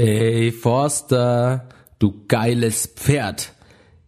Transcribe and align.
Ey, 0.00 0.52
Forster, 0.52 1.68
du 1.98 2.22
geiles 2.28 2.86
Pferd. 2.86 3.52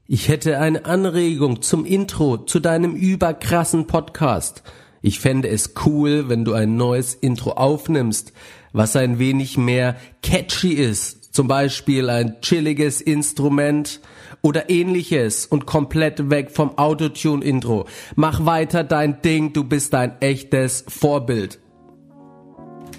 Ich 0.06 0.28
hätte 0.28 0.60
eine 0.60 0.84
Anregung 0.84 1.62
zum 1.62 1.84
Intro 1.84 2.36
zu 2.36 2.60
deinem 2.60 2.94
überkrassen 2.94 3.88
Podcast. 3.88 4.62
Ich 5.02 5.18
fände 5.18 5.48
es 5.48 5.74
cool, 5.84 6.28
wenn 6.28 6.44
du 6.44 6.52
ein 6.52 6.76
neues 6.76 7.14
Intro 7.14 7.54
aufnimmst, 7.54 8.32
was 8.72 8.94
ein 8.94 9.18
wenig 9.18 9.58
mehr 9.58 9.96
catchy 10.22 10.74
ist. 10.74 11.34
Zum 11.34 11.48
Beispiel 11.48 12.08
ein 12.08 12.40
chilliges 12.40 13.00
Instrument 13.00 14.00
oder 14.42 14.70
ähnliches 14.70 15.44
und 15.44 15.66
komplett 15.66 16.30
weg 16.30 16.52
vom 16.52 16.78
Autotune-Intro. 16.78 17.86
Mach 18.14 18.46
weiter 18.46 18.84
dein 18.84 19.22
Ding, 19.22 19.52
du 19.52 19.64
bist 19.64 19.92
ein 19.96 20.20
echtes 20.20 20.84
Vorbild. 20.86 21.58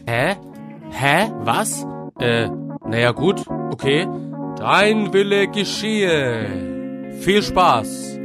Hä? 0.06 0.36
Hä? 0.92 1.32
Was? 1.46 1.86
Äh, 2.20 2.50
naja 2.92 3.12
gut, 3.12 3.46
okay. 3.72 4.06
Dein 4.58 5.14
Wille 5.14 5.48
geschehe. 5.48 7.10
Viel 7.22 7.42
Spaß. 7.42 8.20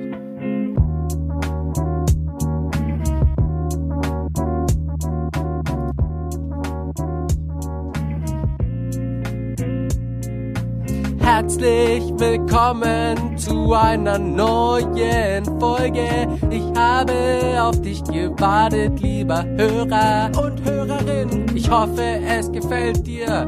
Herzlich 11.21 12.02
willkommen 12.19 13.38
zu 13.38 13.73
einer 13.73 14.19
neuen 14.19 15.45
Folge. 15.60 16.29
Ich 16.51 16.65
habe 16.77 17.12
auf 17.60 17.80
dich 17.83 18.02
gewartet, 18.05 19.01
lieber 19.01 19.45
Hörer 19.45 20.30
und 20.43 20.65
Hörerin. 20.65 21.46
Ich 21.55 21.71
hoffe, 21.71 22.21
es 22.27 22.51
gefällt 22.51 23.07
dir. 23.07 23.46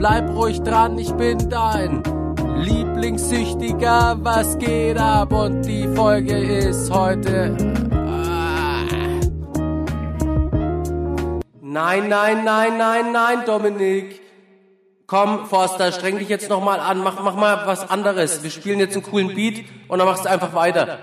Bleib 0.00 0.30
ruhig 0.30 0.62
dran, 0.62 0.96
ich 0.96 1.12
bin 1.12 1.50
dein 1.50 2.02
Lieblingssüchtiger. 2.56 4.16
Was 4.22 4.56
geht 4.56 4.96
ab? 4.96 5.30
Und 5.30 5.60
die 5.66 5.86
Folge 5.88 6.38
ist 6.38 6.90
heute. 6.90 7.54
Ah. 7.92 8.80
Nein, 11.60 12.08
nein, 12.08 12.44
nein, 12.44 12.78
nein, 12.78 13.12
nein, 13.12 13.44
Dominik. 13.44 14.22
Komm, 15.06 15.44
Forster, 15.44 15.92
streng 15.92 16.18
dich 16.18 16.30
jetzt 16.30 16.48
noch 16.48 16.64
mal 16.64 16.80
an. 16.80 17.00
Mach, 17.00 17.22
mach 17.22 17.36
mal 17.36 17.66
was 17.66 17.90
anderes. 17.90 18.42
Wir 18.42 18.50
spielen 18.50 18.78
jetzt 18.78 18.96
einen 18.96 19.04
coolen 19.04 19.34
Beat 19.34 19.66
und 19.88 19.98
dann 19.98 20.08
machst 20.08 20.24
du 20.24 20.30
einfach 20.30 20.54
weiter. 20.54 20.98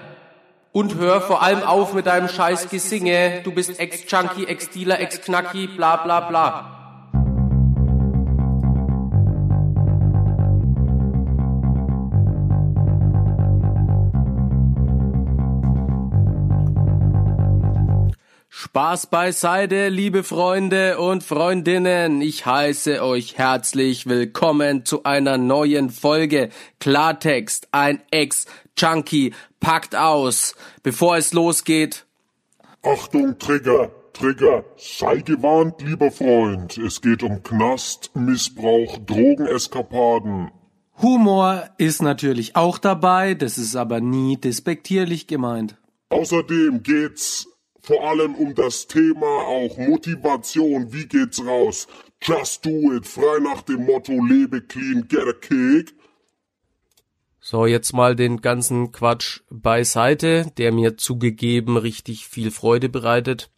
Und 0.71 0.95
hör 0.95 1.21
vor 1.21 1.43
allem 1.43 1.61
auf 1.61 1.93
mit 1.93 2.07
deinem 2.07 2.29
scheiß 2.29 2.67
Gesinge. 2.69 3.41
Du 3.43 3.51
bist 3.51 3.79
Ex-Junkie, 3.79 4.47
Ex-Dealer, 4.47 4.99
Ex-Knacki, 4.99 5.67
bla 5.67 5.97
bla 5.97 6.21
bla. 6.21 6.76
Spaß 18.77 19.07
beiseite, 19.07 19.89
liebe 19.89 20.23
Freunde 20.23 20.99
und 20.99 21.23
Freundinnen. 21.23 22.21
Ich 22.21 22.45
heiße 22.45 23.03
euch 23.03 23.35
herzlich 23.35 24.05
willkommen 24.05 24.85
zu 24.85 25.03
einer 25.03 25.39
neuen 25.39 25.89
Folge 25.89 26.49
Klartext. 26.79 27.69
Ein 27.71 28.03
Ex-Junkie 28.11 29.33
packt 29.59 29.95
aus. 29.95 30.53
Bevor 30.83 31.17
es 31.17 31.33
losgeht. 31.33 32.05
Achtung, 32.83 33.39
Trigger, 33.39 33.89
Trigger. 34.13 34.63
Sei 34.77 35.21
gewarnt, 35.21 35.81
lieber 35.81 36.11
Freund. 36.11 36.77
Es 36.77 37.01
geht 37.01 37.23
um 37.23 37.41
Knast, 37.41 38.11
Missbrauch, 38.13 38.99
Drogeneskapaden. 38.99 40.51
Humor 41.01 41.67
ist 41.79 42.03
natürlich 42.03 42.55
auch 42.55 42.77
dabei, 42.77 43.33
das 43.33 43.57
ist 43.57 43.75
aber 43.75 44.01
nie 44.01 44.37
despektierlich 44.37 45.25
gemeint. 45.25 45.77
Außerdem 46.09 46.83
geht's 46.83 47.47
vor 47.87 48.03
allem 48.03 48.35
um 48.35 48.53
das 48.53 48.87
Thema 48.87 49.25
auch 49.25 49.77
Motivation. 49.77 50.91
Wie 50.91 51.07
geht's 51.07 51.39
raus? 51.39 51.87
Just 52.21 52.65
do 52.65 52.93
it. 52.93 53.07
Frei 53.07 53.39
nach 53.39 53.61
dem 53.61 53.85
Motto 53.85 54.11
lebe 54.11 54.61
clean, 54.61 55.07
get 55.07 55.25
a 55.25 55.31
kick. 55.31 55.95
So, 57.39 57.65
jetzt 57.65 57.93
mal 57.93 58.17
den 58.17 58.41
ganzen 58.41 58.91
Quatsch 58.91 59.39
beiseite, 59.49 60.51
der 60.57 60.73
mir 60.73 60.97
zugegeben 60.97 61.77
richtig 61.77 62.27
viel 62.27 62.51
Freude 62.51 62.89
bereitet. 62.89 63.51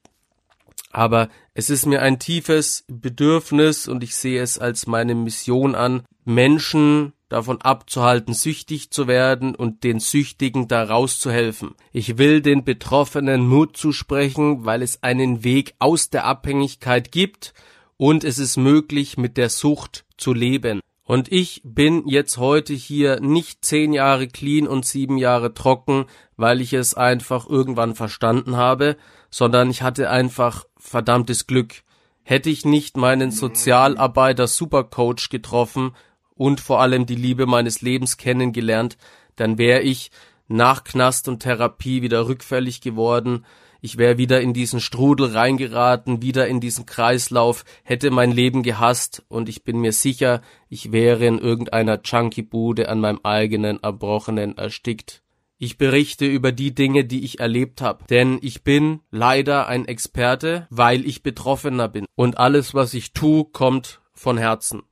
Aber 0.92 1.30
es 1.60 1.70
ist 1.70 1.86
mir 1.86 2.02
ein 2.02 2.20
tiefes 2.20 2.86
Bedürfnis 2.88 3.90
und 3.90 4.02
ich 4.02 4.16
sehe 4.16 4.42
es 4.42 4.60
als 4.60 4.88
meine 4.88 5.14
Mission 5.14 5.76
an, 5.76 6.04
Menschen 6.24 7.12
davon 7.28 7.60
abzuhalten, 7.62 8.34
süchtig 8.34 8.92
zu 8.92 9.10
werden 9.10 9.56
und 9.56 9.84
den 9.84 10.00
Süchtigen 10.00 10.70
da 10.70 10.84
rauszuhelfen. 10.84 11.76
Ich 11.92 12.18
will 12.18 12.42
den 12.42 12.64
Betroffenen 12.64 13.46
Mut 13.46 13.76
zusprechen, 13.76 14.64
weil 14.64 14.82
es 14.82 15.04
einen 15.04 15.44
Weg 15.44 15.76
aus 15.80 16.10
der 16.10 16.24
Abhängigkeit 16.24 17.12
gibt 17.12 17.54
und 17.98 18.24
es 18.24 18.40
ist 18.40 18.56
möglich, 18.56 19.18
mit 19.18 19.36
der 19.36 19.50
Sucht 19.50 20.06
zu 20.16 20.34
leben. 20.34 20.80
Und 21.10 21.32
ich 21.32 21.62
bin 21.64 22.08
jetzt 22.08 22.38
heute 22.38 22.76
hier 22.76 23.20
nicht 23.20 23.66
zehn 23.66 23.94
Jahre 23.94 24.28
clean 24.28 24.68
und 24.68 24.86
sieben 24.86 25.18
Jahre 25.18 25.56
trocken, 25.56 26.06
weil 26.38 26.62
ich 26.62 26.74
es 26.74 26.94
einfach 26.94 27.50
irgendwann 27.50 27.96
verstanden 27.96 28.58
habe, 28.58 28.96
sondern 29.32 29.72
ich 29.72 29.82
hatte 29.82 30.12
einfach 30.12 30.66
verdammtes 30.78 31.48
Glück. 31.48 31.82
Hätte 32.22 32.52
ich 32.52 32.64
nicht 32.64 32.96
meinen 32.96 33.32
Sozialarbeiter 33.32 34.46
Supercoach 34.46 35.30
getroffen, 35.32 35.94
und 36.36 36.62
vor 36.62 36.80
allem 36.80 37.08
die 37.08 37.16
Liebe 37.16 37.48
meines 37.48 37.82
Lebens 37.82 38.18
kennengelernt, 38.18 38.96
dann 39.36 39.58
wäre 39.58 39.82
ich 39.82 40.12
nach 40.48 40.84
Knast 40.84 41.28
und 41.28 41.40
Therapie 41.40 42.04
wieder 42.04 42.28
rückfällig 42.28 42.82
geworden, 42.82 43.46
ich 43.82 43.98
wäre 43.98 44.18
wieder 44.18 44.42
in 44.42 44.54
diesen 44.54 44.80
Strudel 44.80 45.28
reingeraten, 45.28 46.22
wieder 46.22 46.48
in 46.48 46.60
diesen 46.60 46.86
Kreislauf, 46.86 47.66
hätte 47.84 48.12
mein 48.12 48.32
Leben 48.32 48.64
gehasst 48.64 49.24
und 49.28 49.50
ich 49.50 49.64
bin 49.64 49.80
mir 49.80 49.92
sicher, 49.92 50.42
ich 50.68 50.92
wäre 50.92 51.26
in 51.26 51.40
irgendeiner 51.40 52.00
Junkie-Bude 52.04 52.90
an 52.90 53.00
meinem 53.00 53.20
eigenen 53.24 53.82
Erbrochenen 53.82 54.58
erstickt. 54.58 55.24
Ich 55.58 55.78
berichte 55.78 56.26
über 56.26 56.54
die 56.54 56.74
Dinge, 56.74 57.04
die 57.04 57.26
ich 57.26 57.40
erlebt 57.40 57.82
habe, 57.82 58.06
denn 58.10 58.40
ich 58.42 58.64
bin 58.64 59.02
leider 59.12 59.68
ein 59.68 59.86
Experte, 59.86 60.68
weil 60.70 61.06
ich 61.06 61.22
Betroffener 61.22 61.90
bin 61.90 62.06
und 62.16 62.38
alles, 62.38 62.74
was 62.74 62.94
ich 62.94 63.12
tue, 63.12 63.46
kommt 63.46 64.00
von 64.14 64.38
Herzen. 64.38 64.84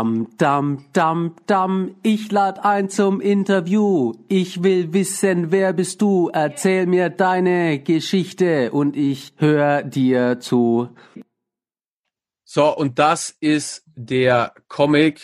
Dam, 0.00 0.28
dam, 0.38 0.86
dam, 0.94 1.36
dam, 1.44 1.94
ich 2.02 2.32
lad 2.32 2.64
ein 2.64 2.88
zum 2.88 3.20
Interview. 3.20 4.14
Ich 4.28 4.62
will 4.62 4.94
wissen, 4.94 5.52
wer 5.52 5.74
bist 5.74 6.00
du? 6.00 6.30
Erzähl 6.32 6.86
mir 6.86 7.10
deine 7.10 7.80
Geschichte 7.80 8.72
und 8.72 8.96
ich 8.96 9.34
hör 9.36 9.82
dir 9.82 10.40
zu. 10.40 10.88
So, 12.44 12.74
und 12.74 12.98
das 12.98 13.36
ist 13.40 13.84
der 13.94 14.54
Comic. 14.68 15.20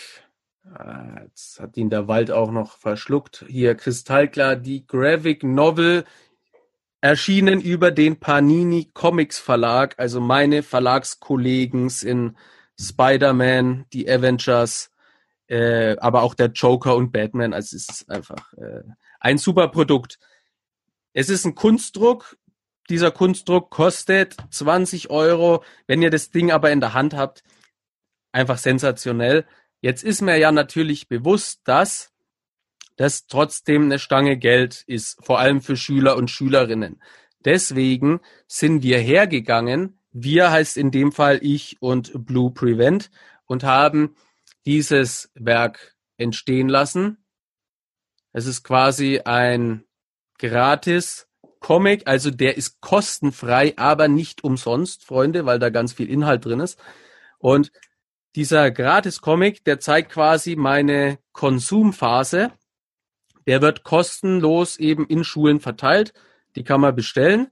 Ah, 0.75 1.23
jetzt 1.23 1.59
hat 1.59 1.79
ihn 1.79 1.89
der 1.89 2.07
Wald 2.07 2.31
auch 2.31 2.51
noch 2.51 2.77
verschluckt. 2.77 3.47
Hier 3.49 3.77
kristallklar 3.77 4.57
die 4.57 4.87
Graphic 4.87 5.43
Novel 5.43 6.05
erschienen 7.01 7.63
über 7.63 7.93
den 7.93 8.21
Panini 8.21 8.91
Comics 8.93 9.39
Verlag. 9.39 9.95
Also 9.97 10.21
meine 10.21 10.63
Verlagskollegen 10.63 11.91
in 12.03 12.37
Spider-Man, 12.79 13.87
die 13.93 14.09
Avengers, 14.09 14.91
äh, 15.49 15.97
aber 15.99 16.23
auch 16.23 16.35
der 16.35 16.49
Joker 16.49 16.97
und 16.97 17.13
Batman. 17.13 17.55
Also 17.55 17.77
es 17.77 17.89
ist 17.89 18.11
einfach 18.11 18.53
äh, 18.55 18.83
ein 19.21 19.39
super 19.39 19.69
Produkt. 19.69 20.19
Es 21.13 21.29
ist 21.29 21.45
ein 21.45 21.55
Kunstdruck. 21.55 22.37
Dieser 22.91 23.11
Kunstdruck 23.11 23.71
kostet 23.71 24.37
20 24.51 25.11
Euro. 25.11 25.65
Wenn 25.87 26.03
ihr 26.03 26.11
das 26.11 26.31
Ding 26.31 26.51
aber 26.51 26.71
in 26.71 26.81
der 26.81 26.95
Hand 26.95 27.15
habt, 27.15 27.43
einfach 28.33 28.59
sensationell. 28.59 29.47
Jetzt 29.81 30.05
ist 30.05 30.21
mir 30.21 30.37
ja 30.37 30.53
natürlich 30.53 31.09
bewusst, 31.09 31.61
dass 31.65 32.13
das 32.97 33.27
trotzdem 33.27 33.85
eine 33.85 33.99
Stange 33.99 34.37
Geld 34.37 34.85
ist, 34.87 35.25
vor 35.25 35.39
allem 35.39 35.61
für 35.61 35.77
Schüler 35.77 36.17
und 36.17 36.31
Schülerinnen. 36.31 37.03
Deswegen 37.45 38.21
sind 38.49 38.83
wir 38.83 38.99
hergegangen, 38.99 40.01
wir 40.19 40.51
heißt 40.51 40.79
in 40.79 40.91
dem 40.91 41.13
Fall 41.13 41.41
ich 41.43 41.77
und 41.81 42.25
Blue 42.25 42.51
Prevent 42.51 43.11
und 43.45 43.65
haben 43.65 44.17
dieses 44.65 45.31
Werk 45.35 45.95
entstehen 46.17 46.71
lassen. 46.71 47.19
Es 48.33 48.47
ist 48.47 48.63
quasi 48.63 49.21
ein 49.25 49.85
gratis 50.39 51.29
Comic, 51.61 52.07
also 52.07 52.31
der 52.31 52.57
ist 52.57 52.81
kostenfrei, 52.81 53.75
aber 53.77 54.09
nicht 54.09 54.43
umsonst, 54.43 55.05
Freunde, 55.05 55.45
weil 55.45 55.59
da 55.59 55.69
ganz 55.69 55.93
viel 55.93 56.09
Inhalt 56.09 56.47
drin 56.47 56.61
ist. 56.61 56.79
Und 57.39 57.71
dieser 58.37 58.71
gratis 58.71 59.21
Comic, 59.21 59.65
der 59.65 59.81
zeigt 59.81 60.13
quasi 60.13 60.57
meine 60.57 61.19
Konsumphase. 61.33 62.53
Der 63.47 63.61
wird 63.61 63.83
kostenlos 63.83 64.79
eben 64.79 65.07
in 65.07 65.25
Schulen 65.25 65.61
verteilt. 65.61 66.15
Die 66.55 66.65
kann 66.65 66.81
man 66.81 66.95
bestellen. 66.95 67.49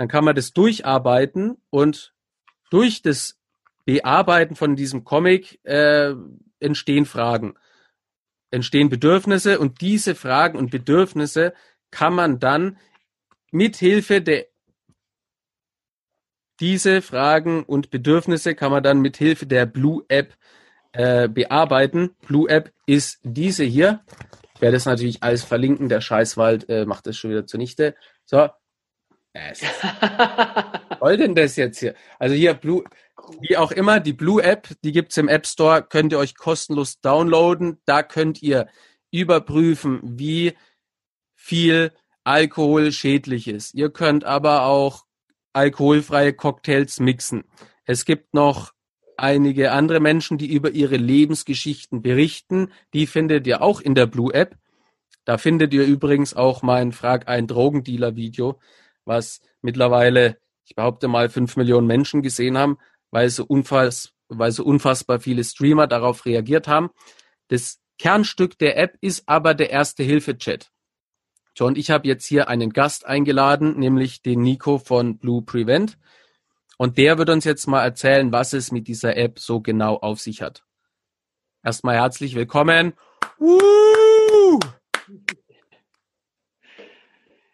Dann 0.00 0.08
kann 0.08 0.24
man 0.24 0.34
das 0.34 0.54
durcharbeiten 0.54 1.58
und 1.68 2.14
durch 2.70 3.02
das 3.02 3.38
Bearbeiten 3.84 4.56
von 4.56 4.74
diesem 4.74 5.04
Comic 5.04 5.60
äh, 5.64 6.14
entstehen 6.58 7.04
Fragen, 7.04 7.58
entstehen 8.50 8.88
Bedürfnisse 8.88 9.58
und 9.58 9.82
diese 9.82 10.14
Fragen 10.14 10.56
und 10.56 10.70
Bedürfnisse 10.70 11.52
kann 11.90 12.14
man 12.14 12.38
dann 12.38 12.78
mithilfe 13.50 14.22
der 14.22 14.46
diese 16.60 17.02
Fragen 17.02 17.62
und 17.62 17.90
Bedürfnisse 17.90 18.54
kann 18.54 18.72
man 18.72 18.82
dann 18.82 19.02
mithilfe 19.02 19.44
der 19.44 19.66
Blue 19.66 20.02
App 20.08 20.34
äh, 20.92 21.28
bearbeiten. 21.28 22.16
Blue 22.26 22.48
App 22.48 22.72
ist 22.86 23.20
diese 23.22 23.64
hier. 23.64 24.02
Ich 24.54 24.62
werde 24.62 24.78
es 24.78 24.86
natürlich 24.86 25.22
alles 25.22 25.44
verlinken. 25.44 25.90
Der 25.90 26.00
Scheißwald 26.00 26.70
äh, 26.70 26.86
macht 26.86 27.06
das 27.06 27.18
schon 27.18 27.32
wieder 27.32 27.46
zunichte. 27.46 27.94
So. 28.24 28.48
Was 29.32 29.60
soll 31.00 31.16
denn 31.16 31.34
das 31.34 31.56
jetzt 31.56 31.78
hier? 31.78 31.94
Also 32.18 32.34
hier 32.34 32.54
Blue, 32.54 32.84
wie 33.40 33.56
auch 33.56 33.70
immer, 33.70 34.00
die 34.00 34.12
Blue 34.12 34.42
App, 34.42 34.68
die 34.82 34.92
gibt's 34.92 35.16
im 35.16 35.28
App 35.28 35.46
Store, 35.46 35.82
könnt 35.82 36.12
ihr 36.12 36.18
euch 36.18 36.34
kostenlos 36.34 37.00
downloaden. 37.00 37.80
Da 37.84 38.02
könnt 38.02 38.42
ihr 38.42 38.66
überprüfen, 39.10 40.00
wie 40.02 40.54
viel 41.34 41.92
Alkohol 42.24 42.92
schädlich 42.92 43.48
ist. 43.48 43.74
Ihr 43.74 43.90
könnt 43.90 44.24
aber 44.24 44.64
auch 44.64 45.04
alkoholfreie 45.52 46.32
Cocktails 46.32 47.00
mixen. 47.00 47.44
Es 47.84 48.04
gibt 48.04 48.34
noch 48.34 48.72
einige 49.16 49.72
andere 49.72 50.00
Menschen, 50.00 50.38
die 50.38 50.52
über 50.52 50.70
ihre 50.70 50.96
Lebensgeschichten 50.96 52.02
berichten. 52.02 52.72
Die 52.94 53.06
findet 53.06 53.46
ihr 53.46 53.62
auch 53.62 53.80
in 53.80 53.94
der 53.94 54.06
Blue 54.06 54.32
App. 54.32 54.56
Da 55.24 55.38
findet 55.38 55.74
ihr 55.74 55.84
übrigens 55.84 56.34
auch 56.34 56.62
mein 56.62 56.92
Frag 56.92 57.28
ein 57.28 57.46
Drogendealer 57.46 58.16
Video, 58.16 58.58
was 59.10 59.42
mittlerweile, 59.60 60.38
ich 60.64 60.74
behaupte 60.74 61.08
mal, 61.08 61.28
fünf 61.28 61.56
Millionen 61.56 61.86
Menschen 61.86 62.22
gesehen 62.22 62.56
haben, 62.56 62.78
weil 63.10 63.28
so, 63.28 63.44
unfass, 63.44 64.14
weil 64.28 64.52
so 64.52 64.64
unfassbar 64.64 65.20
viele 65.20 65.44
Streamer 65.44 65.86
darauf 65.86 66.24
reagiert 66.24 66.68
haben. 66.68 66.90
Das 67.48 67.80
Kernstück 67.98 68.56
der 68.58 68.78
App 68.78 68.96
ist 69.02 69.24
aber 69.28 69.52
der 69.52 69.70
erste 69.70 70.04
Hilfe-Chat. 70.04 70.70
So, 71.58 71.66
und 71.66 71.76
ich 71.76 71.90
habe 71.90 72.06
jetzt 72.06 72.24
hier 72.24 72.48
einen 72.48 72.72
Gast 72.72 73.04
eingeladen, 73.04 73.78
nämlich 73.78 74.22
den 74.22 74.40
Nico 74.42 74.78
von 74.78 75.18
Blue 75.18 75.42
Prevent. 75.42 75.98
Und 76.78 76.96
der 76.96 77.18
wird 77.18 77.28
uns 77.28 77.44
jetzt 77.44 77.66
mal 77.66 77.82
erzählen, 77.82 78.32
was 78.32 78.52
es 78.52 78.70
mit 78.70 78.86
dieser 78.86 79.16
App 79.16 79.38
so 79.38 79.60
genau 79.60 79.96
auf 79.96 80.20
sich 80.20 80.40
hat. 80.40 80.64
Erstmal 81.62 81.96
herzlich 81.96 82.36
willkommen. 82.36 82.94
Woo! 83.38 84.60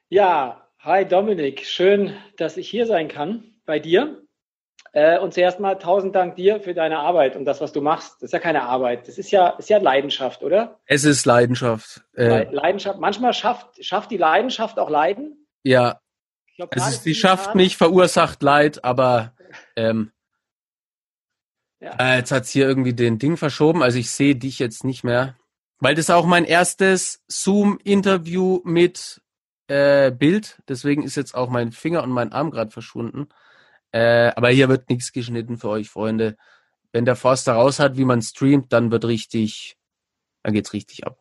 Ja, 0.09 0.66
hi 0.87 1.05
Dominik, 1.05 1.67
schön, 1.67 2.17
dass 2.37 2.57
ich 2.57 2.71
hier 2.71 2.87
sein 2.87 3.09
kann 3.09 3.43
bei 3.65 3.81
dir. 3.81 4.23
Äh, 4.93 5.19
und 5.19 5.35
zuerst 5.35 5.59
mal 5.59 5.75
tausend 5.75 6.15
Dank 6.15 6.37
dir 6.37 6.61
für 6.61 6.75
deine 6.75 7.01
Arbeit 7.01 7.35
und 7.35 7.45
das, 7.45 7.61
was 7.61 7.73
du 7.73 7.81
machst. 7.81 8.15
Das 8.15 8.29
ist 8.29 8.33
ja 8.33 8.39
keine 8.39 8.63
Arbeit, 8.63 9.09
das 9.09 9.19
ist 9.19 9.33
ja, 9.33 9.49
ist 9.49 9.69
ja 9.69 9.79
Leidenschaft, 9.79 10.45
oder? 10.45 10.79
Es 10.87 11.03
ist 11.03 11.27
Leidenschaft. 11.27 12.05
Äh, 12.15 12.45
Leidenschaft. 12.53 13.01
Manchmal 13.01 13.35
schafft, 13.35 13.85
schafft 13.85 14.13
die 14.13 14.17
Leidenschaft 14.17 14.79
auch 14.79 14.89
Leiden. 14.89 15.49
Ja. 15.65 16.01
Glaub, 16.55 16.75
es 16.77 16.89
ist, 16.89 17.03
sie 17.03 17.17
schafft 17.17 17.57
nicht, 17.57 17.77
verursacht 17.77 18.41
Leid, 18.45 18.85
aber 18.85 19.35
ähm, 19.75 20.13
ja. 21.81 21.97
äh, 21.99 22.19
jetzt 22.19 22.31
hat's 22.31 22.51
hier 22.51 22.69
irgendwie 22.69 22.95
den 22.95 23.19
Ding 23.19 23.37
verschoben. 23.37 23.83
Also 23.83 23.99
ich 23.99 24.11
sehe 24.13 24.37
dich 24.37 24.61
jetzt 24.61 24.85
nicht 24.85 25.03
mehr. 25.03 25.37
Weil 25.81 25.97
das 25.97 26.11
auch 26.11 26.27
mein 26.27 26.45
erstes 26.45 27.25
Zoom-Interview 27.27 28.61
mit 28.65 29.21
äh, 29.69 30.11
Bild. 30.11 30.63
Deswegen 30.69 31.03
ist 31.03 31.17
jetzt 31.17 31.35
auch 31.35 31.49
mein 31.51 31.73
Finger 31.73 32.03
und 32.03 32.11
mein 32.11 32.33
Arm 32.33 32.51
gerade 32.51 32.71
verschwunden. 32.71 33.29
Äh, 33.93 34.33
aber 34.37 34.51
hier 34.51 34.69
wird 34.69 34.89
nichts 34.91 35.13
geschnitten 35.13 35.59
für 35.59 35.69
euch, 35.69 35.89
Freunde. 35.89 36.37
Wenn 36.93 37.05
der 37.05 37.17
Forster 37.17 37.55
raus 37.55 37.79
hat, 37.79 37.97
wie 37.97 38.05
man 38.05 38.23
streamt, 38.23 38.73
dann 38.73 38.91
wird 38.91 39.05
richtig, 39.05 39.77
dann 40.43 40.55
geht's 40.55 40.73
richtig 40.73 41.07
ab. 41.07 41.19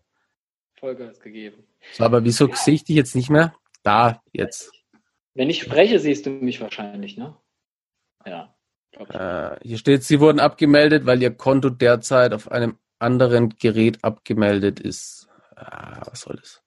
Vollgas 0.80 1.20
gegeben. 1.20 1.64
So, 1.94 2.04
aber 2.04 2.24
wieso 2.24 2.48
ja. 2.48 2.56
sehe 2.56 2.76
ich 2.76 2.84
dich 2.84 2.96
jetzt 2.96 3.16
nicht 3.16 3.30
mehr? 3.30 3.56
Da, 3.84 4.22
jetzt. 4.32 4.72
Wenn 5.34 5.50
ich 5.50 5.62
spreche, 5.62 6.00
siehst 6.00 6.26
du 6.26 6.30
mich 6.30 6.62
wahrscheinlich, 6.62 7.18
ne? 7.18 7.36
Ja. 8.26 8.56
Äh, 8.92 9.60
hier 9.62 9.78
steht, 9.78 10.04
Sie 10.04 10.20
wurden 10.20 10.40
abgemeldet, 10.40 11.06
weil 11.06 11.22
Ihr 11.22 11.32
Konto 11.32 11.70
derzeit 11.70 12.34
auf 12.34 12.52
einem 12.52 12.78
anderen 13.00 13.50
Gerät 13.58 14.04
abgemeldet 14.04 14.80
ist. 14.80 15.28
Ah, 15.56 16.02
was 16.10 16.22
soll 16.22 16.38
das? 16.38 16.65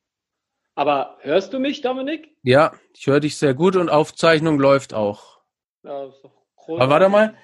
Aber 0.78 1.18
hörst 1.22 1.52
du 1.52 1.58
mich, 1.58 1.80
Dominik? 1.80 2.36
Ja, 2.44 2.72
ich 2.94 3.08
höre 3.08 3.18
dich 3.18 3.36
sehr 3.36 3.52
gut 3.52 3.74
und 3.74 3.88
Aufzeichnung 3.88 4.60
läuft 4.60 4.94
auch. 4.94 5.40
Ja, 5.82 6.04
ist 6.04 6.22
doch 6.22 6.30
groß. 6.54 6.80
Aber 6.80 6.92
warte 6.92 7.08
mal. 7.08 7.34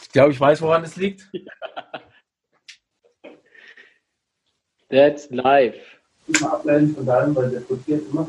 Ich 0.00 0.08
glaube, 0.08 0.32
ich 0.32 0.40
weiß, 0.40 0.62
woran 0.62 0.82
es 0.82 0.96
liegt. 0.96 1.30
That's 4.88 5.28
live. 5.28 5.76
Immer 6.28 6.54
ableiten 6.54 6.94
von 6.94 7.04
deinem, 7.04 7.36
weil 7.36 7.50
der 7.50 7.60
blockiert 7.60 8.08
immer. 8.10 8.26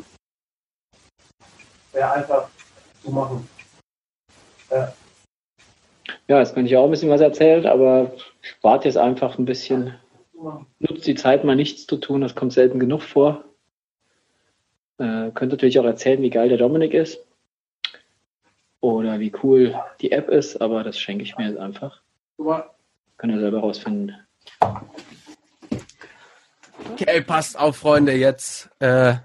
Wäre 1.93 2.11
einfach 2.11 2.49
zu 3.01 3.11
machen. 3.11 3.47
Ja. 4.71 4.93
ja, 6.27 6.39
jetzt 6.39 6.53
kann 6.53 6.65
ich 6.65 6.75
auch 6.75 6.83
ein 6.83 6.91
bisschen 6.91 7.09
was 7.09 7.21
erzählen, 7.21 7.65
aber 7.65 8.11
ich 8.41 8.61
warte 8.61 8.89
jetzt 8.89 8.97
einfach 8.97 9.37
ein 9.37 9.45
bisschen. 9.45 9.97
Nutzt 10.79 11.07
die 11.07 11.15
Zeit 11.15 11.45
mal 11.45 11.55
nichts 11.55 11.87
zu 11.87 11.95
tun, 11.95 12.19
das 12.19 12.35
kommt 12.35 12.51
selten 12.51 12.77
genug 12.77 13.03
vor. 13.03 13.45
Äh, 15.01 15.31
könnt 15.33 15.51
natürlich 15.51 15.79
auch 15.79 15.85
erzählen, 15.85 16.21
wie 16.21 16.29
geil 16.29 16.47
der 16.47 16.59
Dominik 16.59 16.93
ist 16.93 17.25
oder 18.81 19.19
wie 19.19 19.33
cool 19.41 19.73
die 19.99 20.11
App 20.11 20.29
ist, 20.29 20.61
aber 20.61 20.83
das 20.83 20.99
schenke 20.99 21.23
ich 21.23 21.35
mir 21.37 21.47
jetzt 21.47 21.57
einfach. 21.57 22.01
Könnt 23.17 23.33
ihr 23.33 23.39
selber 23.39 23.61
rausfinden. 23.61 24.15
Okay, 26.91 27.21
passt 27.21 27.57
auf, 27.57 27.77
Freunde, 27.77 28.13
jetzt 28.13 28.69
äh, 28.77 29.15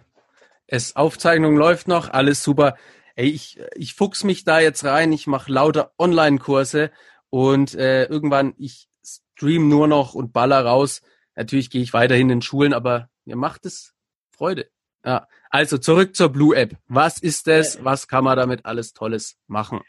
es 0.66 0.96
Aufzeichnung 0.96 1.58
läuft 1.58 1.88
noch, 1.88 2.08
alles 2.08 2.42
super. 2.42 2.76
Ey, 3.14 3.28
ich, 3.28 3.60
ich 3.74 3.92
fuchs 3.92 4.24
mich 4.24 4.44
da 4.44 4.60
jetzt 4.60 4.82
rein, 4.84 5.12
ich 5.12 5.26
mache 5.26 5.52
lauter 5.52 5.92
Online-Kurse 5.98 6.90
und 7.28 7.74
äh, 7.74 8.04
irgendwann, 8.06 8.54
ich 8.56 8.88
stream 9.04 9.68
nur 9.68 9.88
noch 9.88 10.14
und 10.14 10.32
baller 10.32 10.64
raus. 10.64 11.02
Natürlich 11.34 11.68
gehe 11.68 11.82
ich 11.82 11.92
weiterhin 11.92 12.30
in 12.30 12.40
Schulen, 12.40 12.72
aber 12.72 13.10
mir 13.26 13.36
macht 13.36 13.66
es 13.66 13.94
Freude. 14.30 14.70
Ja, 15.06 15.28
also 15.50 15.78
zurück 15.78 16.16
zur 16.16 16.30
Blue 16.30 16.56
App. 16.56 16.74
Was 16.88 17.22
ist 17.22 17.46
das? 17.46 17.84
Was 17.84 18.08
kann 18.08 18.24
man 18.24 18.36
damit 18.36 18.66
alles 18.66 18.92
Tolles 18.92 19.38
machen? 19.46 19.80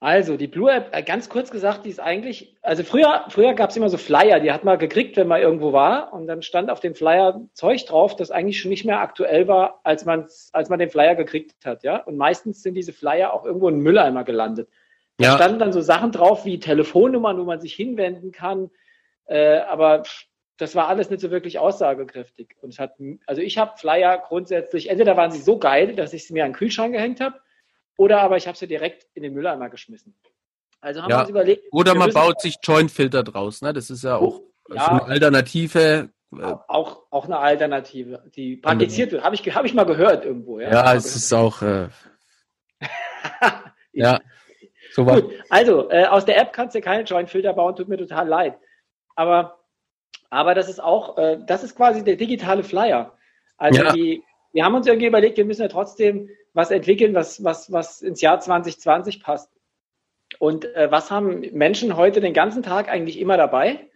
Also 0.00 0.36
die 0.36 0.48
Blue 0.48 0.70
App, 0.70 0.90
äh, 0.92 1.02
ganz 1.02 1.30
kurz 1.30 1.50
gesagt, 1.50 1.86
die 1.86 1.88
ist 1.88 2.00
eigentlich, 2.00 2.58
also 2.60 2.82
früher, 2.82 3.24
früher 3.30 3.54
gab 3.54 3.70
es 3.70 3.76
immer 3.76 3.88
so 3.88 3.96
Flyer, 3.96 4.38
die 4.38 4.52
hat 4.52 4.62
man 4.62 4.78
gekriegt, 4.78 5.16
wenn 5.16 5.28
man 5.28 5.40
irgendwo 5.40 5.72
war 5.72 6.12
und 6.12 6.26
dann 6.26 6.42
stand 6.42 6.68
auf 6.68 6.80
dem 6.80 6.94
Flyer 6.94 7.40
Zeug 7.54 7.86
drauf, 7.86 8.14
das 8.14 8.30
eigentlich 8.30 8.60
schon 8.60 8.68
nicht 8.68 8.84
mehr 8.84 9.00
aktuell 9.00 9.48
war, 9.48 9.80
als 9.82 10.04
man, 10.04 10.26
als 10.52 10.68
man 10.68 10.78
den 10.78 10.90
Flyer 10.90 11.14
gekriegt 11.14 11.64
hat, 11.64 11.84
ja. 11.84 12.02
Und 12.02 12.18
meistens 12.18 12.62
sind 12.62 12.74
diese 12.74 12.92
Flyer 12.92 13.32
auch 13.32 13.46
irgendwo 13.46 13.68
in 13.70 13.78
Mülleimer 13.78 14.24
gelandet. 14.24 14.68
Da 15.16 15.24
ja. 15.24 15.34
standen 15.36 15.58
dann 15.58 15.72
so 15.72 15.80
Sachen 15.80 16.12
drauf 16.12 16.44
wie 16.44 16.58
Telefonnummern, 16.58 17.38
wo 17.38 17.44
man 17.44 17.62
sich 17.62 17.72
hinwenden 17.72 18.30
kann, 18.30 18.70
äh, 19.24 19.60
aber 19.60 20.02
das 20.56 20.74
war 20.74 20.88
alles 20.88 21.10
nicht 21.10 21.20
so 21.20 21.30
wirklich 21.30 21.58
aussagekräftig. 21.58 22.56
Und 22.60 22.72
es 22.72 22.78
hat, 22.78 22.94
also 23.26 23.42
ich 23.42 23.58
habe 23.58 23.76
Flyer 23.76 24.18
grundsätzlich, 24.18 24.88
entweder 24.88 25.16
waren 25.16 25.30
sie 25.30 25.40
so 25.40 25.58
geil, 25.58 25.94
dass 25.96 26.12
ich 26.12 26.26
sie 26.26 26.32
mir 26.32 26.44
an 26.44 26.50
den 26.50 26.56
Kühlschrank 26.56 26.94
gehängt 26.94 27.20
habe, 27.20 27.40
oder 27.96 28.20
aber 28.20 28.36
ich 28.36 28.46
habe 28.46 28.56
sie 28.56 28.66
direkt 28.66 29.06
in 29.14 29.22
den 29.22 29.34
Mülleimer 29.34 29.68
geschmissen. 29.68 30.16
Also 30.80 31.02
haben 31.02 31.10
ja. 31.10 31.16
wir 31.16 31.20
uns 31.22 31.30
überlegt. 31.30 31.64
Oder 31.72 31.94
man 31.94 32.12
baut 32.12 32.40
sich 32.40 32.58
Joint-Filter 32.62 33.22
draus, 33.22 33.62
ne? 33.62 33.72
Das 33.72 33.90
ist 33.90 34.04
ja 34.04 34.16
auch 34.16 34.42
ja, 34.68 34.84
so 34.84 34.90
eine 34.90 35.04
Alternative. 35.04 36.10
Äh, 36.32 36.42
auch, 36.42 37.04
auch 37.10 37.24
eine 37.24 37.38
Alternative, 37.38 38.24
die 38.34 38.56
praktiziert 38.56 39.12
wird. 39.12 39.22
Habe 39.22 39.34
ich, 39.34 39.54
hab 39.54 39.64
ich 39.64 39.74
mal 39.74 39.86
gehört 39.86 40.24
irgendwo. 40.24 40.60
Ja, 40.60 40.70
ja 40.70 40.94
es 40.94 41.16
ist 41.16 41.32
auch. 41.32 41.62
Äh, 41.62 41.88
ja. 43.92 44.20
So 44.92 45.04
Gut, 45.04 45.32
also 45.48 45.90
äh, 45.90 46.04
aus 46.04 46.24
der 46.24 46.40
App 46.40 46.52
kannst 46.52 46.74
du 46.76 46.80
keine 46.80 47.02
Joint-Filter 47.02 47.52
bauen, 47.52 47.74
tut 47.74 47.88
mir 47.88 47.96
total 47.96 48.28
leid. 48.28 48.58
Aber 49.16 49.63
Aber 50.34 50.54
das 50.54 50.68
ist 50.68 50.82
auch, 50.82 51.16
äh, 51.16 51.38
das 51.46 51.62
ist 51.62 51.76
quasi 51.76 52.02
der 52.02 52.16
digitale 52.16 52.64
Flyer. 52.64 53.16
Also 53.56 53.82
Ja. 53.82 53.92
die, 53.92 54.22
wir 54.52 54.64
haben 54.64 54.74
uns 54.74 54.86
irgendwie 54.86 55.06
überlegt, 55.06 55.36
wir 55.36 55.44
müssen 55.44 55.62
ja 55.62 55.68
trotzdem 55.68 56.28
was 56.52 56.70
entwickeln, 56.70 57.14
was, 57.14 57.42
was, 57.44 57.70
was 57.72 58.02
ins 58.02 58.20
Jahr 58.20 58.40
2020 58.40 59.22
passt. 59.22 59.50
Und 60.40 60.64
äh, 60.74 60.90
was 60.90 61.10
haben 61.10 61.40
Menschen 61.52 61.96
heute 61.96 62.20
den 62.20 62.34
ganzen 62.34 62.62
Tag 62.64 62.88
eigentlich 62.88 63.20
immer 63.20 63.36
dabei? 63.36 63.88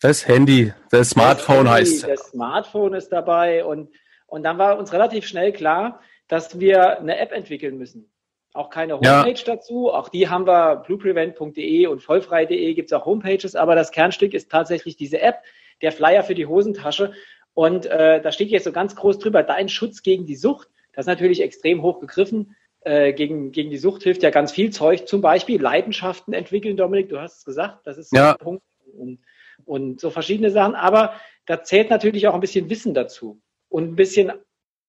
Das 0.00 0.28
Handy, 0.28 0.74
das 0.90 1.10
Smartphone 1.10 1.64
Das 1.64 1.76
Handy, 1.78 1.90
heißt. 1.92 2.08
Das 2.08 2.20
Smartphone 2.30 2.92
ist 2.94 3.08
dabei 3.08 3.64
und, 3.64 3.88
und 4.26 4.42
dann 4.42 4.58
war 4.58 4.76
uns 4.78 4.92
relativ 4.92 5.26
schnell 5.26 5.52
klar, 5.52 6.00
dass 6.28 6.60
wir 6.60 6.98
eine 6.98 7.18
App 7.18 7.32
entwickeln 7.32 7.78
müssen. 7.78 8.10
Auch 8.52 8.68
keine 8.68 8.98
Ja. 9.02 9.22
Homepage 9.24 9.42
dazu. 9.46 9.90
Auch 9.90 10.10
die 10.10 10.28
haben 10.28 10.46
wir, 10.46 10.76
blueprevent.de 10.86 11.86
und 11.86 12.02
vollfrei.de 12.02 12.74
gibt 12.74 12.88
es 12.88 12.92
auch 12.92 13.06
Homepages, 13.06 13.56
aber 13.56 13.74
das 13.74 13.90
Kernstück 13.90 14.34
ist 14.34 14.50
tatsächlich 14.50 14.96
diese 14.98 15.20
App, 15.22 15.38
der 15.82 15.92
Flyer 15.92 16.22
für 16.22 16.34
die 16.34 16.46
Hosentasche. 16.46 17.12
Und 17.54 17.86
äh, 17.86 18.20
da 18.20 18.32
steht 18.32 18.50
jetzt 18.50 18.64
so 18.64 18.72
ganz 18.72 18.94
groß 18.96 19.18
drüber, 19.18 19.42
dein 19.42 19.68
Schutz 19.68 20.02
gegen 20.02 20.26
die 20.26 20.36
Sucht. 20.36 20.68
Das 20.92 21.04
ist 21.04 21.08
natürlich 21.08 21.42
extrem 21.42 21.82
hoch 21.82 22.00
gegriffen. 22.00 22.54
Äh, 22.80 23.12
gegen, 23.12 23.50
gegen 23.52 23.70
die 23.70 23.78
Sucht 23.78 24.02
hilft 24.04 24.22
ja 24.22 24.30
ganz 24.30 24.52
viel 24.52 24.70
Zeug, 24.70 25.08
zum 25.08 25.20
Beispiel 25.20 25.60
Leidenschaften 25.60 26.32
entwickeln, 26.32 26.76
Dominik, 26.76 27.08
du 27.08 27.18
hast 27.20 27.38
es 27.38 27.44
gesagt, 27.44 27.86
das 27.86 27.98
ist 27.98 28.10
so 28.10 28.16
Ja. 28.16 28.32
ein 28.32 28.38
Punkt. 28.38 28.62
Und, 28.96 29.18
und 29.64 30.00
so 30.00 30.10
verschiedene 30.10 30.50
Sachen. 30.50 30.74
Aber 30.74 31.14
da 31.46 31.62
zählt 31.62 31.90
natürlich 31.90 32.28
auch 32.28 32.34
ein 32.34 32.40
bisschen 32.40 32.70
Wissen 32.70 32.94
dazu 32.94 33.40
und 33.68 33.84
ein 33.90 33.96
bisschen 33.96 34.32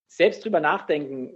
selbst 0.08 0.44
drüber 0.44 0.60
nachdenken, 0.60 1.34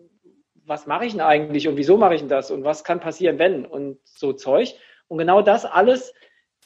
was 0.66 0.86
mache 0.86 1.06
ich 1.06 1.14
denn 1.14 1.22
eigentlich 1.22 1.68
und 1.68 1.78
wieso 1.78 1.98
mache 1.98 2.16
ich 2.16 2.22
denn 2.22 2.30
das 2.30 2.52
und 2.52 2.64
was 2.64 2.84
kann 2.84 3.00
passieren, 3.00 3.40
wenn 3.40 3.66
und 3.66 4.00
so 4.06 4.34
Zeug. 4.34 4.76
Und 5.08 5.18
genau 5.18 5.42
das 5.42 5.66
alles 5.66 6.14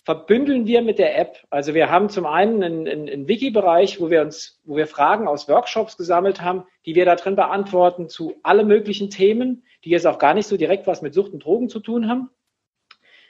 verbündeln 0.06 0.68
wir 0.68 0.84
mit 0.84 1.00
der 1.00 1.18
App. 1.18 1.40
Also 1.50 1.74
wir 1.74 1.90
haben 1.90 2.10
zum 2.10 2.28
einen 2.28 2.64
einen, 2.64 2.88
einen, 2.88 3.10
einen 3.10 3.28
Wiki-Bereich, 3.28 4.00
wo 4.00 4.12
wir 4.12 4.22
uns, 4.22 4.62
wo 4.64 4.78
wir 4.78 4.86
Fragen 4.86 5.28
aus 5.28 5.50
Workshops 5.50 5.98
gesammelt 5.98 6.42
haben, 6.42 6.64
die 6.86 6.94
wir 6.94 7.06
da 7.06 7.16
drin 7.16 7.36
beantworten 7.36 8.08
zu 8.08 8.36
alle 8.44 8.64
möglichen 8.64 9.10
Themen, 9.10 9.64
die 9.84 9.90
jetzt 9.90 10.06
auch 10.06 10.20
gar 10.20 10.36
nicht 10.36 10.46
so 10.46 10.58
direkt 10.58 10.86
was 10.86 11.02
mit 11.02 11.16
Sucht 11.16 11.34
und 11.34 11.44
Drogen 11.44 11.70
zu 11.70 11.80
tun 11.80 12.08
haben. 12.08 12.30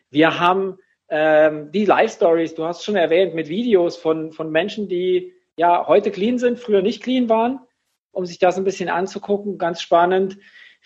Wir 0.09 0.37
haben 0.37 0.77
ähm, 1.07 1.71
die 1.71 1.85
Live-Stories, 1.85 2.55
du 2.55 2.65
hast 2.65 2.83
schon 2.83 2.97
erwähnt, 2.97 3.33
mit 3.35 3.47
Videos 3.47 3.95
von, 3.95 4.33
von 4.33 4.51
Menschen, 4.51 4.89
die 4.89 5.33
ja 5.55 5.87
heute 5.87 6.11
clean 6.11 6.37
sind, 6.37 6.59
früher 6.59 6.81
nicht 6.81 7.01
clean 7.01 7.29
waren, 7.29 7.61
um 8.11 8.25
sich 8.25 8.37
das 8.37 8.57
ein 8.57 8.65
bisschen 8.65 8.89
anzugucken, 8.89 9.57
ganz 9.57 9.81
spannend. 9.81 10.37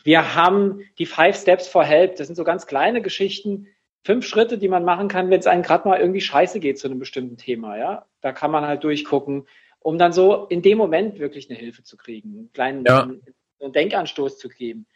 Wir 0.03 0.35
haben 0.35 0.81
die 0.99 1.07
Five 1.07 1.35
Steps 1.35 1.67
for 1.67 1.83
Help, 1.83 2.17
das 2.17 2.27
sind 2.27 2.35
so 2.35 2.43
ganz 2.43 2.67
kleine 2.67 3.01
Geschichten, 3.01 3.67
fünf 4.03 4.25
Schritte, 4.25 4.57
die 4.57 4.67
man 4.67 4.83
machen 4.83 5.07
kann, 5.07 5.29
wenn 5.29 5.39
es 5.39 5.47
einem 5.47 5.63
gerade 5.63 5.87
mal 5.87 5.99
irgendwie 5.99 6.21
scheiße 6.21 6.59
geht 6.59 6.79
zu 6.79 6.87
einem 6.87 6.99
bestimmten 6.99 7.37
Thema. 7.37 7.77
Ja, 7.77 8.05
da 8.21 8.31
kann 8.31 8.51
man 8.51 8.65
halt 8.65 8.83
durchgucken, 8.83 9.47
um 9.79 9.97
dann 9.97 10.13
so 10.13 10.45
in 10.47 10.61
dem 10.61 10.77
Moment 10.77 11.19
wirklich 11.19 11.49
eine 11.49 11.59
Hilfe 11.59 11.83
zu 11.83 11.97
kriegen, 11.97 12.29
einen 12.37 12.51
kleinen 12.53 12.85
Ja. 12.85 13.03
einen 13.03 13.73
Denkanstoß 13.73 14.37
zu 14.37 14.49
geben. 14.49 14.87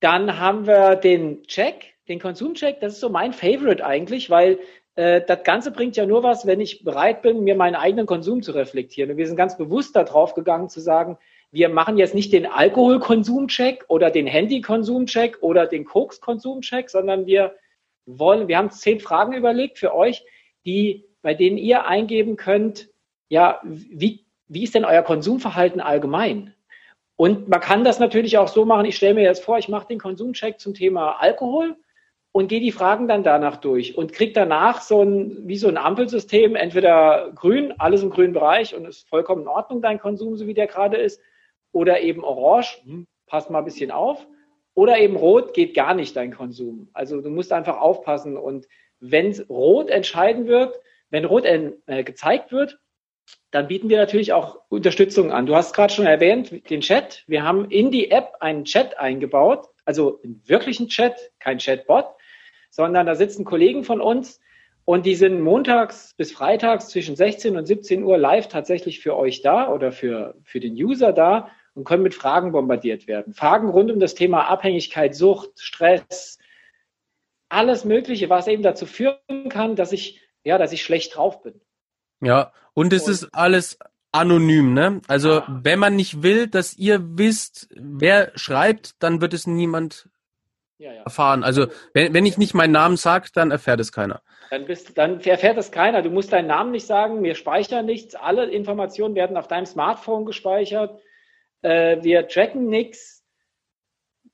Dann 0.00 0.38
haben 0.38 0.66
wir 0.66 0.96
den 0.96 1.42
Check, 1.44 1.94
den 2.08 2.20
Konsumcheck. 2.20 2.80
Das 2.80 2.94
ist 2.94 3.00
so 3.00 3.08
mein 3.08 3.32
Favorite 3.32 3.84
eigentlich, 3.84 4.30
weil 4.30 4.58
äh, 4.94 5.22
das 5.26 5.42
Ganze 5.42 5.70
bringt 5.70 5.96
ja 5.96 6.06
nur 6.06 6.22
was, 6.22 6.46
wenn 6.46 6.60
ich 6.60 6.84
bereit 6.84 7.22
bin, 7.22 7.44
mir 7.44 7.54
meinen 7.54 7.76
eigenen 7.76 8.06
Konsum 8.06 8.42
zu 8.42 8.52
reflektieren. 8.52 9.10
Und 9.10 9.16
wir 9.16 9.26
sind 9.26 9.36
ganz 9.36 9.56
bewusst 9.56 9.96
darauf 9.96 10.34
gegangen 10.34 10.68
zu 10.68 10.80
sagen, 10.80 11.18
wir 11.52 11.68
machen 11.68 11.96
jetzt 11.96 12.14
nicht 12.14 12.32
den 12.32 12.46
Alkoholkonsumcheck 12.46 13.84
oder 13.88 14.10
den 14.10 14.26
Handykonsumcheck 14.26 15.38
oder 15.40 15.66
den 15.66 15.84
Koks-Konsumcheck, 15.84 16.90
sondern 16.90 17.26
wir 17.26 17.54
wollen, 18.06 18.48
wir 18.48 18.56
haben 18.56 18.70
zehn 18.70 19.00
Fragen 19.00 19.32
überlegt 19.32 19.78
für 19.78 19.94
euch, 19.94 20.24
die, 20.64 21.04
bei 21.22 21.34
denen 21.34 21.58
ihr 21.58 21.86
eingeben 21.86 22.36
könnt, 22.36 22.88
ja, 23.28 23.60
wie, 23.64 24.24
wie 24.48 24.62
ist 24.64 24.74
denn 24.74 24.84
euer 24.84 25.02
Konsumverhalten 25.02 25.80
allgemein? 25.80 26.54
Und 27.16 27.48
man 27.48 27.60
kann 27.60 27.84
das 27.84 27.98
natürlich 27.98 28.38
auch 28.38 28.48
so 28.48 28.64
machen, 28.64 28.86
ich 28.86 28.96
stelle 28.96 29.14
mir 29.14 29.22
jetzt 29.22 29.44
vor, 29.44 29.58
ich 29.58 29.68
mache 29.68 29.88
den 29.88 29.98
Konsumcheck 29.98 30.60
zum 30.60 30.74
Thema 30.74 31.12
Alkohol 31.20 31.76
und 32.32 32.48
gehe 32.48 32.60
die 32.60 32.72
Fragen 32.72 33.08
dann 33.08 33.22
danach 33.22 33.56
durch 33.56 33.96
und 33.96 34.12
kriege 34.12 34.34
danach 34.34 34.82
so 34.82 35.02
ein, 35.02 35.48
wie 35.48 35.56
so 35.56 35.68
ein 35.68 35.78
Ampelsystem, 35.78 36.54
entweder 36.54 37.32
grün, 37.34 37.72
alles 37.78 38.02
im 38.02 38.10
grünen 38.10 38.34
Bereich 38.34 38.74
und 38.74 38.84
ist 38.84 39.08
vollkommen 39.08 39.42
in 39.42 39.48
Ordnung, 39.48 39.80
dein 39.80 39.98
Konsum, 39.98 40.36
so 40.36 40.46
wie 40.46 40.52
der 40.52 40.66
gerade 40.66 40.98
ist, 40.98 41.20
oder 41.72 42.00
eben 42.02 42.22
orange, 42.22 42.82
hm, 42.84 43.06
passt 43.26 43.50
mal 43.50 43.60
ein 43.60 43.64
bisschen 43.64 43.90
auf, 43.90 44.26
oder 44.76 44.98
eben 44.98 45.16
rot, 45.16 45.54
geht 45.54 45.74
gar 45.74 45.94
nicht 45.94 46.14
dein 46.14 46.32
Konsum. 46.32 46.90
Also 46.92 47.20
du 47.22 47.30
musst 47.30 47.52
einfach 47.52 47.78
aufpassen 47.78 48.36
und 48.36 48.66
wenn 49.00 49.32
rot 49.48 49.88
entscheiden 49.88 50.46
wird, 50.46 50.78
wenn 51.08 51.24
rot 51.24 51.46
äh, 51.46 52.04
gezeigt 52.04 52.52
wird, 52.52 52.78
dann 53.50 53.68
bieten 53.68 53.88
wir 53.88 53.96
natürlich 53.96 54.34
auch 54.34 54.60
Unterstützung 54.68 55.32
an. 55.32 55.46
Du 55.46 55.56
hast 55.56 55.74
gerade 55.74 55.92
schon 55.92 56.06
erwähnt, 56.06 56.68
den 56.68 56.82
Chat. 56.82 57.24
Wir 57.26 57.42
haben 57.42 57.70
in 57.70 57.90
die 57.90 58.10
App 58.10 58.34
einen 58.40 58.66
Chat 58.66 58.98
eingebaut, 58.98 59.66
also 59.86 60.20
einen 60.22 60.42
wirklichen 60.44 60.88
Chat, 60.88 61.32
kein 61.38 61.56
Chatbot, 61.56 62.04
sondern 62.68 63.06
da 63.06 63.14
sitzen 63.14 63.46
Kollegen 63.46 63.82
von 63.82 64.02
uns 64.02 64.40
und 64.84 65.06
die 65.06 65.14
sind 65.14 65.40
montags 65.40 66.12
bis 66.18 66.32
freitags 66.32 66.90
zwischen 66.90 67.16
16 67.16 67.56
und 67.56 67.64
17 67.64 68.04
Uhr 68.04 68.18
live 68.18 68.48
tatsächlich 68.48 69.00
für 69.00 69.16
euch 69.16 69.40
da 69.40 69.72
oder 69.72 69.90
für, 69.90 70.36
für 70.44 70.60
den 70.60 70.74
User 70.74 71.14
da 71.14 71.50
und 71.76 71.84
können 71.84 72.02
mit 72.02 72.14
Fragen 72.14 72.52
bombardiert 72.52 73.06
werden. 73.06 73.34
Fragen 73.34 73.68
rund 73.68 73.92
um 73.92 74.00
das 74.00 74.14
Thema 74.14 74.48
Abhängigkeit, 74.48 75.14
Sucht, 75.14 75.50
Stress, 75.60 76.38
alles 77.48 77.84
Mögliche, 77.84 78.28
was 78.30 78.48
eben 78.48 78.62
dazu 78.62 78.86
führen 78.86 79.48
kann, 79.50 79.76
dass 79.76 79.92
ich, 79.92 80.20
ja, 80.42 80.58
dass 80.58 80.72
ich 80.72 80.82
schlecht 80.82 81.14
drauf 81.14 81.42
bin. 81.42 81.60
Ja, 82.20 82.52
und 82.74 82.92
es 82.92 83.04
Und- 83.04 83.12
ist 83.12 83.34
alles 83.34 83.78
anonym, 84.10 84.72
ne? 84.72 85.02
Also, 85.06 85.42
Ah. 85.42 85.60
wenn 85.62 85.78
man 85.78 85.94
nicht 85.94 86.22
will, 86.22 86.46
dass 86.48 86.74
ihr 86.76 86.98
wisst, 87.18 87.68
wer 87.76 88.32
schreibt, 88.34 88.94
dann 89.02 89.20
wird 89.20 89.34
es 89.34 89.46
niemand 89.46 90.08
Ja, 90.78 90.92
ja. 90.92 91.02
erfahren. 91.02 91.44
Also, 91.44 91.66
wenn, 91.92 92.14
wenn 92.14 92.24
ich 92.24 92.38
nicht 92.38 92.54
meinen 92.54 92.72
Namen 92.72 92.96
sage, 92.96 93.28
dann 93.34 93.50
erfährt 93.50 93.80
es 93.80 93.92
keiner. 93.92 94.22
Dann, 94.50 94.64
bist, 94.64 94.96
dann 94.96 95.20
erfährt 95.20 95.58
es 95.58 95.70
keiner. 95.70 96.00
Du 96.02 96.08
musst 96.10 96.32
deinen 96.32 96.46
Namen 96.48 96.70
nicht 96.70 96.86
sagen. 96.86 97.22
Wir 97.22 97.34
speichern 97.34 97.84
nichts. 97.84 98.14
Alle 98.14 98.46
Informationen 98.46 99.14
werden 99.14 99.36
auf 99.36 99.48
deinem 99.48 99.66
Smartphone 99.66 100.24
gespeichert. 100.24 100.98
Äh, 101.62 101.98
wir 102.02 102.28
tracken 102.28 102.68
nichts. 102.68 103.24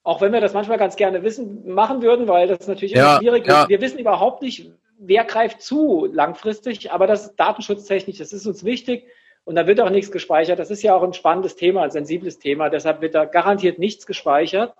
Auch 0.03 0.21
wenn 0.21 0.33
wir 0.33 0.41
das 0.41 0.53
manchmal 0.53 0.79
ganz 0.79 0.97
gerne 0.97 1.23
wissen, 1.23 1.73
machen 1.73 2.03
würden, 2.03 2.27
weil 2.27 2.49
das 2.49 2.61
ist 2.61 2.69
natürlich 2.69 2.93
Ja, 2.93 3.19
schwierig. 3.19 3.47
ja. 3.47 3.69
Wir 3.69 3.81
wissen 3.81 3.99
überhaupt 3.99 4.43
nicht, 4.43 4.73
wer 4.99 5.25
greift 5.25 5.63
zu 5.63 6.07
langfristig, 6.13 6.91
aber 6.91 7.07
das 7.07 7.27
ist 7.27 7.37
datenschutztechnisch, 7.37 8.19
das 8.19 8.33
ist 8.33 8.47
uns 8.47 8.65
wichtig. 8.65 9.07
Und 9.45 9.57
da 9.57 9.67
wird 9.67 9.81
auch 9.81 9.91
nichts 9.91 10.13
gespeichert. 10.13 10.59
Das 10.59 10.71
ist 10.71 10.83
ja 10.83 10.95
auch 10.95 11.03
ein 11.03 11.15
spannendes 11.15 11.57
Thema, 11.57 11.83
ein 11.83 11.91
sensibles 11.91 12.39
Thema. 12.39 12.69
Deshalb 12.69 13.01
wird 13.01 13.15
da 13.15 13.25
garantiert 13.25 13.79
nichts 13.79 14.07
gespeichert. 14.07 14.75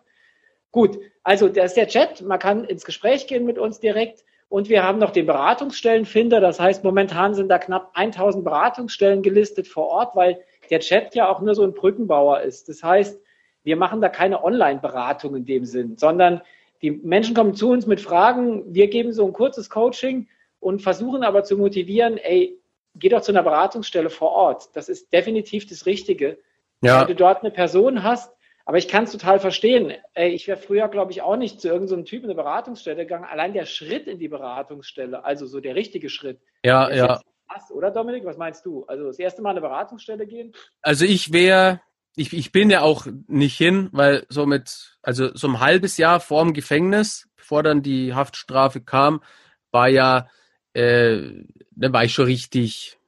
Gut, 0.71 0.99
also 1.25 1.49
das 1.49 1.73
ist 1.73 1.77
der 1.77 1.89
Chat. 1.89 2.23
Man 2.23 2.39
kann 2.39 2.65
ins 2.65 2.85
Gespräch 2.85 3.27
gehen 3.27 3.45
mit 3.45 3.59
uns 3.59 3.81
direkt. 3.81 4.25
Und 4.49 4.69
wir 4.69 4.85
haben 4.85 4.99
noch 4.99 5.11
den 5.11 5.27
Beratungsstellenfinder. 5.27 6.41
Das 6.41 6.61
heißt, 6.61 6.85
momentan 6.85 7.35
sind 7.35 7.49
da 7.49 7.59
knapp 7.59 7.91
1000 7.95 8.45
Beratungsstellen 8.45 9.23
gelistet 9.23 9.67
vor 9.67 9.89
Ort, 9.89 10.15
weil 10.15 10.41
der 10.71 10.81
Chat 10.81 11.15
ja 11.15 11.29
auch 11.29 11.41
nur 11.41 11.55
so 11.55 11.63
ein 11.63 11.75
Brückenbauer 11.75 12.41
ist. 12.41 12.69
Das 12.69 12.83
heißt, 12.83 13.21
wir 13.65 13.77
machen 13.77 14.01
da 14.01 14.09
keine 14.09 14.43
Online-Beratung 14.43 15.37
in 15.37 15.45
dem 15.45 15.65
Sinn, 15.65 15.97
sondern 15.97 16.43
die 16.83 16.91
Menschen 16.91 17.35
kommen 17.35 17.55
zu 17.55 17.71
uns 17.71 17.87
mit 17.87 18.01
Fragen. 18.01 18.75
Wir 18.75 18.89
geben 18.89 19.13
so 19.13 19.25
ein 19.25 19.33
kurzes 19.33 19.71
Coaching 19.71 20.29
und 20.59 20.83
versuchen 20.83 21.23
aber 21.23 21.45
zu 21.45 21.57
motivieren, 21.57 22.19
ey, 22.19 22.59
geh 22.97 23.09
doch 23.09 23.23
zu 23.23 23.33
einer 23.33 23.43
Beratungsstelle 23.43 24.11
vor 24.11 24.33
Ort. 24.33 24.71
Das 24.75 24.89
ist 24.89 25.13
definitiv 25.13 25.69
das 25.69 25.87
Richtige 25.87 26.39
Ja, 26.83 27.01
weil 27.01 27.07
du 27.07 27.15
dort 27.15 27.43
eine 27.43 27.51
Person 27.51 28.03
hast. 28.03 28.33
Aber 28.65 28.79
ich 28.79 28.87
kann 28.87 29.05
es 29.05 29.13
total 29.13 29.41
verstehen. 29.41 29.93
Ey, 30.15 30.31
ich 30.31 30.47
wäre 30.47 30.57
früher, 30.57 30.87
glaube 30.89 31.11
ich, 31.11 31.23
auch 31.23 31.37
nicht 31.37 31.61
zu 31.61 31.69
irgendeinem 31.69 32.01
so 32.01 32.05
Typ 32.05 32.23
in 32.23 32.31
eine 32.31 32.37
Beratungsstelle 32.37 33.05
gegangen. 33.05 33.25
Allein 33.25 33.53
der 33.53 33.67
Schritt 33.67 34.07
in 34.07 34.21
die 34.21 34.29
Beratungsstelle, 34.29 35.25
also 35.25 35.47
so 35.47 35.59
der 35.59 35.75
richtige 35.75 36.09
Schritt. 36.09 36.41
ja, 36.65 36.93
ja. 36.93 37.21
Krass, 37.53 37.71
oder 37.71 37.91
Dominik? 37.91 38.25
Was 38.25 38.37
meinst 38.37 38.65
du? 38.67 38.85
Also 38.87 39.07
das 39.07 39.19
erste 39.19 39.43
Mal 39.43 39.51
in 39.51 39.59
eine 39.59 39.67
Beratungsstelle 39.67 40.27
gehen? 40.27 40.53
Also 40.81 41.05
ich 41.05 41.33
wäre, 41.33 41.81
ich, 42.17 42.33
ich 42.33 42.53
bin 42.53 42.71
ja 42.71 42.83
auch 42.83 43.07
nicht 43.27 43.57
hin, 43.57 43.89
weil 43.93 44.27
so 44.29 44.47
mit, 44.47 44.99
also 45.03 45.35
so 45.35 45.49
ein 45.49 45.61
halbes 45.61 45.97
Jahr 45.97 46.21
vorm 46.21 46.53
Gefängnis, 46.53 47.29
bevor 47.37 47.63
dann 47.63 47.83
die 47.83 48.15
Haftstrafe 48.15 48.81
kam, 48.81 49.23
war 49.71 49.89
ja, 49.89 50.29
äh, 50.75 51.45
da 51.71 51.93
war 51.93 52.05
ich 52.05 52.13
schon 52.13 52.27
richtig 52.27 52.99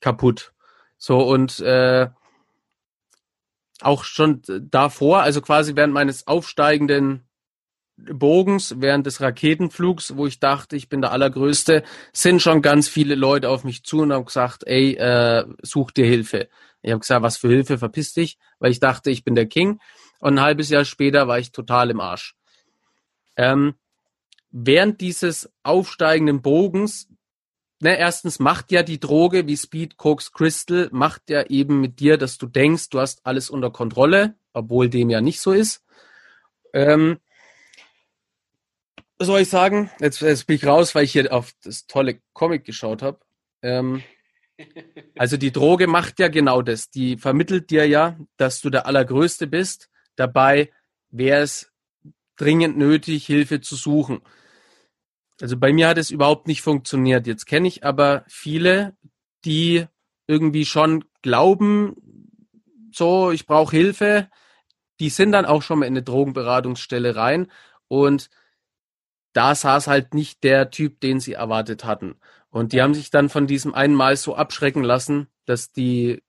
kaputt. 0.00 0.52
So 0.96 1.20
und 1.20 1.60
äh, 1.60 2.08
auch 3.80 4.04
schon 4.04 4.42
davor, 4.70 5.22
also 5.22 5.40
quasi 5.40 5.76
während 5.76 5.94
meines 5.94 6.26
aufsteigenden 6.26 7.27
Bogens, 7.98 8.76
während 8.78 9.06
des 9.06 9.20
Raketenflugs, 9.20 10.16
wo 10.16 10.26
ich 10.26 10.40
dachte, 10.40 10.76
ich 10.76 10.88
bin 10.88 11.00
der 11.00 11.12
Allergrößte, 11.12 11.82
sind 12.12 12.40
schon 12.40 12.62
ganz 12.62 12.88
viele 12.88 13.14
Leute 13.14 13.50
auf 13.50 13.64
mich 13.64 13.82
zu 13.82 14.00
und 14.00 14.12
haben 14.12 14.24
gesagt, 14.24 14.64
ey, 14.66 14.94
äh, 14.94 15.44
such 15.62 15.90
dir 15.90 16.06
Hilfe. 16.06 16.48
Ich 16.82 16.90
habe 16.90 17.00
gesagt, 17.00 17.22
was 17.22 17.36
für 17.36 17.48
Hilfe, 17.48 17.78
verpiss 17.78 18.12
dich, 18.12 18.38
weil 18.60 18.70
ich 18.70 18.80
dachte, 18.80 19.10
ich 19.10 19.24
bin 19.24 19.34
der 19.34 19.46
King. 19.46 19.80
Und 20.20 20.34
ein 20.34 20.40
halbes 20.40 20.70
Jahr 20.70 20.84
später 20.84 21.28
war 21.28 21.38
ich 21.38 21.52
total 21.52 21.90
im 21.90 22.00
Arsch. 22.00 22.36
Ähm, 23.36 23.74
während 24.50 25.00
dieses 25.00 25.50
aufsteigenden 25.62 26.40
Bogens 26.40 27.08
ne, 27.80 27.98
erstens 27.98 28.38
macht 28.38 28.72
ja 28.72 28.82
die 28.82 29.00
Droge 29.00 29.46
wie 29.46 29.56
Speed, 29.56 29.96
Koks, 29.96 30.32
Crystal, 30.32 30.88
macht 30.92 31.30
ja 31.30 31.44
eben 31.46 31.80
mit 31.80 32.00
dir, 32.00 32.16
dass 32.18 32.38
du 32.38 32.46
denkst, 32.46 32.90
du 32.90 33.00
hast 33.00 33.24
alles 33.24 33.50
unter 33.50 33.70
Kontrolle, 33.70 34.34
obwohl 34.52 34.88
dem 34.88 35.10
ja 35.10 35.20
nicht 35.20 35.40
so 35.40 35.52
ist. 35.52 35.84
Ähm, 36.72 37.18
soll 39.26 39.40
ich 39.40 39.48
sagen? 39.48 39.90
Jetzt, 40.00 40.20
jetzt 40.20 40.46
bin 40.46 40.56
ich 40.56 40.66
raus, 40.66 40.94
weil 40.94 41.04
ich 41.04 41.12
hier 41.12 41.32
auf 41.32 41.52
das 41.62 41.86
tolle 41.86 42.20
Comic 42.32 42.64
geschaut 42.64 43.02
habe. 43.02 43.20
Ähm, 43.62 44.02
also 45.18 45.36
die 45.36 45.52
Droge 45.52 45.86
macht 45.86 46.20
ja 46.20 46.28
genau 46.28 46.62
das. 46.62 46.90
Die 46.90 47.16
vermittelt 47.16 47.70
dir 47.70 47.86
ja, 47.86 48.18
dass 48.36 48.60
du 48.60 48.70
der 48.70 48.86
Allergrößte 48.86 49.46
bist. 49.46 49.90
Dabei 50.16 50.70
wäre 51.10 51.42
es 51.42 51.72
dringend 52.36 52.76
nötig, 52.78 53.26
Hilfe 53.26 53.60
zu 53.60 53.76
suchen. 53.76 54.20
Also 55.40 55.56
bei 55.56 55.72
mir 55.72 55.88
hat 55.88 55.98
es 55.98 56.10
überhaupt 56.10 56.48
nicht 56.48 56.62
funktioniert. 56.62 57.26
Jetzt 57.26 57.46
kenne 57.46 57.68
ich 57.68 57.84
aber 57.84 58.24
viele, 58.28 58.96
die 59.44 59.86
irgendwie 60.26 60.64
schon 60.64 61.04
glauben, 61.22 61.96
so, 62.92 63.30
ich 63.30 63.46
brauche 63.46 63.76
Hilfe. 63.76 64.28
Die 65.00 65.10
sind 65.10 65.32
dann 65.32 65.46
auch 65.46 65.62
schon 65.62 65.80
mal 65.80 65.86
in 65.86 65.92
eine 65.92 66.02
Drogenberatungsstelle 66.02 67.14
rein 67.14 67.50
und 67.86 68.30
da 69.38 69.54
saß 69.54 69.86
halt 69.86 70.14
nicht 70.14 70.42
der 70.42 70.72
Typ, 70.72 70.98
den 70.98 71.20
sie 71.20 71.34
erwartet 71.34 71.84
hatten. 71.84 72.16
Und 72.50 72.72
die 72.72 72.82
haben 72.82 72.92
sich 72.92 73.10
dann 73.10 73.28
von 73.28 73.46
diesem 73.46 73.72
einen 73.72 73.94
Mal 73.94 74.16
so 74.16 74.34
abschrecken 74.34 74.82
lassen, 74.82 75.28
dass 75.44 75.70
die 75.70 76.24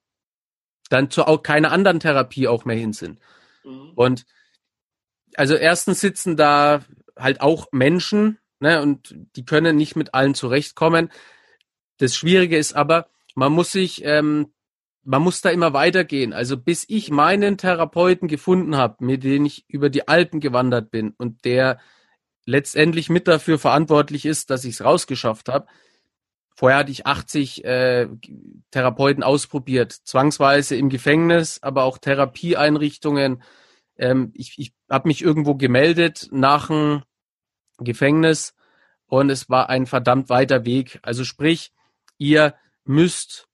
dann 0.92 1.10
zu 1.10 1.25
auch 1.25 1.42
keiner 1.42 1.72
anderen 1.72 2.00
Therapie 2.00 2.48
auch 2.48 2.66
mehr 2.66 2.75
hin 2.75 2.94
sind. 2.94 3.20
Mhm. 3.63 3.94
Und 3.96 4.25
also 5.34 5.56
erstens 5.56 6.01
sitzen 6.01 6.38
da 6.38 6.86
halt 7.18 7.42
auch 7.42 7.70
Menschen, 7.72 8.38
ne, 8.60 8.80
und 8.80 9.16
die 9.36 9.44
können 9.44 9.75
nicht 9.75 9.96
mit 9.96 10.13
allen 10.13 10.36
zurechtkommen. 10.36 11.10
Das 11.98 12.16
Schwierige 12.16 12.60
ist 12.60 12.74
aber, 12.74 13.10
man 13.34 13.51
muss 13.51 13.72
sich, 13.72 14.06
ähm, 14.06 14.54
man 15.04 15.24
muss 15.24 15.42
da 15.42 15.50
immer 15.50 15.74
weitergehen. 15.74 16.32
Also 16.32 16.58
bis 16.58 16.86
ich 16.88 17.10
meinen 17.10 17.58
Therapeuten 17.58 18.28
gefunden 18.28 18.78
habe, 18.78 19.04
mit 19.04 19.24
dem 19.24 19.46
ich 19.46 19.68
über 19.68 19.89
die 19.89 20.08
Alpen 20.08 20.42
gewandert 20.42 20.92
bin 20.92 21.16
und 21.18 21.44
der 21.44 21.80
letztendlich 22.50 23.10
mit 23.10 23.27
dafür 23.27 23.60
verantwortlich 23.60 24.25
ist, 24.25 24.50
dass 24.50 24.65
ich 24.65 24.75
es 24.75 24.84
rausgeschafft 24.84 25.50
habe. 25.50 25.68
Vorher 26.56 26.79
hatte 26.79 26.91
ich 26.91 27.06
80 27.06 27.63
äh, 27.63 28.08
Therapeuten 28.72 29.24
ausprobiert, 29.24 29.94
zwangsweise 29.94 30.75
im 30.75 30.89
Gefängnis, 30.89 31.60
aber 31.62 31.84
auch 31.84 31.98
Therapieeinrichtungen. 31.98 33.41
Ähm, 33.98 34.32
ich 34.34 34.56
ich 34.58 34.74
habe 34.89 35.08
mich 35.08 35.22
irgendwo 35.22 35.56
gemeldet 35.56 36.27
nach 36.32 36.68
dem 36.68 37.03
Gefängnis 37.77 38.56
und 39.06 39.29
es 39.29 39.50
war 39.50 39.70
ein 39.70 39.86
verdammt 39.86 40.29
weiter 40.29 40.65
Weg. 40.65 41.00
Also 41.01 41.24
sprich, 41.24 41.72
ihr 42.18 42.56
müsst 42.84 43.48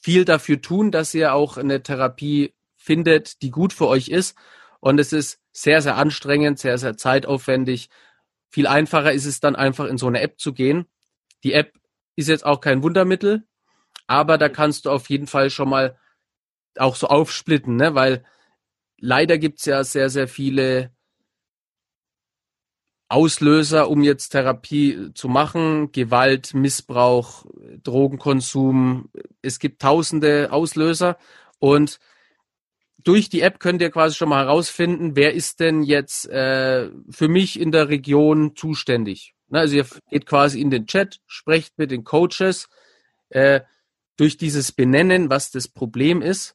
viel 0.00 0.24
dafür 0.24 0.60
tun, 0.60 0.92
dass 0.92 1.14
ihr 1.14 1.34
auch 1.34 1.56
eine 1.56 1.82
Therapie 1.82 2.54
findet, 2.76 3.42
die 3.42 3.50
gut 3.50 3.72
für 3.72 3.88
euch 3.88 4.08
ist. 4.08 4.36
Und 4.80 5.00
es 5.00 5.12
ist 5.12 5.39
sehr, 5.52 5.82
sehr 5.82 5.96
anstrengend, 5.96 6.58
sehr, 6.58 6.78
sehr 6.78 6.96
zeitaufwendig. 6.96 7.88
Viel 8.48 8.66
einfacher 8.66 9.12
ist 9.12 9.26
es 9.26 9.40
dann 9.40 9.56
einfach 9.56 9.86
in 9.86 9.98
so 9.98 10.06
eine 10.06 10.20
App 10.20 10.40
zu 10.40 10.52
gehen. 10.52 10.86
Die 11.44 11.52
App 11.52 11.72
ist 12.16 12.28
jetzt 12.28 12.44
auch 12.44 12.60
kein 12.60 12.82
Wundermittel, 12.82 13.46
aber 14.06 14.38
da 14.38 14.48
kannst 14.48 14.86
du 14.86 14.90
auf 14.90 15.08
jeden 15.08 15.26
Fall 15.26 15.50
schon 15.50 15.68
mal 15.68 15.98
auch 16.76 16.96
so 16.96 17.08
aufsplitten, 17.08 17.76
ne? 17.76 17.94
weil 17.94 18.24
leider 18.98 19.38
gibt's 19.38 19.64
ja 19.64 19.82
sehr, 19.84 20.10
sehr 20.10 20.28
viele 20.28 20.92
Auslöser, 23.08 23.90
um 23.90 24.04
jetzt 24.04 24.28
Therapie 24.30 25.10
zu 25.14 25.28
machen. 25.28 25.90
Gewalt, 25.90 26.54
Missbrauch, 26.54 27.44
Drogenkonsum. 27.82 29.10
Es 29.42 29.58
gibt 29.58 29.82
tausende 29.82 30.52
Auslöser 30.52 31.18
und 31.58 31.98
durch 33.04 33.28
die 33.28 33.40
App 33.40 33.60
könnt 33.60 33.82
ihr 33.82 33.90
quasi 33.90 34.16
schon 34.16 34.28
mal 34.28 34.44
herausfinden, 34.44 35.16
wer 35.16 35.34
ist 35.34 35.60
denn 35.60 35.82
jetzt 35.82 36.28
äh, 36.28 36.90
für 37.10 37.28
mich 37.28 37.58
in 37.58 37.72
der 37.72 37.88
Region 37.88 38.56
zuständig. 38.56 39.34
Ne, 39.48 39.60
also 39.60 39.76
ihr 39.76 39.86
geht 40.10 40.26
quasi 40.26 40.60
in 40.60 40.70
den 40.70 40.86
Chat, 40.86 41.20
sprecht 41.26 41.78
mit 41.78 41.90
den 41.90 42.04
Coaches. 42.04 42.68
Äh, 43.30 43.60
durch 44.16 44.36
dieses 44.36 44.72
Benennen, 44.72 45.30
was 45.30 45.50
das 45.50 45.68
Problem 45.68 46.20
ist, 46.20 46.54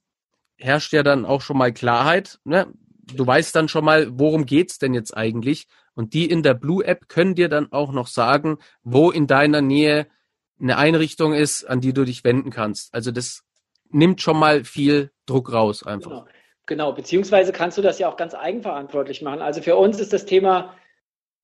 herrscht 0.57 0.93
ja 0.93 1.03
dann 1.03 1.25
auch 1.25 1.41
schon 1.41 1.57
mal 1.57 1.73
Klarheit. 1.73 2.39
Ne? 2.43 2.67
Du 3.13 3.25
weißt 3.25 3.55
dann 3.55 3.67
schon 3.67 3.85
mal, 3.85 4.07
worum 4.19 4.45
geht's 4.45 4.77
denn 4.77 4.93
jetzt 4.93 5.15
eigentlich? 5.15 5.67
Und 5.95 6.13
die 6.13 6.29
in 6.29 6.43
der 6.43 6.53
Blue 6.53 6.85
App 6.85 7.07
können 7.07 7.35
dir 7.35 7.49
dann 7.49 7.71
auch 7.71 7.91
noch 7.91 8.07
sagen, 8.07 8.57
wo 8.83 9.11
in 9.11 9.27
deiner 9.27 9.61
Nähe 9.61 10.07
eine 10.59 10.77
Einrichtung 10.77 11.33
ist, 11.33 11.63
an 11.63 11.81
die 11.81 11.93
du 11.93 12.05
dich 12.05 12.23
wenden 12.23 12.49
kannst. 12.49 12.93
Also 12.93 13.11
das 13.11 13.44
nimmt 13.95 14.21
schon 14.21 14.37
mal 14.37 14.63
viel 14.63 15.11
Druck 15.25 15.51
raus 15.51 15.83
einfach. 15.83 16.11
Genau. 16.11 16.25
genau, 16.65 16.91
beziehungsweise 16.93 17.51
kannst 17.51 17.77
du 17.77 17.81
das 17.81 17.97
ja 17.97 18.09
auch 18.09 18.17
ganz 18.17 18.35
eigenverantwortlich 18.35 19.21
machen. 19.21 19.41
Also 19.41 19.61
für 19.61 19.77
uns 19.77 19.99
ist 19.99 20.13
das 20.13 20.25
Thema 20.25 20.75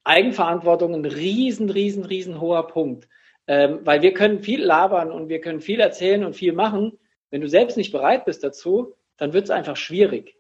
Eigenverantwortung 0.04 0.94
ein 0.94 1.06
riesen, 1.06 1.70
riesen, 1.70 2.06
riesen 2.06 2.42
hoher 2.42 2.68
Punkt. 2.68 3.08
Ähm, 3.48 3.80
weil 3.84 4.02
wir 4.02 4.14
können 4.14 4.44
viel 4.44 4.64
labern 4.64 5.12
und 5.12 5.30
wir 5.30 5.42
können 5.42 5.62
viel 5.62 5.80
erzählen 5.80 6.24
und 6.24 6.36
viel 6.36 6.54
machen. 6.54 7.00
Wenn 7.32 7.42
du 7.42 7.48
selbst 7.48 7.78
nicht 7.78 7.92
bereit 7.92 8.26
bist 8.26 8.44
dazu, 8.44 8.96
dann 9.18 9.34
wird 9.34 9.46
es 9.46 9.50
einfach 9.50 9.78
schwierig. 9.78 10.36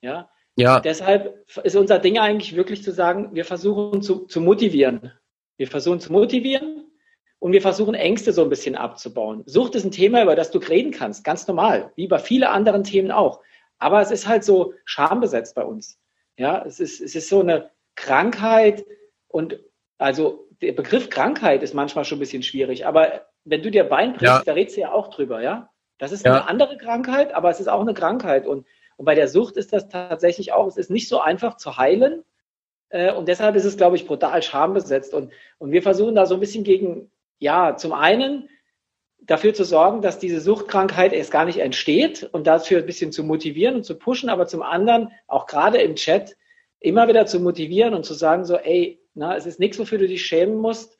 Ja. 0.00 0.30
Ja. 0.56 0.80
Deshalb 0.80 1.44
ist 1.64 1.76
unser 1.76 1.98
Ding 1.98 2.18
eigentlich 2.18 2.56
wirklich 2.56 2.82
zu 2.82 2.92
sagen, 2.92 3.34
wir 3.34 3.44
versuchen 3.44 4.00
zu, 4.00 4.26
zu 4.26 4.40
motivieren. 4.40 5.12
Wir 5.58 5.66
versuchen 5.66 6.00
zu 6.00 6.12
motivieren 6.12 6.85
und 7.38 7.52
wir 7.52 7.62
versuchen 7.62 7.94
Ängste 7.94 8.32
so 8.32 8.42
ein 8.42 8.48
bisschen 8.48 8.76
abzubauen. 8.76 9.42
Sucht 9.46 9.74
ist 9.74 9.84
ein 9.84 9.90
Thema, 9.90 10.22
über 10.22 10.36
das 10.36 10.50
du 10.50 10.58
reden 10.58 10.90
kannst, 10.90 11.24
ganz 11.24 11.46
normal, 11.46 11.92
wie 11.96 12.08
bei 12.08 12.18
vielen 12.18 12.44
anderen 12.44 12.84
Themen 12.84 13.10
auch. 13.10 13.40
Aber 13.78 14.00
es 14.00 14.10
ist 14.10 14.26
halt 14.26 14.44
so 14.44 14.72
schambesetzt 14.84 15.54
bei 15.54 15.64
uns. 15.64 15.98
Ja, 16.38 16.64
es 16.64 16.80
ist, 16.80 17.00
es 17.00 17.14
ist 17.14 17.28
so 17.28 17.40
eine 17.40 17.70
Krankheit 17.94 18.84
und 19.28 19.58
also 19.98 20.48
der 20.62 20.72
Begriff 20.72 21.10
Krankheit 21.10 21.62
ist 21.62 21.74
manchmal 21.74 22.04
schon 22.04 22.16
ein 22.16 22.20
bisschen 22.20 22.42
schwierig, 22.42 22.86
aber 22.86 23.26
wenn 23.44 23.62
du 23.62 23.70
dir 23.70 23.84
Bein 23.84 24.12
brichst, 24.12 24.22
ja. 24.24 24.42
da 24.44 24.52
redest 24.52 24.76
du 24.76 24.80
ja 24.82 24.92
auch 24.92 25.08
drüber, 25.08 25.42
ja? 25.42 25.70
Das 25.98 26.12
ist 26.12 26.24
ja. 26.26 26.32
eine 26.32 26.48
andere 26.48 26.76
Krankheit, 26.76 27.32
aber 27.34 27.50
es 27.50 27.60
ist 27.60 27.68
auch 27.68 27.80
eine 27.80 27.94
Krankheit 27.94 28.46
und, 28.46 28.66
und 28.96 29.04
bei 29.04 29.14
der 29.14 29.28
Sucht 29.28 29.56
ist 29.56 29.72
das 29.72 29.88
tatsächlich 29.88 30.52
auch, 30.52 30.66
es 30.66 30.76
ist 30.76 30.90
nicht 30.90 31.08
so 31.08 31.20
einfach 31.20 31.56
zu 31.56 31.76
heilen, 31.76 32.24
äh, 32.90 33.12
und 33.12 33.28
deshalb 33.28 33.56
ist 33.56 33.64
es, 33.64 33.76
glaube 33.76 33.96
ich, 33.96 34.06
brutal 34.06 34.42
schambesetzt. 34.42 35.14
Und, 35.14 35.32
und 35.58 35.72
wir 35.72 35.82
versuchen 35.82 36.14
da 36.14 36.26
so 36.26 36.34
ein 36.34 36.40
bisschen 36.40 36.64
gegen, 36.64 37.10
ja, 37.38 37.76
zum 37.76 37.92
einen 37.92 38.48
dafür 39.20 39.54
zu 39.54 39.64
sorgen, 39.64 40.02
dass 40.02 40.18
diese 40.18 40.40
Suchtkrankheit 40.40 41.12
erst 41.12 41.30
gar 41.30 41.44
nicht 41.44 41.58
entsteht 41.58 42.28
und 42.32 42.46
dafür 42.46 42.78
ein 42.78 42.86
bisschen 42.86 43.12
zu 43.12 43.24
motivieren 43.24 43.76
und 43.76 43.84
zu 43.84 43.98
pushen, 43.98 44.28
aber 44.28 44.46
zum 44.46 44.62
anderen 44.62 45.10
auch 45.26 45.46
gerade 45.46 45.78
im 45.78 45.96
Chat 45.96 46.36
immer 46.78 47.08
wieder 47.08 47.26
zu 47.26 47.40
motivieren 47.40 47.94
und 47.94 48.04
zu 48.04 48.14
sagen 48.14 48.44
so, 48.44 48.56
ey, 48.56 49.00
na, 49.14 49.36
es 49.36 49.46
ist 49.46 49.58
nichts, 49.58 49.78
wofür 49.78 49.98
du 49.98 50.06
dich 50.06 50.24
schämen 50.24 50.56
musst, 50.56 50.98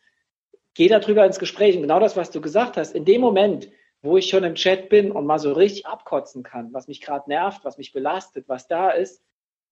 geh 0.75 0.88
darüber 0.88 1.25
ins 1.25 1.38
Gespräch. 1.38 1.77
Und 1.77 1.83
genau 1.83 2.01
das, 2.01 2.16
was 2.16 2.31
du 2.31 2.40
gesagt 2.40 2.77
hast, 2.77 2.94
in 2.94 3.05
dem 3.05 3.20
Moment, 3.20 3.68
wo 4.03 4.16
ich 4.16 4.29
schon 4.29 4.44
im 4.44 4.55
Chat 4.55 4.88
bin 4.88 5.12
und 5.12 5.27
mal 5.27 5.38
so 5.38 5.53
richtig 5.53 5.87
abkotzen 5.87 6.42
kann, 6.42 6.72
was 6.72 6.88
mich 6.88 7.01
gerade 7.01 7.29
nervt, 7.29 7.64
was 7.64 7.79
mich 7.79 7.92
belastet, 7.92 8.49
was 8.49 8.66
da 8.66 8.90
ist, 8.90 9.22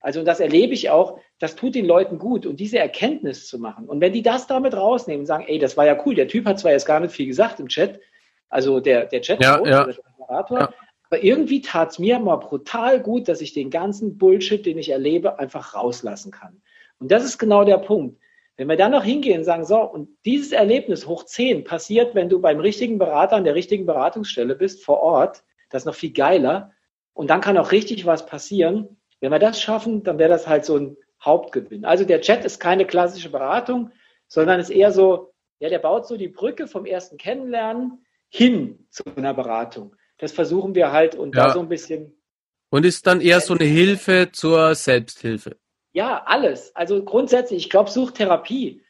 also 0.04 0.22
das 0.22 0.38
erlebe 0.38 0.74
ich 0.74 0.90
auch, 0.90 1.18
das 1.38 1.56
tut 1.56 1.74
den 1.74 1.86
Leuten 1.86 2.18
gut 2.18 2.44
und 2.44 2.60
diese 2.60 2.78
Erkenntnis 2.78 3.48
zu 3.48 3.58
machen. 3.58 3.86
Und 3.86 4.02
wenn 4.02 4.12
die 4.12 4.20
das 4.20 4.46
damit 4.46 4.76
rausnehmen 4.76 5.20
und 5.20 5.26
sagen, 5.26 5.46
ey, 5.48 5.58
das 5.58 5.78
war 5.78 5.86
ja 5.86 5.98
cool, 6.04 6.14
der 6.14 6.28
Typ 6.28 6.44
hat 6.44 6.58
zwar 6.58 6.72
jetzt 6.72 6.84
gar 6.84 7.00
nicht 7.00 7.14
viel 7.14 7.24
gesagt 7.26 7.58
im 7.58 7.68
Chat, 7.68 8.00
also 8.50 8.80
der, 8.80 9.06
der 9.06 9.22
Chat, 9.22 9.42
ja, 9.42 9.64
ja. 9.64 9.84
der 9.84 9.96
Moderator, 10.18 10.58
ja. 10.58 10.74
aber 11.08 11.24
irgendwie 11.24 11.62
tat 11.62 11.92
es 11.92 11.98
mir 11.98 12.18
mal 12.18 12.36
brutal 12.36 13.00
gut, 13.00 13.28
dass 13.28 13.40
ich 13.40 13.54
den 13.54 13.70
ganzen 13.70 14.18
Bullshit, 14.18 14.66
den 14.66 14.76
ich 14.76 14.90
erlebe, 14.90 15.38
einfach 15.38 15.74
rauslassen 15.74 16.30
kann. 16.30 16.60
Und 16.98 17.10
das 17.10 17.24
ist 17.24 17.38
genau 17.38 17.64
der 17.64 17.78
Punkt. 17.78 18.20
Wenn 18.58 18.68
wir 18.68 18.76
dann 18.76 18.92
noch 18.92 19.04
hingehen 19.04 19.38
und 19.38 19.44
sagen, 19.44 19.64
so, 19.64 19.80
und 19.80 20.10
dieses 20.26 20.52
Erlebnis 20.52 21.06
hoch 21.06 21.24
10 21.24 21.64
passiert, 21.64 22.14
wenn 22.14 22.28
du 22.28 22.42
beim 22.42 22.60
richtigen 22.60 22.98
Berater 22.98 23.36
an 23.36 23.44
der 23.44 23.54
richtigen 23.54 23.86
Beratungsstelle 23.86 24.54
bist, 24.54 24.84
vor 24.84 25.00
Ort, 25.00 25.42
das 25.70 25.82
ist 25.82 25.86
noch 25.86 25.94
viel 25.94 26.12
geiler. 26.12 26.72
Und 27.14 27.30
dann 27.30 27.40
kann 27.40 27.56
auch 27.56 27.72
richtig 27.72 28.04
was 28.04 28.26
passieren. 28.26 28.98
Wenn 29.20 29.32
wir 29.32 29.38
das 29.38 29.60
schaffen, 29.60 30.02
dann 30.02 30.18
wäre 30.18 30.28
das 30.28 30.46
halt 30.46 30.64
so 30.64 30.76
ein 30.76 30.96
Hauptgewinn. 31.22 31.84
Also 31.84 32.04
der 32.04 32.20
Chat 32.20 32.44
ist 32.44 32.60
keine 32.60 32.86
klassische 32.86 33.30
Beratung, 33.30 33.90
sondern 34.28 34.60
ist 34.60 34.70
eher 34.70 34.92
so, 34.92 35.32
ja, 35.58 35.68
der 35.68 35.78
baut 35.78 36.06
so 36.06 36.16
die 36.16 36.28
Brücke 36.28 36.66
vom 36.66 36.84
ersten 36.84 37.16
Kennenlernen 37.16 38.04
hin 38.28 38.86
zu 38.90 39.04
einer 39.16 39.34
Beratung. 39.34 39.94
Das 40.18 40.32
versuchen 40.32 40.74
wir 40.74 40.92
halt 40.92 41.14
und 41.14 41.34
ja. 41.34 41.46
da 41.46 41.52
so 41.52 41.60
ein 41.60 41.68
bisschen. 41.68 42.20
Und 42.70 42.84
ist 42.84 43.06
dann 43.06 43.20
eher 43.20 43.40
so 43.40 43.54
eine 43.54 43.64
Hilfe 43.64 44.30
zur 44.32 44.74
Selbsthilfe. 44.74 45.56
Ja, 45.92 46.24
alles. 46.26 46.74
Also 46.74 47.04
grundsätzlich, 47.04 47.64
ich 47.64 47.70
glaube, 47.70 47.90
Suchtherapie. 47.90 48.82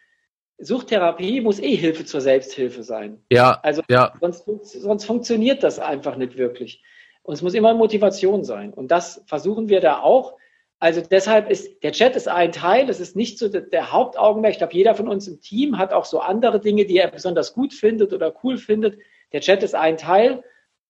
Suchtherapie 0.59 1.41
muss 1.41 1.59
eh 1.59 1.77
Hilfe 1.77 2.05
zur 2.05 2.21
Selbsthilfe 2.21 2.83
sein. 2.83 3.23
Ja. 3.31 3.61
Also 3.63 3.83
ja. 3.91 4.15
Sonst, 4.21 4.47
sonst 4.65 5.05
funktioniert 5.05 5.63
das 5.63 5.79
einfach 5.79 6.17
nicht 6.17 6.39
wirklich. 6.39 6.83
Und 7.25 7.35
es 7.35 7.43
muss 7.43 7.55
immer 7.55 7.75
Motivation 7.75 8.45
sein. 8.45 8.73
Und 8.73 8.91
das 8.91 9.25
versuchen 9.27 9.69
wir 9.69 9.81
da 9.81 10.01
auch. 10.01 10.37
Also 10.79 11.01
deshalb 11.01 11.51
ist 11.51 11.83
der 11.83 11.93
Chat 11.93 12.15
ist 12.15 12.29
ein 12.29 12.53
Teil, 12.53 12.91
es 12.91 13.01
ist 13.01 13.17
nicht 13.17 13.39
so 13.39 13.49
der, 13.49 13.93
Hauptaugenmerk. 13.93 14.53
Ich 14.53 14.59
glaube, 14.59 14.75
jeder 14.75 14.95
von 14.95 15.09
uns 15.09 15.27
im 15.27 15.41
Team 15.41 15.79
hat 15.79 15.95
auch 15.95 16.05
so 16.05 16.21
andere 16.21 16.61
Dinge, 16.61 16.85
die 16.85 16.99
er 16.99 17.09
besonders 17.09 17.55
gut 17.55 17.73
findet 17.73 18.13
oder 18.13 18.35
cool 18.45 18.59
findet. 18.59 18.99
Der 19.33 19.41
Chat 19.41 19.63
ist 19.63 19.75
ein 19.75 19.97
Teil 19.97 20.45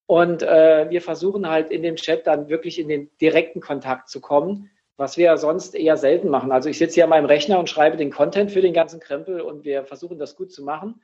und 0.07 0.43
äh, 0.43 0.91
wir 0.91 1.01
versuchen 1.01 1.49
halt 1.49 1.71
in 1.71 1.85
dem 1.85 1.95
Chat 1.95 2.27
dann 2.27 2.49
wirklich 2.49 2.81
in 2.81 2.89
den 2.89 3.09
direkten 3.21 3.61
Kontakt 3.61 4.09
zu 4.09 4.21
kommen, 4.21 4.71
was 4.97 5.17
wir 5.17 5.37
sonst 5.37 5.77
eher 5.77 5.97
selten 5.97 6.29
machen. 6.29 6.51
Also 6.51 6.69
ich 6.69 6.79
sitze 6.79 6.97
hier 6.97 7.05
an 7.05 7.11
meinem 7.11 7.27
Rechner 7.27 7.61
und 7.61 7.71
schreibe 7.71 7.97
den 7.97 8.11
Content 8.11 8.51
für 8.51 8.61
den 8.61 8.75
ganzen 8.75 8.99
Krempel 8.99 9.41
und 9.41 9.65
wir 9.65 9.85
versuchen 9.85 10.19
das 10.19 10.35
gut 10.35 10.51
zu 10.51 10.65
machen. 10.65 11.01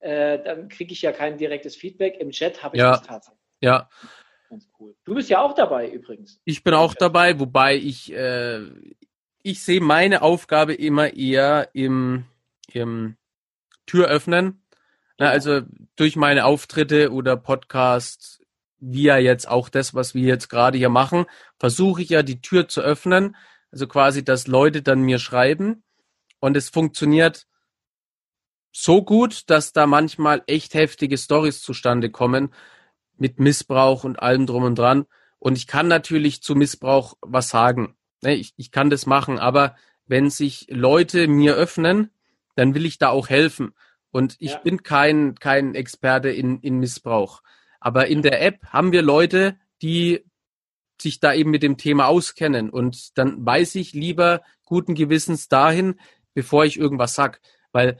Äh, 0.00 0.40
dann 0.40 0.68
kriege 0.68 0.92
ich 0.92 1.00
ja 1.00 1.12
kein 1.12 1.38
direktes 1.38 1.74
Feedback. 1.74 2.18
Im 2.20 2.30
Chat 2.30 2.62
habe 2.62 2.76
ich 2.76 2.82
Ja. 2.82 2.90
das 2.90 3.02
tatsächlich. 3.02 3.40
Ja, 3.60 3.88
Ganz 4.54 4.68
cool. 4.78 4.94
Du 5.02 5.16
bist 5.16 5.28
ja 5.28 5.40
auch 5.40 5.52
dabei 5.52 5.90
übrigens. 5.90 6.40
ich 6.44 6.62
bin 6.62 6.74
auch 6.74 6.94
dabei, 6.94 7.40
wobei 7.40 7.74
ich, 7.74 8.12
äh, 8.12 8.60
ich 9.42 9.64
sehe 9.64 9.80
meine 9.80 10.22
Aufgabe 10.22 10.74
immer 10.74 11.12
eher 11.12 11.70
im, 11.72 12.24
im 12.72 13.16
Tür 13.84 14.06
öffnen. 14.06 14.62
Na, 15.18 15.26
Ja. 15.26 15.32
also 15.32 15.62
durch 15.96 16.14
meine 16.14 16.44
Auftritte 16.44 17.10
oder 17.10 17.36
Podcasts, 17.36 18.40
wie 18.78 19.02
ja 19.02 19.16
jetzt 19.18 19.48
auch 19.48 19.68
das, 19.68 19.92
was 19.92 20.14
wir 20.14 20.22
jetzt 20.22 20.48
gerade 20.48 20.78
hier 20.78 20.88
machen, 20.88 21.26
versuche 21.58 22.02
ich 22.02 22.10
ja 22.10 22.22
die 22.22 22.40
Tür 22.40 22.68
zu 22.68 22.80
öffnen. 22.80 23.34
Also 23.72 23.88
quasi, 23.88 24.24
dass 24.24 24.46
Leute 24.46 24.82
dann 24.82 25.02
mir 25.02 25.18
schreiben. 25.18 25.82
Und 26.38 26.56
es 26.56 26.68
funktioniert 26.68 27.48
so 28.70 29.02
gut, 29.02 29.50
dass 29.50 29.72
da 29.72 29.88
manchmal 29.88 30.44
echt 30.46 30.74
heftige 30.74 31.18
Stories 31.18 31.60
zustande 31.60 32.08
kommen 32.08 32.54
mit 33.16 33.38
Missbrauch 33.38 34.04
und 34.04 34.20
allem 34.20 34.46
drum 34.46 34.64
und 34.64 34.78
dran. 34.78 35.06
Und 35.38 35.58
ich 35.58 35.66
kann 35.66 35.88
natürlich 35.88 36.42
zu 36.42 36.54
Missbrauch 36.54 37.14
was 37.20 37.48
sagen. 37.48 37.96
Ne, 38.22 38.34
Ich, 38.34 38.54
ich 38.56 38.70
kann 38.70 38.90
das 38.90 39.06
machen, 39.06 39.38
aber 39.38 39.76
wenn 40.06 40.30
sich 40.30 40.66
Leute 40.70 41.28
mir 41.28 41.54
öffnen, 41.54 42.10
dann 42.56 42.74
will 42.74 42.86
ich 42.86 42.98
da 42.98 43.08
auch 43.10 43.28
helfen. 43.28 43.74
Und 44.10 44.36
ich 44.38 44.52
Ja. 44.52 44.58
bin 44.58 44.82
kein, 44.82 45.34
kein 45.36 45.74
Experte 45.74 46.30
in, 46.30 46.60
in 46.60 46.78
Missbrauch. 46.78 47.42
Aber 47.80 48.06
in 48.06 48.22
der 48.22 48.40
App 48.42 48.64
haben 48.66 48.92
wir 48.92 49.02
Leute, 49.02 49.56
die 49.82 50.24
sich 51.00 51.20
da 51.20 51.34
eben 51.34 51.50
mit 51.50 51.62
dem 51.62 51.76
Thema 51.76 52.06
auskennen. 52.06 52.70
Und 52.70 53.18
dann 53.18 53.44
weiß 53.44 53.74
ich 53.74 53.92
lieber 53.92 54.42
guten 54.64 54.94
Gewissens 54.94 55.48
dahin, 55.48 55.98
bevor 56.32 56.64
ich 56.64 56.78
irgendwas 56.78 57.14
sag. 57.14 57.40
Weil 57.72 57.98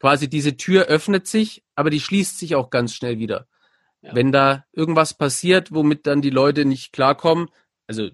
quasi 0.00 0.28
diese 0.28 0.56
Tür 0.56 0.86
öffnet 0.86 1.26
sich, 1.28 1.62
aber 1.76 1.88
die 1.90 2.00
schließt 2.00 2.38
sich 2.38 2.56
auch 2.56 2.70
ganz 2.70 2.92
schnell 2.92 3.18
wieder. 3.18 3.46
Ja. 4.02 4.14
Wenn 4.14 4.32
da 4.32 4.64
irgendwas 4.72 5.14
passiert, 5.14 5.72
womit 5.72 6.06
dann 6.06 6.22
die 6.22 6.30
Leute 6.30 6.64
nicht 6.64 6.92
klarkommen, 6.92 7.48
also 7.86 8.10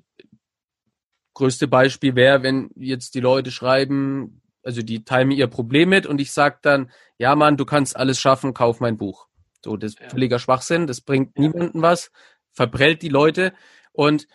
größte 1.34 1.68
Beispiel 1.68 2.14
wäre, 2.14 2.42
wenn 2.42 2.70
jetzt 2.76 3.14
die 3.14 3.20
Leute 3.20 3.50
schreiben, 3.50 4.42
also 4.62 4.82
die 4.82 5.04
teilen 5.04 5.28
mir 5.28 5.34
ihr 5.36 5.46
Problem 5.46 5.88
mit 5.88 6.04
und 6.06 6.20
ich 6.20 6.32
sag 6.32 6.62
dann, 6.62 6.90
ja 7.16 7.34
Mann, 7.36 7.56
du 7.56 7.64
kannst 7.64 7.96
alles 7.96 8.20
schaffen, 8.20 8.54
kauf 8.54 8.80
mein 8.80 8.96
Buch. 8.96 9.28
So, 9.64 9.76
das 9.76 9.92
ist 9.94 10.00
Ja. 10.00 10.08
völliger 10.10 10.38
Schwachsinn, 10.38 10.86
das 10.86 11.00
bringt 11.00 11.36
Ja. 11.36 11.42
niemandem 11.42 11.80
was, 11.80 12.10
verprellt 12.52 13.02
die 13.02 13.08
Leute 13.08 13.52
und 13.92 14.26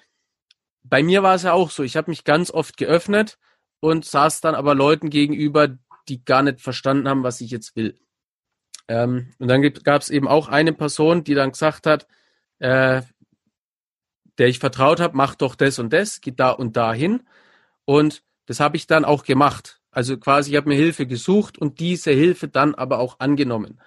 bei 0.83 1.03
mir 1.03 1.23
war 1.23 1.35
es 1.35 1.43
ja 1.43 1.53
auch 1.53 1.71
so, 1.71 1.83
ich 1.83 1.95
habe 1.95 2.11
mich 2.11 2.23
ganz 2.23 2.51
oft 2.51 2.77
geöffnet 2.77 3.37
und 3.79 4.05
saß 4.05 4.41
dann 4.41 4.55
aber 4.55 4.75
Leuten 4.75 5.09
gegenüber, 5.09 5.77
die 6.09 6.23
gar 6.25 6.41
nicht 6.41 6.61
verstanden 6.61 7.07
haben, 7.07 7.23
was 7.23 7.41
ich 7.41 7.51
jetzt 7.51 7.75
will. 7.75 7.97
Ähm, 8.87 9.33
und 9.39 9.47
dann 9.47 9.61
gab 9.61 10.01
es 10.01 10.09
eben 10.09 10.27
auch 10.27 10.47
eine 10.49 10.73
Person, 10.73 11.23
die 11.23 11.33
dann 11.33 11.51
gesagt 11.51 11.87
hat, 11.87 12.07
äh, 12.59 13.01
der 14.37 14.47
ich 14.47 14.59
vertraut 14.59 14.99
habe, 14.99 15.15
mach 15.15 15.35
doch 15.35 15.55
das 15.55 15.79
und 15.79 15.93
das, 15.93 16.21
geht 16.21 16.39
da 16.39 16.49
und 16.51 16.75
da 16.75 16.93
hin. 16.93 17.23
Und 17.85 18.23
das 18.45 18.59
habe 18.59 18.77
ich 18.77 18.87
dann 18.87 19.05
auch 19.05 19.23
gemacht. 19.23 19.79
Also 19.91 20.17
quasi, 20.17 20.51
ich 20.51 20.57
habe 20.57 20.69
mir 20.69 20.75
Hilfe 20.75 21.05
gesucht 21.05 21.57
und 21.57 21.79
diese 21.79 22.11
Hilfe 22.11 22.47
dann 22.47 22.73
aber 22.75 22.99
auch 22.99 23.19
angenommen. 23.19 23.79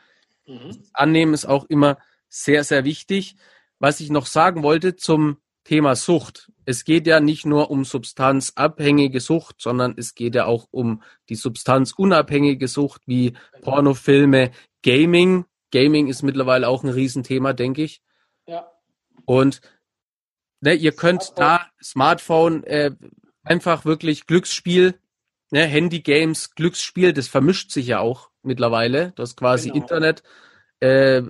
Mhm. 0.47 0.79
Annehmen 0.93 1.35
ist 1.35 1.47
auch 1.47 1.65
immer 1.65 1.99
sehr, 2.29 2.65
sehr 2.65 2.85
wichtig. 2.85 3.37
Was 3.79 4.01
ich 4.01 4.11
noch 4.11 4.27
sagen 4.27 4.63
wollte 4.63 4.97
zum 4.97 5.39
Thema 5.65 5.97
Sucht. 5.97 6.53
Es 6.65 6.85
geht 6.85 7.09
ja 7.09 7.19
nicht 7.19 7.45
nur 7.45 7.71
um 7.73 7.85
substanzabhängige 7.85 9.19
Sucht, 9.19 9.57
sondern 9.59 9.95
es 9.97 10.15
geht 10.15 10.37
ja 10.37 10.47
auch 10.47 10.69
um 10.71 11.03
die 11.29 11.35
substanzunabhängige 11.35 12.69
Sucht 12.69 13.03
wie 13.07 13.35
Pornofilme, 13.63 14.53
Gaming. 14.87 15.45
Gaming 15.73 16.07
ist 16.07 16.23
mittlerweile 16.23 16.69
auch 16.69 16.85
ein 16.85 16.91
Riesenthema, 16.91 17.53
denke 17.53 17.83
ich. 17.83 18.01
Ja. 18.47 18.71
Und 19.25 19.61
ne, 20.61 20.75
ihr 20.75 20.93
könnt 20.93 21.25
Smartphone. 21.25 21.45
da 21.45 21.67
Smartphone 21.83 22.65
äh, 22.65 22.91
einfach 23.43 23.85
wirklich 23.85 24.27
Glücksspiel, 24.27 24.95
ne, 25.51 25.65
Handy-Games, 25.65 26.55
Glücksspiel, 26.55 27.13
das 27.13 27.27
vermischt 27.29 27.73
sich 27.73 27.89
ja 27.89 27.99
auch 27.99 28.31
mittlerweile. 28.43 29.13
Du 29.17 29.23
hast 29.23 29.37
quasi 29.37 29.71
Genau. 29.71 29.83
Internet, 29.83 30.23
äh, 30.81 31.21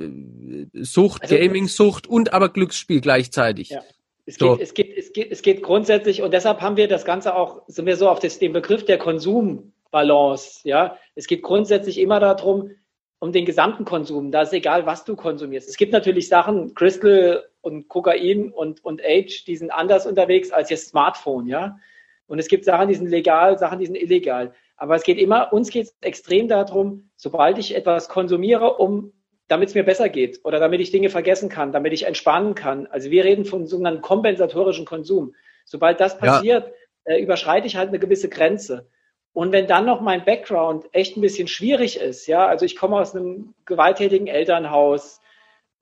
Sucht, 0.75 1.23
Also- 1.23 1.37
Gaming-Sucht 1.37 2.07
und 2.07 2.35
aber 2.35 2.51
Glücksspiel 2.51 3.01
gleichzeitig. 3.01 3.71
Ja. 3.71 3.83
Es 4.29 4.35
So. 4.37 4.57
geht, 4.57 4.62
es, 4.62 4.75
geht, 4.75 4.97
es, 4.99 5.12
geht, 5.12 5.33
es 5.33 5.40
geht 5.42 5.62
grundsätzlich, 5.62 6.21
und 6.21 6.33
deshalb 6.35 6.61
haben 6.61 6.77
wir 6.77 6.88
das 6.88 7.05
Ganze 7.05 7.35
auch, 7.37 7.62
sind 7.69 7.87
wir 7.87 7.97
so 7.97 8.09
auf 8.11 8.19
das, 8.19 8.38
den 8.40 8.53
Begriff 8.53 8.85
der 8.85 8.99
Konsumbalance. 8.99 10.61
Ja? 10.64 10.99
Es 11.14 11.27
geht 11.27 11.42
grundsätzlich 11.42 11.99
immer 11.99 12.19
darum, 12.21 12.71
um 13.18 13.33
den 13.33 13.44
gesamten 13.44 13.85
Konsum. 13.85 14.31
Da 14.31 14.42
ist 14.42 14.52
egal, 14.52 14.87
was 14.87 15.05
du 15.05 15.16
konsumierst. 15.16 15.68
Es 15.68 15.76
gibt 15.76 15.92
natürlich 15.92 16.29
Sachen, 16.29 16.74
Crystal 16.74 17.44
und 17.61 17.88
Kokain 17.88 18.52
und, 18.52 18.85
und 18.85 19.02
Age, 19.02 19.44
die 19.46 19.57
sind 19.57 19.70
anders 19.70 20.07
unterwegs 20.07 20.50
als 20.50 20.70
jetzt 20.70 20.88
Smartphone. 20.88 21.46
Ja? 21.46 21.79
Und 22.26 22.38
es 22.38 22.48
gibt 22.48 22.64
Sachen, 22.64 22.88
die 22.88 22.94
sind 22.94 23.09
legal, 23.09 23.59
Sachen, 23.59 23.79
die 23.79 23.87
sind 23.87 23.96
illegal. 23.96 24.52
Aber 24.76 24.94
es 24.94 25.02
geht 25.02 25.18
immer, 25.18 25.52
uns 25.52 25.70
geht 25.70 25.87
es 25.87 25.96
extrem 26.02 26.48
darum, 26.48 27.11
sobald 27.16 27.59
ich 27.59 27.74
etwas 27.74 28.09
konsumiere, 28.09 28.74
um 28.76 29.12
damit 29.48 29.68
es 29.68 29.74
mir 29.74 29.85
besser 29.85 30.09
geht 30.09 30.40
oder 30.44 30.59
damit 30.59 30.81
ich 30.81 30.90
Dinge 30.90 31.09
vergessen 31.09 31.48
kann, 31.48 31.72
damit 31.72 31.92
ich 31.92 32.05
entspannen 32.05 32.55
kann. 32.55 32.87
Also 32.88 33.11
wir 33.11 33.24
reden 33.24 33.44
von 33.44 33.66
sogenannten 33.66 34.02
kompensatorischen 34.02 34.85
Konsum. 34.85 35.35
Sobald 35.64 36.00
das 36.00 36.14
Ja. 36.14 36.18
passiert, 36.18 36.72
äh, 37.05 37.22
überschreite 37.22 37.66
ich 37.66 37.76
halt 37.76 37.88
eine 37.88 37.98
gewisse 37.98 38.29
Grenze. 38.29 38.88
Und 39.37 39.53
wenn 39.53 39.66
dann 39.66 39.85
noch 39.85 40.01
mein 40.01 40.25
Background 40.25 40.87
echt 40.92 41.18
ein 41.18 41.20
bisschen 41.20 41.46
schwierig 41.46 42.01
ist, 42.01 42.27
ja, 42.27 42.46
also 42.46 42.64
ich 42.64 42.75
komme 42.75 42.96
aus 42.96 43.14
einem 43.14 43.53
gewalttätigen 43.66 44.29
Elternhaus, 44.29 45.20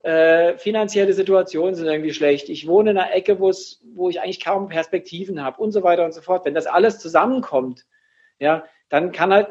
äh, 0.03 0.57
finanzielle 0.57 1.13
Situationen 1.13 1.73
sind 1.73 1.87
irgendwie 1.87 2.11
schlecht, 2.11 2.49
ich 2.49 2.67
wohne 2.67 2.91
in 2.91 2.97
einer 2.97 3.15
Ecke, 3.15 3.39
wo 3.39 3.47
es, 3.47 3.81
wo 3.95 4.09
ich 4.09 4.19
eigentlich 4.19 4.43
kaum 4.43 4.67
Perspektiven 4.67 5.41
habe 5.41 5.61
und 5.61 5.71
so 5.71 5.83
weiter 5.83 6.03
und 6.03 6.13
so 6.13 6.19
fort. 6.19 6.43
Wenn 6.43 6.53
das 6.53 6.67
alles 6.67 6.99
zusammenkommt, 6.99 7.85
ja, 8.39 8.65
dann 8.89 9.13
kann 9.13 9.31
halt, 9.31 9.47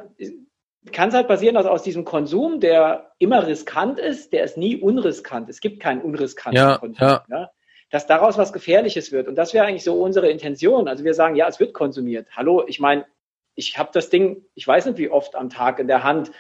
kann 0.93 1.09
es 1.09 1.15
halt 1.15 1.27
passieren, 1.27 1.55
dass 1.55 1.65
aus 1.65 1.83
diesem 1.83 2.05
Konsum, 2.05 2.61
der 2.61 3.13
immer 3.19 3.47
riskant 3.47 3.99
ist, 3.99 4.35
der 4.35 4.45
ist 4.45 4.59
nie 4.59 4.77
unriskant. 4.77 5.49
Es 5.49 5.61
gibt 5.61 5.81
keinen 5.81 6.03
unriskanten 6.03 6.61
Ja, 6.61 6.77
Konsum. 6.77 7.09
ja. 7.09 7.25
Ja? 7.31 7.51
Dass 7.91 8.07
daraus 8.07 8.37
was 8.37 8.53
Gefährliches 8.53 9.13
wird. 9.13 9.29
Und 9.29 9.37
das 9.37 9.55
wäre 9.55 9.65
eigentlich 9.65 9.83
so 9.83 9.95
unsere 9.95 10.29
Intention. 10.29 10.89
Also 10.89 11.05
wir 11.05 11.15
sagen, 11.15 11.37
ja, 11.37 11.49
es 11.49 11.59
wird 11.59 11.73
konsumiert. 11.73 12.29
Hallo, 12.37 12.65
ich 12.67 12.81
meine, 12.81 13.07
ich 13.55 13.79
habe 13.79 13.91
das 13.93 14.11
Ding, 14.11 14.45
ich 14.55 14.67
weiß 14.67 14.87
nicht 14.87 14.99
wie 14.99 15.09
oft 15.09 15.35
am 15.35 15.51
Tag 15.51 15.79
in 15.79 15.87
der 15.87 16.03
Hand. 16.03 16.31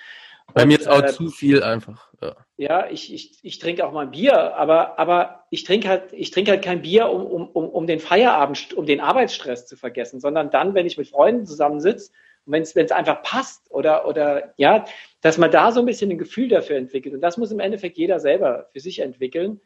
Bei 0.52 0.62
Und, 0.62 0.68
mir 0.68 0.78
ist 0.78 0.88
auch 0.88 1.02
äh, 1.02 1.06
zu 1.08 1.30
viel 1.30 1.62
einfach. 1.62 2.10
Ja. 2.20 2.36
ja, 2.56 2.90
ich, 2.90 3.12
ich, 3.12 3.38
ich 3.42 3.58
trinke 3.58 3.86
auch 3.86 3.92
mal 3.92 4.06
ein 4.06 4.10
Bier, 4.10 4.54
aber, 4.56 4.98
aber 4.98 5.46
ich 5.50 5.64
trinke 5.64 5.88
halt, 5.88 6.12
ich 6.12 6.30
trinke 6.30 6.50
halt 6.50 6.64
kein 6.64 6.82
Bier, 6.82 7.08
um, 7.08 7.24
um, 7.24 7.48
um, 7.48 7.68
um 7.68 7.86
den 7.86 8.00
Feierabend, 8.00 8.74
um 8.74 8.86
den 8.86 9.00
Arbeitsstress 9.00 9.66
zu 9.66 9.76
vergessen, 9.76 10.20
sondern 10.20 10.50
dann, 10.50 10.74
wenn 10.74 10.86
ich 10.86 10.98
mit 10.98 11.08
Freunden 11.08 11.46
zusammensitze 11.46 12.12
und 12.46 12.52
wenn 12.52 12.62
es 12.62 12.92
einfach 12.92 13.22
passt 13.22 13.70
oder, 13.70 14.06
oder 14.06 14.52
ja, 14.56 14.84
dass 15.22 15.38
man 15.38 15.50
da 15.50 15.72
so 15.72 15.80
ein 15.80 15.86
bisschen 15.86 16.10
ein 16.10 16.18
Gefühl 16.18 16.48
dafür 16.48 16.76
entwickelt. 16.76 17.14
Und 17.14 17.22
das 17.22 17.38
muss 17.38 17.50
im 17.50 17.60
Endeffekt 17.60 17.96
jeder 17.96 18.20
selber 18.20 18.68
für 18.72 18.80
sich 18.80 18.98
entwickeln. 18.98 19.60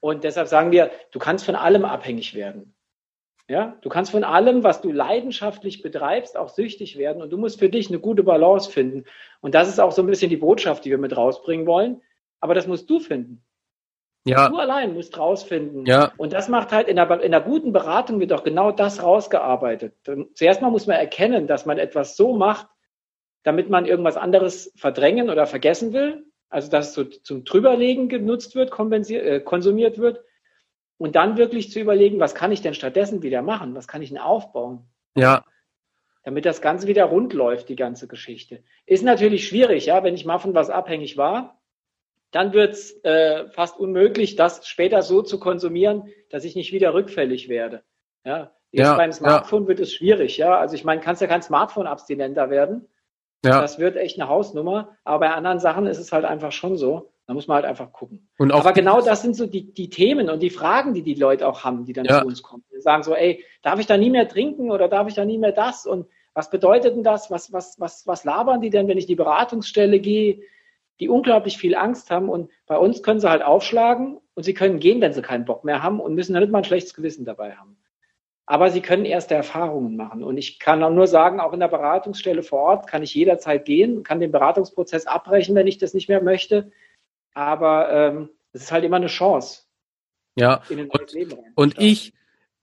Und 0.00 0.24
deshalb 0.24 0.48
sagen 0.48 0.70
wir, 0.70 0.90
du 1.12 1.18
kannst 1.18 1.46
von 1.46 1.54
allem 1.54 1.84
abhängig 1.84 2.34
werden. 2.34 2.74
Ja, 3.50 3.76
du 3.82 3.88
kannst 3.88 4.12
von 4.12 4.22
allem, 4.22 4.62
was 4.62 4.80
du 4.80 4.92
leidenschaftlich 4.92 5.82
betreibst, 5.82 6.36
auch 6.36 6.50
süchtig 6.50 6.96
werden. 6.96 7.20
Und 7.20 7.30
du 7.30 7.36
musst 7.36 7.58
für 7.58 7.68
dich 7.68 7.88
eine 7.88 7.98
gute 7.98 8.22
Balance 8.22 8.70
finden. 8.70 9.06
Und 9.40 9.56
das 9.56 9.66
ist 9.66 9.80
auch 9.80 9.90
so 9.90 10.02
ein 10.02 10.06
bisschen 10.06 10.30
die 10.30 10.36
Botschaft, 10.36 10.84
die 10.84 10.90
wir 10.90 10.98
mit 10.98 11.16
rausbringen 11.16 11.66
wollen. 11.66 12.00
Aber 12.38 12.54
das 12.54 12.68
musst 12.68 12.88
du 12.88 13.00
finden. 13.00 13.42
Ja, 14.24 14.48
Du 14.48 14.56
allein 14.56 14.94
musst 14.94 15.18
rausfinden. 15.18 15.84
ja, 15.84 16.12
Und 16.16 16.32
das 16.32 16.48
macht 16.48 16.70
halt 16.70 16.86
in 16.86 16.96
einer, 16.96 17.10
in 17.20 17.34
einer 17.34 17.44
guten 17.44 17.72
Beratung 17.72 18.20
wird 18.20 18.32
auch 18.32 18.44
genau 18.44 18.70
das 18.70 19.02
rausgearbeitet. 19.02 19.96
Zuerst 20.34 20.62
mal 20.62 20.70
muss 20.70 20.86
man 20.86 20.98
erkennen, 20.98 21.48
dass 21.48 21.66
man 21.66 21.78
etwas 21.78 22.16
so 22.16 22.36
macht, 22.36 22.68
damit 23.42 23.68
man 23.68 23.84
irgendwas 23.84 24.16
anderes 24.16 24.72
verdrängen 24.76 25.28
oder 25.28 25.46
vergessen 25.46 25.92
will. 25.92 26.24
Also 26.50 26.70
dass 26.70 26.90
es 26.90 26.94
so 26.94 27.02
zum 27.02 27.42
Drüberlegen 27.42 28.08
genutzt 28.08 28.54
wird, 28.54 28.70
äh, 29.10 29.40
konsumiert 29.40 29.98
wird. 29.98 30.22
Und 31.00 31.16
dann 31.16 31.38
wirklich 31.38 31.70
zu 31.72 31.80
überlegen, 31.80 32.20
was 32.20 32.34
kann 32.34 32.52
ich 32.52 32.60
denn 32.60 32.74
stattdessen 32.74 33.22
wieder 33.22 33.40
machen? 33.42 33.74
Was 33.74 33.88
kann 33.88 34.02
ich 34.02 34.10
denn 34.10 34.18
aufbauen? 34.18 34.86
ja, 35.16 35.42
damit 36.22 36.44
das 36.44 36.60
Ganze 36.60 36.86
wieder 36.86 37.04
rund 37.04 37.32
läuft, 37.32 37.68
die 37.68 37.76
ganze 37.76 38.06
Geschichte. 38.06 38.62
Ist 38.86 39.04
natürlich 39.04 39.48
schwierig, 39.48 39.86
ja, 39.86 40.04
wenn 40.04 40.14
ich 40.14 40.24
mal 40.24 40.38
von 40.38 40.54
was 40.54 40.70
abhängig 40.70 41.16
war, 41.16 41.60
dann 42.30 42.52
wird 42.52 42.74
es 42.74 43.02
äh, 43.04 43.48
fast 43.48 43.78
unmöglich, 43.78 44.36
das 44.36 44.66
später 44.68 45.02
so 45.02 45.22
zu 45.22 45.40
konsumieren, 45.40 46.10
dass 46.28 46.44
ich 46.44 46.54
nicht 46.54 46.72
wieder 46.72 46.94
rückfällig 46.94 47.48
werde. 47.48 47.82
Ja, 48.24 48.52
jetzt 48.70 48.86
Ja, 48.86 48.96
beim 48.96 49.12
Smartphone 49.12 49.66
wird 49.66 49.80
es 49.80 49.92
schwierig, 49.94 50.36
ja. 50.36 50.58
Also 50.58 50.74
ich 50.74 50.84
meine, 50.84 51.00
kannst 51.00 51.22
ja 51.22 51.26
kein 51.26 51.42
Smartphone-Abstinenter 51.42 52.50
werden. 52.50 52.86
Ja. 53.44 53.62
Das 53.62 53.78
wird 53.78 53.96
echt 53.96 54.20
eine 54.20 54.28
Hausnummer. 54.28 54.96
Aber 55.02 55.20
bei 55.20 55.30
anderen 55.30 55.58
Sachen 55.58 55.86
ist 55.86 55.98
es 55.98 56.12
halt 56.12 56.26
einfach 56.26 56.52
schon 56.52 56.76
so. 56.76 57.10
Da 57.30 57.34
muss 57.34 57.46
man 57.46 57.54
halt 57.54 57.64
einfach 57.64 57.92
gucken. 57.92 58.28
Aber 58.40 58.72
genau 58.72 59.00
das 59.00 59.22
sind 59.22 59.36
so 59.36 59.46
die, 59.46 59.72
die 59.72 59.88
Themen 59.88 60.28
und 60.28 60.42
die 60.42 60.50
Fragen, 60.50 60.94
die 60.94 61.02
die 61.02 61.14
Leute 61.14 61.46
auch 61.46 61.62
haben, 61.62 61.84
die 61.84 61.92
dann 61.92 62.04
Ja. 62.04 62.22
zu 62.22 62.26
uns 62.26 62.42
kommen. 62.42 62.64
Die 62.74 62.80
sagen 62.80 63.04
so, 63.04 63.14
ey, 63.14 63.44
darf 63.62 63.78
ich 63.78 63.86
da 63.86 63.96
nie 63.96 64.10
mehr 64.10 64.26
trinken 64.26 64.72
oder 64.72 64.88
darf 64.88 65.06
ich 65.06 65.14
da 65.14 65.24
nie 65.24 65.38
mehr 65.38 65.52
das? 65.52 65.86
Und 65.86 66.08
was 66.34 66.50
bedeutet 66.50 66.96
denn 66.96 67.04
das? 67.04 67.30
Was, 67.30 67.52
was, 67.52 67.78
was, 67.78 68.04
was 68.04 68.24
labern 68.24 68.60
die 68.60 68.70
denn, 68.70 68.88
wenn 68.88 68.98
ich 68.98 69.04
in 69.04 69.10
die 69.10 69.14
Beratungsstelle 69.14 70.00
gehe? 70.00 70.40
Die 70.98 71.08
unglaublich 71.08 71.56
viel 71.56 71.76
Angst 71.76 72.10
haben 72.10 72.28
und 72.28 72.50
bei 72.66 72.76
uns 72.76 73.00
können 73.00 73.20
sie 73.20 73.30
halt 73.30 73.44
aufschlagen 73.44 74.18
und 74.34 74.42
sie 74.42 74.52
können 74.52 74.80
gehen, 74.80 75.00
wenn 75.00 75.12
sie 75.12 75.22
keinen 75.22 75.44
Bock 75.44 75.62
mehr 75.62 75.84
haben 75.84 76.00
und 76.00 76.16
müssen 76.16 76.32
dann 76.32 76.42
nicht 76.42 76.50
mal 76.50 76.58
ein 76.58 76.64
schlechtes 76.64 76.94
Gewissen 76.94 77.24
dabei 77.24 77.52
haben. 77.52 77.76
Aber 78.44 78.70
sie 78.70 78.80
können 78.80 79.04
erste 79.04 79.36
Erfahrungen 79.36 79.94
machen. 79.94 80.24
Und 80.24 80.36
ich 80.36 80.58
kann 80.58 80.82
auch 80.82 80.90
nur 80.90 81.06
sagen, 81.06 81.38
auch 81.38 81.52
in 81.52 81.60
der 81.60 81.68
Beratungsstelle 81.68 82.42
vor 82.42 82.58
Ort 82.58 82.88
kann 82.88 83.04
ich 83.04 83.14
jederzeit 83.14 83.64
gehen, 83.66 84.02
kann 84.02 84.18
den 84.18 84.32
Beratungsprozess 84.32 85.06
abbrechen, 85.06 85.54
wenn 85.54 85.68
ich 85.68 85.78
das 85.78 85.94
nicht 85.94 86.08
mehr 86.08 86.20
möchte. 86.20 86.72
Aber 87.34 87.90
ähm, 87.92 88.28
es 88.52 88.62
ist 88.62 88.72
halt 88.72 88.84
immer 88.84 88.96
eine 88.96 89.06
Chance, 89.06 89.62
ja. 90.36 90.62
in 90.68 90.80
ein 90.80 90.88
Und- 90.88 91.00
neues 91.00 91.12
Leben 91.12 91.32
rein. 91.32 91.52
Und 91.54 91.78
ich 91.78 92.12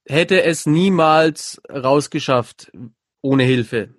hätte 0.05 0.43
es 0.43 0.65
niemals 0.65 1.61
rausgeschafft 1.69 2.71
ohne 3.21 3.43
Hilfe. 3.43 3.93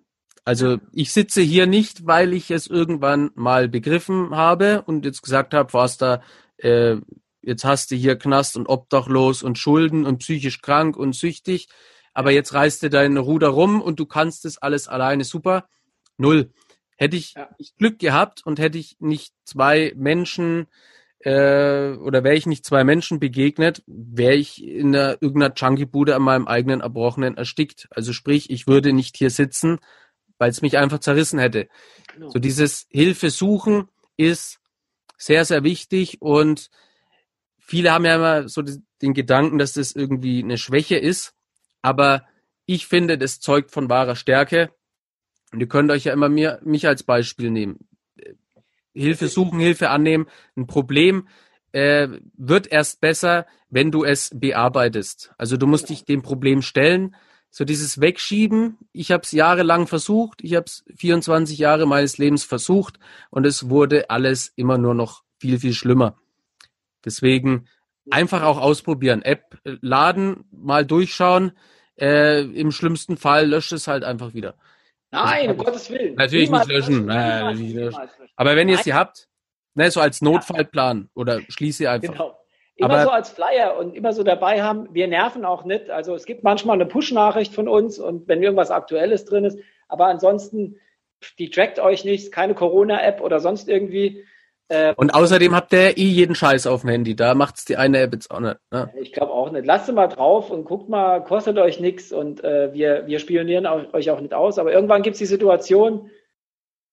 Also 0.45 0.79
ich 0.93 1.13
sitze 1.13 1.43
hier 1.43 1.67
nicht, 1.67 2.07
weil 2.07 2.33
ich 2.33 2.51
es 2.51 2.67
irgendwann 2.67 3.31
mal 3.35 3.69
begriffen 3.69 4.35
habe 4.35 4.83
und 4.87 5.05
jetzt 5.05 5.23
gesagt 5.23 5.53
habe, 5.53 5.69
Forster, 5.71 6.23
äh, 6.57 6.97
jetzt 7.43 7.65
hast 7.67 7.91
du 7.91 7.97
hier 7.97 8.17
Knast 8.17 8.57
und 8.57 8.67
obdachlos 8.67 9.43
und 9.43 9.59
Schulden 9.59 10.07
und 10.07 10.19
psychisch 10.19 10.63
krank 10.63 10.97
und 10.97 11.15
süchtig, 11.15 11.69
aber 12.15 12.31
jetzt 12.31 12.55
reißt 12.55 12.83
du 12.83 12.91
dein 12.91 13.19
Ruder 13.19 13.49
rum 13.49 13.83
und 13.83 14.01
du 14.01 14.07
kannst 14.07 14.47
es 14.47 14.57
alles 14.57 14.89
alleine 14.89 15.25
super. 15.25 15.69
Null. 16.17 16.51
Hätte 16.99 17.17
ich 17.17 17.35
Ja. 17.35 17.49
Glück 17.79 17.99
gehabt 17.99 18.45
und 18.45 18.59
hätte 18.59 18.77
ich 18.77 18.97
nicht 18.99 19.33
zwei 19.45 19.93
Menschen 19.97 20.67
äh, 21.21 21.93
oder 21.95 22.25
wäre 22.25 22.35
ich 22.35 22.47
nicht 22.47 22.65
zwei 22.65 22.85
Menschen 22.85 23.21
begegnet, 23.21 23.83
wäre 23.87 24.35
ich 24.35 24.63
in 24.63 24.95
einer, 24.95 25.17
irgendeiner 25.21 25.55
Junkie-Bude 25.55 26.15
an 26.15 26.23
meinem 26.23 26.47
eigenen 26.47 26.81
Erbrochenen 26.81 27.37
erstickt. 27.37 27.89
Also 27.91 28.13
sprich, 28.13 28.51
ich 28.51 28.67
würde 28.67 28.93
nicht 28.93 29.17
hier 29.17 29.31
sitzen, 29.31 29.79
weil 30.39 30.51
es 30.51 30.61
mich 30.61 30.77
einfach 30.77 30.99
zerrissen 30.99 31.39
hätte. 31.39 31.69
Genau. 32.15 32.31
So 32.31 32.39
dieses 32.39 32.87
Hilfe 32.91 33.31
suchen 33.31 33.89
ist 34.17 34.61
sehr, 35.17 35.45
sehr 35.45 35.65
wichtig 35.65 36.21
und 36.21 36.69
viele 37.59 37.93
haben 37.93 38.05
ja 38.05 38.17
immer 38.17 38.49
so 38.49 38.63
den 39.03 39.15
Gedanken, 39.15 39.59
dass 39.59 39.75
das 39.75 39.93
irgendwie 39.93 40.43
eine 40.43 40.59
Schwäche 40.59 40.97
ist, 40.97 41.35
aber 41.83 42.27
ich 42.67 42.87
finde, 42.87 43.19
das 43.19 43.41
zeugt 43.41 43.71
von 43.71 43.89
wahrer 43.89 44.17
Stärke. 44.17 44.71
Und 45.53 45.61
ihr 45.61 45.69
könnt 45.69 45.91
euch 45.91 46.05
ja 46.05 46.13
immer 46.13 46.29
mir, 46.29 46.61
mich 46.65 46.87
als 46.87 47.03
Beispiel 47.03 47.51
nehmen. 47.51 47.89
Hilfe 48.95 49.29
suchen, 49.29 49.61
Hilfe 49.61 49.91
annehmen. 49.91 50.27
Ein 50.57 50.67
Problem 50.67 51.29
äh, 51.73 52.09
wird 52.37 52.67
erst 52.67 53.01
besser, 53.01 53.47
wenn 53.71 53.91
du 53.91 54.05
es 54.05 54.31
bearbeitest. 54.35 55.33
Also 55.39 55.57
du 55.57 55.67
musst 55.67 55.89
dich 55.89 56.05
dem 56.05 56.23
Problem 56.23 56.63
stellen. 56.63 57.15
So 57.51 57.65
dieses 57.65 58.01
Wegschieben, 58.01 58.77
ich 58.93 59.11
habe 59.11 59.23
es 59.23 59.33
jahrelang 59.33 59.87
versucht, 59.87 60.41
ich 60.43 60.55
habe 60.55 60.67
es 60.67 60.85
24 60.97 61.57
Jahre 61.57 61.87
meines 61.87 62.19
Lebens 62.19 62.45
versucht 62.45 62.99
und 63.31 63.47
es 63.47 63.71
wurde 63.71 64.11
alles 64.11 64.53
immer 64.55 64.77
nur 64.77 64.95
noch 64.95 65.23
viel, 65.39 65.59
viel 65.59 65.73
schlimmer. 65.73 66.17
Deswegen 67.05 67.67
einfach 68.11 68.43
auch 68.43 68.59
ausprobieren. 68.59 69.23
App 69.23 69.59
äh, 69.65 69.77
laden, 69.81 70.45
mal 70.51 70.85
durchschauen. 70.85 71.53
Äh, 71.99 72.43
Im 72.43 72.71
schlimmsten 72.71 73.17
Fall 73.17 73.49
löscht 73.49 73.73
es 73.73 73.89
halt 73.89 74.05
einfach 74.05 74.35
wieder. 74.35 74.55
Nein, 75.11 75.51
um 75.51 75.57
Gottes 75.59 75.91
Willen. 75.91 76.15
Natürlich 76.17 76.51
nicht 76.51 76.67
löschen. 76.67 77.01
Niemals, 77.07 77.59
niemals 77.59 77.95
löschen. 77.95 78.31
Aber 78.37 78.57
wenn 78.57 78.69
ihr 78.69 78.75
Nein. 78.75 78.85
sie 78.85 78.95
habt, 78.95 79.29
ne, 79.75 79.91
so 79.91 80.01
als 80.01 80.21
Notfallplan 80.23 81.09
oder 81.15 81.41
schließ 81.49 81.79
sie 81.79 81.89
einfach. 81.89 82.13
Genau. 82.13 82.39
Immer 82.77 82.91
Aber- 82.95 83.03
so 83.05 83.11
als 83.11 83.31
Flyer 83.31 83.77
und 83.77 83.95
immer 83.97 84.13
so 84.13 84.23
dabei 84.23 84.63
haben. 84.63 84.89
Wir 84.95 85.09
nerven 85.09 85.45
auch 85.45 85.65
nicht. 85.65 85.91
Also 85.91 86.15
es 86.15 86.27
gibt 86.27 86.45
manchmal 86.45 86.75
eine 86.75 86.87
Push-Nachricht 86.87 87.53
von 87.55 87.67
uns 87.69 87.99
und 87.99 88.29
wenn 88.29 88.43
irgendwas 88.43 88.71
Aktuelles 88.71 89.25
drin 89.25 89.45
ist. 89.45 89.59
Aber 89.89 90.07
ansonsten, 90.07 90.77
die 91.39 91.51
trackt 91.51 91.81
euch 91.81 92.05
nichts, 92.05 92.31
keine 92.31 92.55
Corona-App 92.55 93.21
oder 93.21 93.41
sonst 93.41 93.69
irgendwie. 93.69 94.25
Äh, 94.69 94.95
Und 94.97 95.15
außerdem 95.15 95.55
habt 95.55 95.73
ihr 95.73 95.97
eh 95.97 96.03
jeden 96.03 96.35
Scheiß 96.35 96.67
auf 96.67 96.83
dem 96.83 96.91
Handy. 96.91 97.17
Da 97.17 97.35
macht's 97.35 97.65
die 97.65 97.77
eine 97.77 98.01
App 98.01 98.13
jetzt 98.13 98.31
auch 98.31 98.41
nicht. 98.41 98.57
Ne? 98.71 98.93
ich 99.01 99.13
glaube 99.13 99.33
auch 99.33 99.51
nicht. 99.51 99.65
Lasst 99.65 99.87
sie 99.87 99.93
mal 99.93 100.09
drauf 100.09 100.51
und 100.51 100.65
guckt 100.65 100.89
mal, 100.91 101.25
kostet 101.25 101.57
euch 101.59 101.81
nichts 101.81 102.13
und 102.13 102.45
äh, 102.45 102.73
wir, 102.75 103.07
wir 103.07 103.19
spionieren 103.19 103.67
auch, 103.67 103.93
euch 103.95 104.11
auch 104.11 104.21
nicht 104.21 104.35
aus. 104.35 104.59
Aber 104.59 104.73
irgendwann 104.73 105.03
gibt 105.03 105.15
es 105.15 105.19
die 105.21 105.27
Situation, 105.27 106.11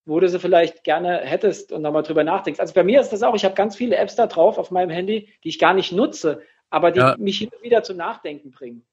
wo 0.06 0.20
du 0.20 0.30
sie 0.30 0.40
vielleicht 0.40 0.84
gerne 0.84 1.18
hättest 1.18 1.72
und 1.74 1.82
nochmal 1.82 2.04
drüber 2.04 2.24
nachdenkst. 2.24 2.60
Also 2.60 2.74
bei 2.74 2.84
mir 2.84 3.02
ist 3.02 3.10
das 3.10 3.24
auch, 3.24 3.36
ich 3.36 3.44
habe 3.44 3.56
ganz 3.56 3.76
viele 3.76 3.98
Apps 3.98 4.16
da 4.16 4.28
drauf 4.28 4.58
auf 4.58 4.72
meinem 4.72 4.92
Handy, 4.92 5.30
die 5.44 5.50
ich 5.50 5.60
gar 5.60 5.74
nicht 5.74 5.92
nutze, 5.92 6.42
aber 6.70 6.92
die 6.92 7.00
Ja. 7.00 7.16
mich 7.18 7.40
hin 7.40 7.50
und 7.54 7.62
wieder 7.64 7.84
zum 7.84 7.98
Nachdenken 7.98 8.52
bringen. 8.52 8.86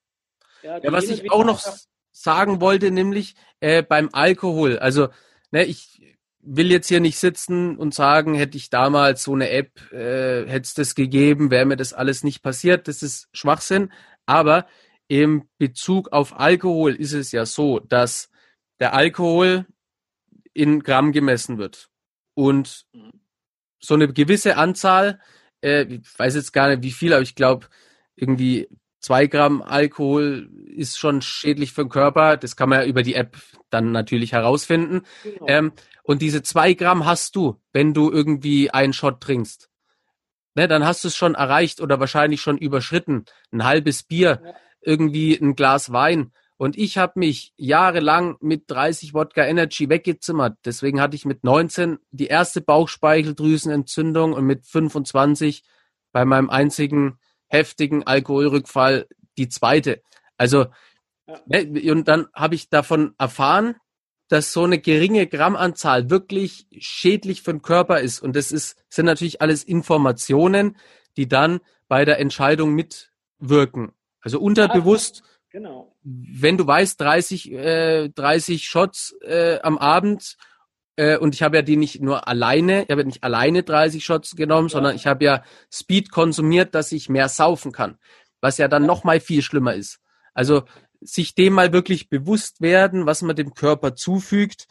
die 0.63 0.67
Ja, 0.67 0.81
was 0.93 1.09
ich 1.09 1.31
auch 1.31 1.45
noch 1.45 1.61
sagen 2.11 2.61
wollte, 2.61 2.91
nämlich 2.91 3.35
äh, 3.61 3.83
beim 3.83 4.09
Alkohol. 4.13 4.79
Also, 4.79 5.09
ne, 5.51 5.65
ich 5.65 6.17
will 6.43 6.71
jetzt 6.71 6.89
hier 6.89 7.01
nicht 7.01 7.19
sitzen 7.19 7.77
und 7.77 7.95
sagen, 7.95 8.35
hätte 8.35 8.57
ich 8.57 8.69
damals 8.69 9.23
so 9.23 9.33
eine 9.33 9.51
App, 9.51 9.93
äh, 9.93 10.47
hätte 10.47 10.63
es 10.63 10.75
das 10.75 10.95
gegeben, 10.95 11.51
wäre 11.51 11.65
mir 11.65 11.77
das 11.77 11.93
alles 11.93 12.25
nicht 12.25 12.43
passiert. 12.43 12.89
Das 12.89 13.03
ist 13.03 13.29
Schwachsinn. 13.33 13.93
Aber 14.27 14.67
im 15.09 15.49
Bezug 15.59 16.13
auf 16.13 16.39
Alkohol 16.39 16.95
ist 16.95 17.13
es 17.13 17.33
ja 17.33 17.47
so, 17.47 17.79
dass 17.79 18.31
der 18.81 18.95
Alkohol 18.95 19.67
in 20.53 20.81
Gramm 20.81 21.13
gemessen 21.13 21.59
wird. 21.59 21.89
Und 22.35 22.87
so 23.79 23.95
eine 23.95 24.13
gewisse 24.13 24.57
Anzahl, 24.57 25.21
äh, 25.63 25.85
ich 25.85 26.19
weiß 26.19 26.35
jetzt 26.35 26.53
gar 26.53 26.69
nicht 26.69 26.83
wie 26.83 26.93
viel, 26.93 27.13
aber 27.13 27.23
ich 27.23 27.35
glaube, 27.35 27.69
irgendwie 28.17 28.69
zwei 29.03 29.27
Gramm 29.27 29.61
Alkohol 29.63 30.49
ist 30.67 30.99
schon 30.99 31.21
schädlich 31.21 31.73
für 31.73 31.85
den 31.85 31.91
Körper. 31.91 32.37
Das 32.39 32.57
kann 32.57 32.69
man 32.71 32.81
ja 32.81 32.87
über 32.87 33.03
die 33.03 33.15
App 33.15 33.37
dann 33.69 33.93
natürlich 33.93 34.33
herausfinden. 34.33 35.03
Genau. 35.23 35.47
Ähm, 35.49 35.73
und 36.03 36.23
diese 36.23 36.43
zwei 36.43 36.73
Gramm 36.75 37.05
hast 37.05 37.37
du, 37.37 37.61
wenn 37.73 37.93
du 37.93 38.11
irgendwie 38.11 38.71
einen 38.71 38.93
Shot 38.95 39.21
trinkst. 39.21 39.69
Ne, 40.55 40.69
dann 40.69 40.85
hast 40.85 41.05
du 41.05 41.09
es 41.09 41.17
schon 41.17 41.35
erreicht 41.35 41.81
oder 41.81 41.99
wahrscheinlich 42.01 42.41
schon 42.41 42.59
überschritten. 42.59 43.25
Ein 43.53 43.65
halbes 43.65 44.03
Bier, 44.03 44.41
Ja. 44.45 44.55
irgendwie 44.83 45.35
ein 45.37 45.55
Glas 45.57 45.93
Wein. 45.93 46.33
Und 46.59 46.77
ich 46.79 46.99
habe 46.99 47.19
mich 47.19 47.53
jahrelang 47.57 48.37
mit 48.41 48.71
30 48.71 49.15
Wodka 49.15 49.45
Energy 49.45 49.89
weggezimmert. 49.89 50.59
Deswegen 50.65 51.01
hatte 51.01 51.17
ich 51.17 51.25
mit 51.25 51.43
19 51.43 51.99
die 52.11 52.27
erste 52.27 52.61
Bauchspeicheldrüsenentzündung 52.61 54.33
und 54.33 54.45
mit 54.45 54.67
25 54.67 55.65
bei 56.13 56.25
meinem 56.25 56.51
einzigen 56.51 57.19
heftigen 57.53 58.05
Alkoholrückfall 58.05 59.07
die 59.37 59.49
zweite. 59.49 60.03
Also, 60.37 60.67
Ja. 61.27 61.41
ne, 61.47 61.93
und 61.93 62.09
dann 62.09 62.27
habe 62.35 62.55
ich 62.55 62.69
davon 62.69 63.15
erfahren, 63.19 63.77
dass 64.29 64.53
so 64.53 64.65
eine 64.65 64.79
geringe 64.79 65.27
Grammanzahl 65.27 66.09
wirklich 66.09 66.67
schädlich 66.79 67.43
für 67.43 67.53
den 67.53 67.63
Körper 67.63 68.01
ist. 68.01 68.21
Und 68.21 68.35
das 68.35 68.51
ist, 68.51 68.83
sind 68.89 69.05
natürlich 69.05 69.43
alles 69.43 69.63
Informationen, 69.63 70.77
die 71.19 71.29
dann 71.29 71.61
bei 71.87 72.07
der 72.07 72.19
Entscheidung 72.19 72.75
mitwirken. 72.75 73.93
Also 74.23 74.41
unterbewusst, 74.41 75.23
genau. 75.51 75.95
wenn 76.03 76.57
du 76.57 76.67
weißt, 76.67 76.99
30, 76.99 77.53
äh, 77.53 78.09
30 78.09 78.65
Shots 78.65 79.15
äh, 79.21 79.59
am 79.63 79.77
Abend, 79.77 80.39
äh, 80.97 81.17
und 81.17 81.35
ich 81.35 81.43
habe 81.43 81.57
ja 81.57 81.63
die 81.63 81.77
nicht 81.77 82.01
nur 82.01 82.29
alleine, 82.29 82.83
ich 82.85 82.91
habe 82.91 83.03
ja 83.03 83.07
nicht 83.07 83.25
alleine 83.25 83.63
30 83.63 84.05
Shots 84.05 84.37
genommen, 84.37 84.69
sondern 84.69 84.95
ich 84.95 85.07
habe 85.07 85.25
ja 85.25 85.43
Speed 85.73 86.11
konsumiert, 86.11 86.75
dass 86.75 86.93
ich 86.93 87.09
mehr 87.09 87.29
saufen 87.29 87.73
kann. 87.73 87.99
Was 88.41 88.59
ja 88.59 88.69
dann 88.69 88.87
noch 88.87 89.05
mal 89.05 89.21
viel 89.21 89.43
schlimmer 89.43 89.75
ist. 89.75 90.01
Also 90.35 90.65
sich 91.01 91.35
dem 91.35 91.55
mal 91.55 91.73
wirklich 91.73 92.09
bewusst 92.09 92.61
werden, 92.61 93.07
was 93.07 93.23
man 93.23 93.37
dem 93.37 93.55
Körper 93.55 93.95
zufügt, 93.95 94.67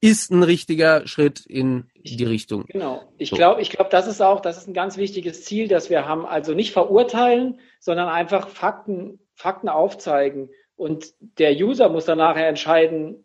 ist 0.00 0.32
ein 0.32 0.42
richtiger 0.42 1.06
Schritt 1.06 1.46
in 1.46 1.88
die 1.94 2.24
Richtung. 2.24 2.64
Genau. 2.66 3.12
Ich 3.18 3.30
So. 3.30 3.36
glaube, 3.36 3.62
ich 3.62 3.70
glaube, 3.70 3.88
das 3.90 4.08
ist 4.08 4.20
auch, 4.20 4.40
das 4.40 4.58
ist 4.58 4.66
ein 4.66 4.74
ganz 4.74 4.96
wichtiges 4.96 5.44
Ziel, 5.44 5.68
das 5.68 5.90
wir 5.90 6.08
haben. 6.08 6.26
Also 6.26 6.54
nicht 6.54 6.72
verurteilen, 6.72 7.60
sondern 7.78 8.08
einfach 8.08 8.48
Fakten, 8.48 9.20
Fakten 9.34 9.68
aufzeigen. 9.68 10.50
Und 10.74 11.14
der 11.20 11.52
User 11.54 11.88
muss 11.88 12.04
dann 12.04 12.18
nachher 12.18 12.48
entscheiden, 12.48 13.24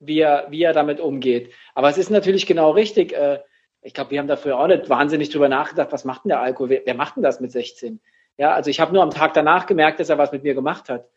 wie 0.00 0.20
er, 0.20 0.46
wie 0.50 0.62
er 0.62 0.72
damit 0.72 1.00
umgeht. 1.00 1.52
Aber 1.74 1.88
es 1.88 1.98
ist 1.98 2.10
natürlich 2.10 2.46
genau 2.46 2.70
richtig. 2.70 3.12
Äh, 3.12 3.40
ich 3.82 3.94
glaube, 3.94 4.10
wir 4.10 4.18
haben 4.18 4.28
da 4.28 4.36
früher 4.36 4.58
auch 4.58 4.66
nicht 4.66 4.88
wahnsinnig 4.88 5.30
drüber 5.30 5.48
nachgedacht, 5.48 5.92
was 5.92 6.04
macht 6.04 6.24
denn 6.24 6.30
der 6.30 6.40
Alkohol? 6.40 6.70
Wer, 6.70 6.82
wer 6.84 6.94
macht 6.94 7.16
denn 7.16 7.22
das 7.22 7.40
mit 7.40 7.52
16? 7.52 8.00
Ja, 8.36 8.54
also 8.54 8.70
ich 8.70 8.80
habe 8.80 8.92
nur 8.92 9.02
am 9.02 9.10
Tag 9.10 9.34
danach 9.34 9.66
gemerkt, 9.66 10.00
dass 10.00 10.08
er 10.08 10.18
was 10.18 10.32
mit 10.32 10.42
mir 10.44 10.54
gemacht 10.54 10.88
hat. 10.88 11.08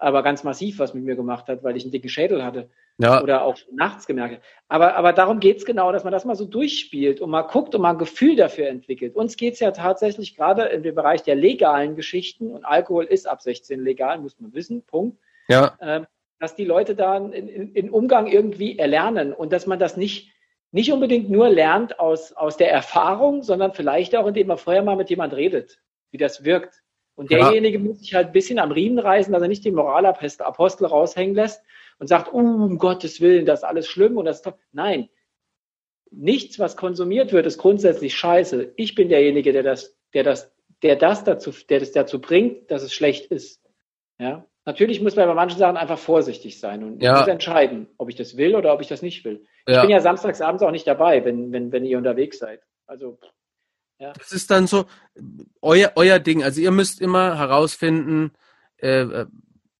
aber 0.00 0.22
ganz 0.22 0.44
massiv 0.44 0.78
was 0.78 0.94
mit 0.94 1.04
mir 1.04 1.16
gemacht 1.16 1.48
hat, 1.48 1.64
weil 1.64 1.76
ich 1.76 1.82
einen 1.82 1.92
dicken 1.92 2.08
Schädel 2.08 2.44
hatte. 2.44 2.70
Ja. 2.98 3.22
Oder 3.22 3.42
auch 3.42 3.56
nachts 3.72 4.06
gemerkt 4.06 4.34
habe. 4.34 4.44
Aber, 4.68 4.96
aber 4.96 5.12
darum 5.12 5.40
geht's 5.40 5.64
genau, 5.64 5.92
dass 5.92 6.04
man 6.04 6.12
das 6.12 6.24
mal 6.24 6.34
so 6.34 6.44
durchspielt 6.44 7.20
und 7.20 7.30
mal 7.30 7.42
guckt 7.42 7.74
und 7.74 7.82
mal 7.82 7.90
ein 7.90 7.98
Gefühl 7.98 8.36
dafür 8.36 8.68
entwickelt. 8.68 9.14
Uns 9.14 9.36
geht's 9.36 9.60
ja 9.60 9.70
tatsächlich 9.70 10.36
gerade 10.36 10.64
in 10.66 10.82
dem 10.82 10.94
Bereich 10.94 11.22
der 11.22 11.36
legalen 11.36 11.96
Geschichten 11.96 12.52
und 12.52 12.64
Alkohol 12.64 13.04
ist 13.04 13.28
ab 13.28 13.42
16 13.42 13.82
legal, 13.82 14.18
muss 14.18 14.38
man 14.40 14.52
wissen, 14.52 14.82
Punkt. 14.82 15.18
Ja. 15.48 15.76
Ähm, 15.80 16.06
dass 16.38 16.54
die 16.54 16.64
Leute 16.64 16.94
da 16.94 17.16
in, 17.16 17.72
in, 17.74 17.90
Umgang 17.90 18.26
irgendwie 18.26 18.78
erlernen 18.78 19.32
und 19.32 19.52
dass 19.52 19.66
man 19.66 19.78
das 19.78 19.96
nicht, 19.96 20.32
nicht 20.70 20.92
unbedingt 20.92 21.30
nur 21.30 21.48
lernt 21.48 21.98
aus, 21.98 22.32
aus 22.32 22.56
der 22.56 22.70
Erfahrung, 22.70 23.42
sondern 23.42 23.72
vielleicht 23.72 24.14
auch, 24.14 24.26
indem 24.26 24.48
man 24.48 24.58
vorher 24.58 24.82
mal 24.82 24.96
mit 24.96 25.10
jemand 25.10 25.34
redet, 25.34 25.80
wie 26.10 26.18
das 26.18 26.44
wirkt. 26.44 26.82
Und 27.16 27.30
Ja. 27.30 27.38
derjenige 27.38 27.80
muss 27.80 27.98
sich 27.98 28.14
halt 28.14 28.28
ein 28.28 28.32
bisschen 28.32 28.60
am 28.60 28.70
Riemen 28.70 29.00
reißen, 29.00 29.32
dass 29.32 29.42
er 29.42 29.48
nicht 29.48 29.64
den 29.64 29.74
Moralapostel 29.74 30.86
raushängen 30.86 31.34
lässt 31.34 31.62
und 31.98 32.06
sagt, 32.06 32.32
uh, 32.32 32.38
um 32.38 32.78
Gottes 32.78 33.20
Willen, 33.20 33.44
das 33.44 33.60
ist 33.60 33.64
alles 33.64 33.88
schlimm 33.88 34.16
und 34.16 34.24
das 34.26 34.40
ist. 34.40 34.54
Nein. 34.70 35.08
Nichts, 36.10 36.58
was 36.58 36.76
konsumiert 36.76 37.32
wird, 37.32 37.44
ist 37.46 37.58
grundsätzlich 37.58 38.16
scheiße. 38.16 38.72
Ich 38.76 38.94
bin 38.94 39.08
derjenige, 39.08 39.52
der 39.52 39.64
das, 39.64 39.98
der 40.14 40.22
das, 40.22 40.50
der 40.82 40.96
das 40.96 41.24
dazu, 41.24 41.50
der 41.68 41.80
das 41.80 41.90
dazu 41.90 42.20
bringt, 42.20 42.70
dass 42.70 42.82
es 42.82 42.94
schlecht 42.94 43.26
ist. 43.26 43.62
Ja. 44.18 44.46
Natürlich 44.68 45.00
muss 45.00 45.16
man 45.16 45.26
bei 45.26 45.32
manchen 45.34 45.58
Sachen 45.58 45.78
einfach 45.78 45.98
vorsichtig 45.98 46.60
sein 46.60 46.84
und 46.84 47.02
Ja. 47.02 47.20
muss 47.20 47.26
entscheiden, 47.26 47.86
ob 47.96 48.10
ich 48.10 48.16
das 48.16 48.36
will 48.36 48.54
oder 48.54 48.74
ob 48.74 48.82
ich 48.82 48.86
das 48.86 49.00
nicht 49.00 49.24
will. 49.24 49.46
Ich 49.66 49.74
Ja. 49.74 49.80
bin 49.80 49.88
ja 49.88 49.98
samstags 50.00 50.42
abends 50.42 50.62
auch 50.62 50.70
nicht 50.70 50.86
dabei, 50.86 51.24
wenn, 51.24 51.52
wenn, 51.52 51.72
wenn 51.72 51.86
ihr 51.86 51.96
unterwegs 51.96 52.38
seid. 52.38 52.60
Also, 52.86 53.18
Das 53.98 54.30
ist 54.30 54.50
dann 54.50 54.66
so 54.66 54.84
euer, 55.62 55.92
euer 55.96 56.18
Ding. 56.18 56.44
Also 56.44 56.60
ihr 56.60 56.70
müsst 56.70 57.00
immer 57.00 57.38
herausfinden 57.38 58.32
äh, 58.76 59.00
äh, 59.00 59.26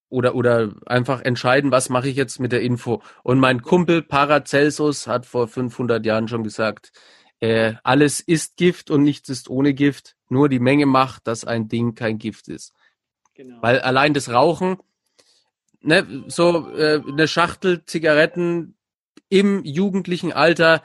oder, 0.09 0.35
oder 0.35 0.73
einfach 0.87 1.21
entscheiden, 1.21 1.71
was 1.71 1.91
mache 1.91 2.09
ich 2.09 2.17
jetzt 2.17 2.41
mit 2.41 2.53
der 2.53 2.63
Info. 2.63 3.03
Und 3.23 3.41
mein 3.41 3.61
Kumpel 3.61 4.01
Paracelsus 4.01 5.07
hat 5.07 5.27
vor 5.27 5.49
500 5.49 6.07
Jahren 6.07 6.29
schon 6.29 6.45
gesagt, 6.45 6.93
äh, 7.41 7.75
alles 7.85 8.21
ist 8.21 8.57
Gift 8.57 8.91
und 8.91 9.03
nichts 9.03 9.29
ist 9.29 9.51
ohne 9.51 9.75
Gift. 9.75 10.17
Nur 10.31 10.49
die 10.49 10.61
Menge 10.61 10.87
macht, 10.87 11.27
dass 11.27 11.45
ein 11.45 11.69
Ding 11.69 11.95
kein 11.95 12.17
Gift 12.17 12.49
ist. 12.49 12.73
Genau. 13.39 13.63
Weil 13.63 13.81
allein 13.81 14.13
das 14.13 14.29
Rauchen, 14.29 14.77
ne, 15.81 16.25
so 16.27 16.71
äh, 16.77 17.01
eine 17.07 17.27
Schachtel 17.27 17.85
Zigaretten 17.87 18.77
im 19.31 19.65
jugendlichen 19.65 20.33
Alter 20.33 20.83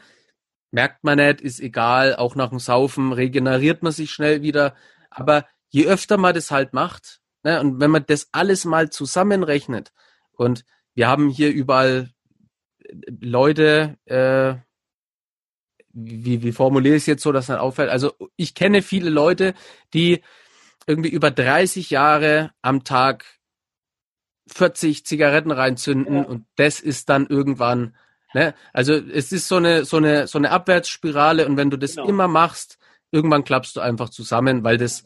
merkt 0.72 1.04
man 1.04 1.18
nicht, 1.18 1.42
ist 1.42 1.60
egal, 1.60 2.16
auch 2.16 2.36
nach 2.36 2.50
dem 2.50 2.60
Saufen 2.60 3.12
regeneriert 3.12 3.84
man 3.84 3.92
sich 3.92 4.12
schnell 4.12 4.42
wieder. 4.42 4.76
Aber 5.10 5.46
je 5.70 5.88
öfter 5.88 6.18
man 6.18 6.34
das 6.34 6.52
halt 6.52 6.74
macht, 6.74 7.22
ne, 7.44 7.60
und 7.60 7.82
wenn 7.82 7.92
man 7.92 8.06
das 8.08 8.30
alles 8.32 8.64
mal 8.64 8.90
zusammenrechnet, 8.90 9.92
und 10.36 10.66
wir 10.96 11.08
haben 11.08 11.30
hier 11.30 11.52
überall 11.52 12.12
äh, 12.80 12.94
Leute, 13.20 13.98
äh, 14.06 14.56
wie, 15.96 16.42
wie 16.42 16.52
formuliere 16.52 16.96
ich 16.96 17.04
es 17.04 17.08
jetzt 17.08 17.24
so, 17.24 17.32
dass 17.32 17.46
es 17.46 17.50
nicht 17.50 17.60
auffällt? 17.60 17.90
Also 17.90 18.14
ich 18.36 18.56
kenne 18.56 18.82
viele 18.82 19.12
Leute, 19.12 19.54
die 19.94 20.24
irgendwie 20.88 21.10
über 21.10 21.32
30 21.32 21.90
Jahre 21.90 22.52
am 22.62 22.84
Tag 22.84 23.26
40 24.48 25.06
Zigaretten 25.06 25.52
reinzünden 25.52 26.16
Ja. 26.16 26.24
und 26.24 26.46
das 26.56 26.80
ist 26.80 27.10
dann 27.10 27.28
irgendwann, 27.28 27.96
ne? 28.34 28.54
Also 28.74 28.94
es 28.94 29.32
ist 29.32 29.48
so 29.48 29.56
eine, 29.56 29.86
so 29.86 29.98
eine, 29.98 30.28
so 30.28 30.38
eine 30.38 30.52
Abwärtsspirale 30.52 31.48
und 31.48 31.56
wenn 31.58 31.70
du 31.70 31.78
das 31.78 31.96
Genau. 31.96 32.08
immer 32.10 32.28
machst, 32.28 32.78
irgendwann 33.12 33.44
klappst 33.46 33.76
du 33.76 33.80
einfach 33.80 34.10
zusammen, 34.10 34.64
weil 34.64 34.78
das, 34.78 35.06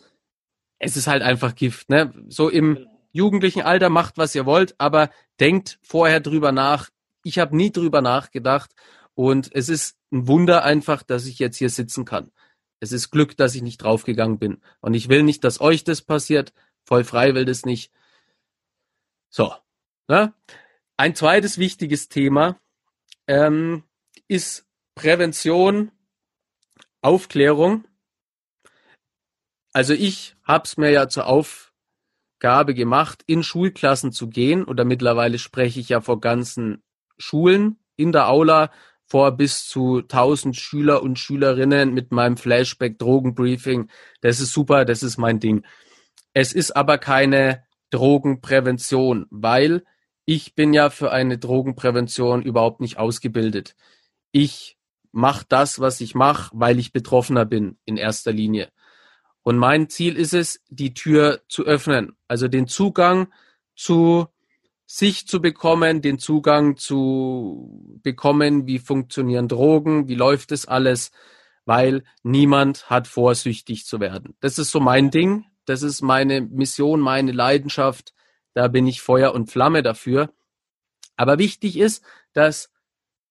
es 0.80 0.98
ist 0.98 1.08
halt 1.08 1.22
einfach 1.22 1.54
Gift, 1.56 1.90
ne? 1.90 2.14
So 2.30 2.50
im 2.50 2.76
Genau. 2.76 3.00
jugendlichen 3.12 3.62
Alter 3.62 3.90
macht, 3.90 4.18
was 4.18 4.34
ihr 4.34 4.46
wollt, 4.46 4.76
aber 4.80 5.10
denkt 5.40 5.80
vorher 5.84 6.20
drüber 6.20 6.52
nach. 6.52 6.90
Ich 7.24 7.38
habe 7.40 7.56
nie 7.56 7.72
drüber 7.72 8.02
nachgedacht 8.02 8.72
und 9.14 9.50
es 9.54 9.70
ist 9.70 9.98
ein 10.12 10.28
Wunder 10.28 10.64
einfach, 10.64 11.04
dass 11.04 11.26
ich 11.26 11.38
jetzt 11.40 11.58
hier 11.58 11.70
sitzen 11.70 12.06
kann. 12.06 12.32
Es 12.80 12.92
ist 12.92 13.10
Glück, 13.10 13.36
dass 13.38 13.56
ich 13.56 13.62
nicht 13.62 13.78
draufgegangen 13.78 14.40
bin. 14.40 14.62
Und 14.82 14.94
ich 14.94 15.10
will 15.10 15.24
nicht, 15.24 15.44
dass 15.44 15.62
euch 15.62 15.84
das 15.84 16.02
passiert. 16.02 16.54
Voll 16.84 17.04
frei 17.04 17.34
will 17.36 17.46
das 17.46 17.66
nicht. 17.66 17.92
So. 19.30 19.54
Ne? 20.08 20.34
Ein 20.96 21.16
zweites 21.16 21.58
wichtiges 21.58 22.08
Thema 22.08 22.60
ähm, 23.28 23.84
ist 24.28 24.66
Prävention, 24.96 25.92
Aufklärung. 27.02 27.86
Also 29.74 29.94
ich 29.94 30.36
hab's 30.44 30.78
mir 30.78 30.92
ja 30.92 31.08
zur 31.08 31.28
Aufgabe 31.28 32.74
gemacht, 32.74 33.24
in 33.28 33.44
Schulklassen 33.44 34.12
zu 34.12 34.30
gehen. 34.30 34.64
Oder 34.64 34.86
mittlerweile 34.86 35.40
spreche 35.40 35.80
ich 35.80 35.90
ja 35.90 36.02
vor 36.02 36.20
ganzen 36.20 36.84
Schulen 37.18 37.80
in 37.96 38.12
der 38.12 38.30
Aula 38.30 38.72
vor 39.08 39.32
bis 39.32 39.68
zu 39.68 40.00
1000 40.00 40.56
Schüler 40.56 41.02
und 41.02 41.18
Schülerinnen 41.18 41.94
mit 41.94 42.12
meinem 42.12 42.38
Flashback 42.38 43.00
Drogenbriefing. 43.00 43.90
Das 44.22 44.40
ist 44.40 44.52
super, 44.52 44.86
das 44.86 45.02
ist 45.02 45.18
mein 45.18 45.40
Ding. 45.40 45.66
Es 46.34 46.54
ist 46.54 46.76
aber 46.76 46.98
keine 46.98 47.64
Drogenprävention, 47.90 49.26
weil 49.30 49.84
ich 50.26 50.56
bin 50.56 50.74
ja 50.74 50.90
für 50.90 51.12
eine 51.12 51.38
Drogenprävention 51.38 52.42
überhaupt 52.42 52.82
nicht 52.82 52.98
ausgebildet. 52.98 53.76
Ich 54.32 54.78
mache 55.14 55.46
das, 55.48 55.80
was 55.80 56.02
ich 56.02 56.14
mache, 56.14 56.52
weil 56.54 56.78
ich 56.78 56.92
Betroffener 56.92 57.46
bin 57.46 57.78
in 57.86 57.96
erster 57.96 58.34
Linie. 58.34 58.70
Und 59.42 59.58
mein 59.58 59.90
Ziel 59.90 60.18
ist 60.18 60.34
es, 60.34 60.62
die 60.68 60.94
Tür 60.94 61.42
zu 61.48 61.64
öffnen, 61.64 62.18
also 62.28 62.50
den 62.50 62.68
Zugang 62.68 63.32
zu 63.74 64.28
sich 64.88 65.28
zu 65.28 65.42
bekommen, 65.42 66.02
den 66.02 66.18
Zugang 66.18 66.78
zu 66.78 68.00
bekommen, 68.02 68.66
wie 68.66 68.80
funktionieren 68.80 69.48
Drogen, 69.50 70.08
wie 70.08 70.16
läuft 70.16 70.52
es 70.52 70.66
alles, 70.66 71.12
weil 71.66 72.04
niemand 72.24 72.90
hat 72.90 73.08
vor, 73.08 73.36
süchtig 73.36 73.86
zu 73.86 74.00
werden. 74.00 74.36
Das 74.40 74.58
ist 74.58 74.72
so 74.72 74.80
mein 74.80 75.12
Ding, 75.12 75.46
das 75.66 75.84
ist 75.84 76.02
meine 76.02 76.42
Mission, 76.42 77.02
meine 77.02 77.34
Leidenschaft, 77.34 78.14
da 78.54 78.70
bin 78.70 78.88
ich 78.88 79.02
Feuer 79.02 79.34
und 79.36 79.52
Flamme 79.52 79.84
dafür. 79.84 80.34
Aber 81.18 81.38
wichtig 81.38 81.78
ist, 81.78 82.04
dass 82.32 82.72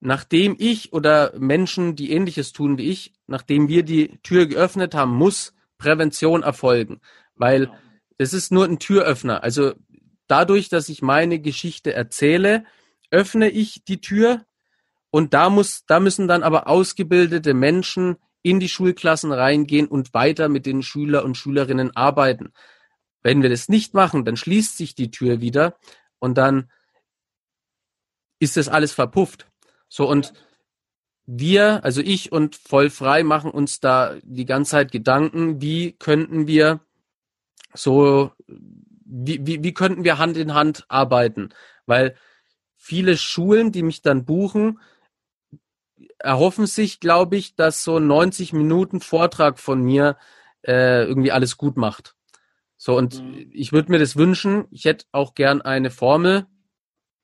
nachdem 0.01 0.57
ich 0.59 0.93
oder 0.93 1.33
Menschen, 1.39 1.97
die 1.97 2.13
ähnliches 2.13 2.53
tun 2.53 2.77
wie 2.77 2.91
ich, 2.91 3.15
nachdem 3.27 3.69
wir 3.69 3.83
die 3.83 4.19
Tür 4.23 4.47
geöffnet 4.47 4.95
haben, 4.95 5.15
muss 5.15 5.55
Prävention 5.79 6.43
erfolgen, 6.43 7.01
weil 7.35 7.67
Genau. 7.67 7.79
es 8.19 8.35
ist 8.35 8.53
nur 8.53 8.67
ein 8.67 8.79
Türöffner. 8.79 9.43
Also 9.43 9.73
dadurch, 10.27 10.69
dass 10.69 10.89
ich 10.89 11.03
meine 11.03 11.39
Geschichte 11.39 11.93
erzähle, 11.93 12.65
öffne 13.11 13.49
ich 13.49 13.85
die 13.85 14.01
Tür 14.01 14.45
und 15.11 15.35
da 15.35 15.51
muss, 15.51 15.85
da 15.87 16.01
müssen 16.01 16.29
dann 16.29 16.43
aber 16.43 16.69
ausgebildete 16.69 17.55
Menschen 17.55 18.17
in 18.43 18.61
die 18.61 18.69
Schulklassen 18.69 19.33
reingehen 19.33 19.87
und 19.89 20.15
weiter 20.15 20.49
mit 20.49 20.67
den 20.67 20.83
Schüler 20.83 21.25
und 21.25 21.37
Schülerinnen 21.37 21.97
arbeiten. 21.97 22.53
Wenn 23.23 23.43
wir 23.43 23.51
das 23.51 23.69
nicht 23.69 23.95
machen, 23.95 24.25
dann 24.25 24.37
schließt 24.37 24.77
sich 24.77 24.95
die 24.95 25.11
Tür 25.11 25.41
wieder 25.41 25.77
und 26.19 26.39
dann 26.39 26.71
ist 28.39 28.57
das 28.57 28.69
alles 28.69 28.93
verpufft. 28.93 29.47
So 29.89 30.09
und 30.09 30.33
wir, 31.27 31.83
also 31.85 32.01
ich 32.01 32.31
und 32.31 32.55
voll 32.55 32.89
frei 32.89 33.25
machen 33.25 33.51
uns 33.51 33.81
da 33.81 34.15
die 34.23 34.47
ganze 34.47 34.73
Zeit 34.73 34.93
Gedanken, 34.93 35.61
wie 35.61 35.93
könnten 35.93 36.47
wir 36.47 36.81
so, 37.75 38.33
wie, 39.09 39.47
wie, 39.47 39.63
wie 39.63 39.75
könnten 39.75 40.05
wir 40.05 40.19
Hand 40.19 40.37
in 40.37 40.55
Hand 40.55 40.85
arbeiten? 40.89 41.51
Weil 41.87 42.17
viele 42.77 43.17
Schulen, 43.17 43.73
die 43.73 43.83
mich 43.83 44.03
dann 44.03 44.25
buchen, 44.25 44.81
erhoffen 46.19 46.67
sich, 46.67 47.01
glaube 47.01 47.37
ich, 47.37 47.55
dass 47.55 47.85
so 47.85 47.97
ein 47.99 48.07
90 48.07 48.53
Minuten 48.53 49.01
Vortrag 49.01 49.59
von 49.59 49.81
mir 49.83 50.17
äh, 50.67 51.05
irgendwie 51.05 51.33
alles 51.33 51.57
gut 51.57 51.77
macht. 51.77 52.15
So, 52.77 52.97
und 52.97 53.23
Mhm. 53.23 53.51
ich 53.53 53.73
würde 53.73 53.91
mir 53.91 53.99
das 53.99 54.17
wünschen. 54.17 54.67
Ich 54.71 54.85
hätte 54.85 55.07
auch 55.13 55.35
gern 55.35 55.63
eine 55.63 55.91
Formel, 55.91 56.47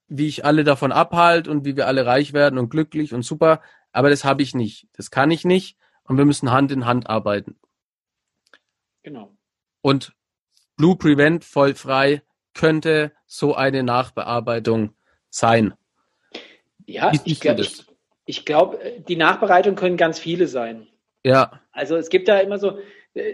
wie 0.08 0.26
ich 0.26 0.44
alle 0.44 0.64
davon 0.64 0.92
abhalte 0.92 1.50
und 1.50 1.64
wie 1.64 1.76
wir 1.76 1.86
alle 1.86 2.06
reich 2.06 2.32
werden 2.32 2.58
und 2.58 2.70
glücklich 2.70 3.12
und 3.12 3.22
super. 3.22 3.60
Aber 3.92 4.08
das 4.08 4.24
habe 4.24 4.42
ich 4.42 4.54
nicht. 4.54 4.88
Das 4.92 5.10
kann 5.10 5.30
ich 5.30 5.44
nicht. 5.44 5.76
Und 6.04 6.16
wir 6.16 6.24
müssen 6.24 6.50
Hand 6.50 6.72
in 6.72 6.86
Hand 6.86 7.08
arbeiten. 7.08 7.58
Genau. 9.02 9.36
Und 9.82 10.14
Blue 10.82 10.96
Prevent 10.96 11.44
voll 11.44 11.76
frei 11.76 12.22
könnte 12.54 13.12
so 13.24 13.54
eine 13.54 13.84
Nachbearbeitung 13.84 14.94
sein. 15.30 15.74
Ja, 16.86 17.12
ich 17.24 17.38
glaube, 17.38 17.60
ich, 17.60 17.86
ich 18.26 18.44
glaub, 18.44 18.80
die 19.06 19.14
Nachbereitung 19.14 19.76
können 19.76 19.96
ganz 19.96 20.18
viele 20.18 20.48
sein. 20.48 20.88
Ja, 21.22 21.60
Also 21.70 21.96
es 21.96 22.08
gibt 22.08 22.26
da 22.26 22.40
immer 22.40 22.58
so, 22.58 22.80
äh, 23.14 23.32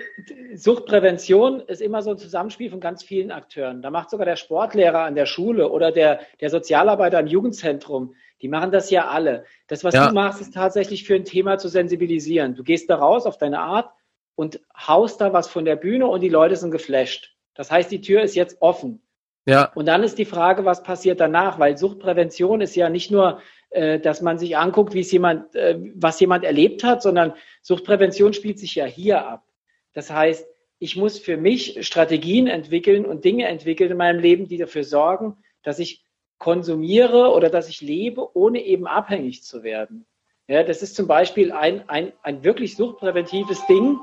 Suchtprävention 0.57 1.61
ist 1.61 1.81
immer 1.81 2.03
so 2.03 2.11
ein 2.11 2.19
Zusammenspiel 2.19 2.69
von 2.69 2.81
ganz 2.81 3.03
vielen 3.03 3.31
Akteuren. 3.31 3.81
Da 3.81 3.89
macht 3.89 4.11
sogar 4.11 4.27
der 4.27 4.37
Sportlehrer 4.37 5.05
an 5.05 5.15
der 5.15 5.25
Schule 5.25 5.71
oder 5.71 5.91
der, 5.91 6.21
der 6.43 6.51
Sozialarbeiter 6.51 7.19
im 7.19 7.29
Jugendzentrum, 7.29 8.15
die 8.43 8.49
machen 8.49 8.73
das 8.73 8.91
ja 8.91 9.09
alle. 9.09 9.47
Das, 9.69 9.85
was 9.85 9.95
Ja. 9.95 10.09
du 10.09 10.15
machst, 10.15 10.43
ist 10.43 10.53
tatsächlich 10.53 11.05
für 11.05 11.15
ein 11.15 11.25
Thema 11.25 11.57
zu 11.57 11.69
sensibilisieren. 11.69 12.57
Du 12.57 12.63
gehst 12.63 12.91
da 12.91 12.97
raus 12.97 13.25
auf 13.25 13.39
deine 13.39 13.61
Art 13.61 13.91
und 14.35 14.61
haust 14.77 15.23
da 15.23 15.33
was 15.33 15.49
von 15.49 15.65
der 15.65 15.77
Bühne 15.77 16.09
und 16.09 16.21
die 16.21 16.29
Leute 16.29 16.55
sind 16.55 16.73
geflasht. 16.73 17.38
Das 17.59 17.73
heißt, 17.73 17.91
die 17.91 18.01
Tür 18.01 18.23
ist 18.23 18.37
jetzt 18.37 18.59
offen. 18.61 19.03
Ja. 19.45 19.73
Und 19.75 19.87
dann 19.87 20.05
ist 20.05 20.17
die 20.17 20.25
Frage, 20.25 20.65
was 20.65 20.85
passiert 20.85 21.19
danach? 21.19 21.59
Weil 21.59 21.77
Suchtprävention 21.77 22.61
ist 22.61 22.77
ja 22.77 22.89
nicht 22.89 23.11
nur, 23.11 23.41
äh, 23.71 23.99
dass 23.99 24.23
man 24.23 24.39
sich 24.39 24.57
anguckt, 24.57 24.95
wie 24.95 25.01
es 25.01 25.11
jemand, 25.11 25.57
äh, 25.57 25.77
was 25.97 26.21
jemand 26.21 26.45
erlebt 26.45 26.85
hat, 26.85 27.03
sondern 27.03 27.35
Suchtprävention 27.63 28.33
spielt 28.33 28.61
sich 28.61 28.77
ja 28.77 28.85
hier 28.85 29.27
ab. 29.27 29.45
Das 29.93 30.09
heißt, 30.09 30.47
ich 30.79 30.95
muss 30.97 31.19
für 31.19 31.37
mich 31.37 31.85
Strategien 31.85 32.47
entwickeln 32.47 33.05
und 33.05 33.25
Dinge 33.25 33.49
entwickeln 33.49 33.91
in 33.91 33.97
meinem 33.97 34.21
Leben, 34.21 34.47
die 34.47 34.59
dafür 34.59 34.85
sorgen, 34.85 35.37
dass 35.65 35.81
ich 35.81 36.05
konsumiere 36.39 37.33
oder 37.33 37.51
dass 37.51 37.69
ich 37.69 37.81
lebe, 37.81 38.37
ohne 38.37 38.63
eben 38.63 38.87
abhängig 38.87 39.43
zu 39.43 39.65
werden. 39.65 40.07
Ja, 40.47 40.63
das 40.63 40.83
ist 40.83 40.95
zum 40.95 41.09
Beispiel 41.09 41.51
ein, 41.51 41.89
ein, 41.89 42.13
ein 42.23 42.45
wirklich 42.45 42.77
suchtpräventives 42.77 43.67
Ding. 43.67 43.99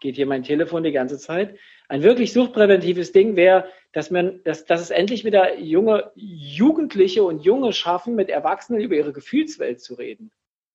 Geht 0.00 0.16
hier 0.16 0.26
mein 0.26 0.42
Telefon 0.42 0.82
die 0.82 0.92
ganze 0.92 1.18
Zeit. 1.18 1.56
Ein 1.88 2.02
wirklich 2.02 2.32
suchtpräventives 2.32 3.12
Ding 3.12 3.36
wäre, 3.36 3.66
dass 3.92 4.10
man, 4.10 4.40
dass, 4.44 4.64
dass 4.64 4.80
es 4.80 4.90
endlich 4.90 5.24
wieder 5.24 5.58
junge 5.58 6.10
Jugendliche 6.14 7.24
und 7.24 7.44
Junge 7.44 7.72
schaffen, 7.72 8.14
mit 8.14 8.28
Erwachsenen 8.28 8.80
über 8.80 8.96
ihre 8.96 9.12
Gefühlswelt 9.12 9.80
zu 9.80 9.94
reden. 9.94 10.30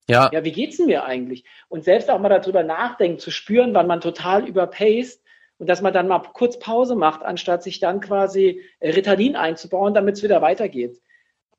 Ja. 0.08 0.30
Ja, 0.34 0.44
wie 0.44 0.52
geht's 0.52 0.78
denn 0.78 0.88
mir 0.88 1.04
eigentlich? 1.04 1.44
Und 1.68 1.84
selbst 1.84 2.10
auch 2.10 2.20
mal 2.20 2.30
darüber 2.30 2.64
nachdenken, 2.64 3.20
zu 3.20 3.30
spüren, 3.30 3.74
wann 3.76 3.88
man 3.88 4.02
total 4.02 4.48
überpaced 4.48 5.22
und 5.60 5.68
dass 5.68 5.82
man 5.82 5.94
dann 5.94 6.08
mal 6.08 6.24
kurz 6.34 6.58
Pause 6.58 6.96
macht, 6.96 7.22
anstatt 7.22 7.62
sich 7.62 7.80
dann 7.80 8.00
quasi 8.00 8.64
Ritalin 8.82 9.36
einzubauen, 9.36 9.94
damit 9.94 10.16
es 10.16 10.24
wieder 10.24 10.42
weitergeht. 10.42 11.00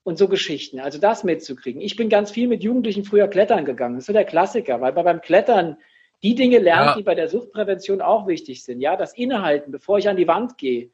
Und 0.03 0.17
so 0.17 0.29
Geschichten. 0.29 0.81
Also 0.81 0.99
das 0.99 1.23
mitzukriegen. 1.25 1.83
Ich 1.83 1.95
bin 1.95 2.09
ganz 2.09 2.31
viel 2.31 2.49
mit 2.49 2.65
Jugendlichen 2.65 3.05
früher 3.05 3.29
klettern 3.29 3.67
gegangen. 3.67 3.97
Das 3.97 4.05
ist 4.05 4.07
so 4.07 4.13
der 4.15 4.25
Klassiker, 4.25 4.81
weil 4.81 4.93
beim 4.93 5.21
Klettern 5.21 5.77
die 6.23 6.35
Dinge 6.35 6.59
lernt, 6.59 6.87
ja. 6.87 6.97
die 6.97 7.03
bei 7.03 7.15
der 7.15 7.29
Suchtprävention 7.29 8.01
auch 8.01 8.27
wichtig 8.27 8.65
sind. 8.65 8.81
Ja, 8.81 8.97
das 8.97 9.15
Innehalten, 9.15 9.73
bevor 9.73 9.99
ich 9.99 10.09
an 10.09 10.17
die 10.17 10.29
Wand 10.29 10.59
gehe. 10.59 10.91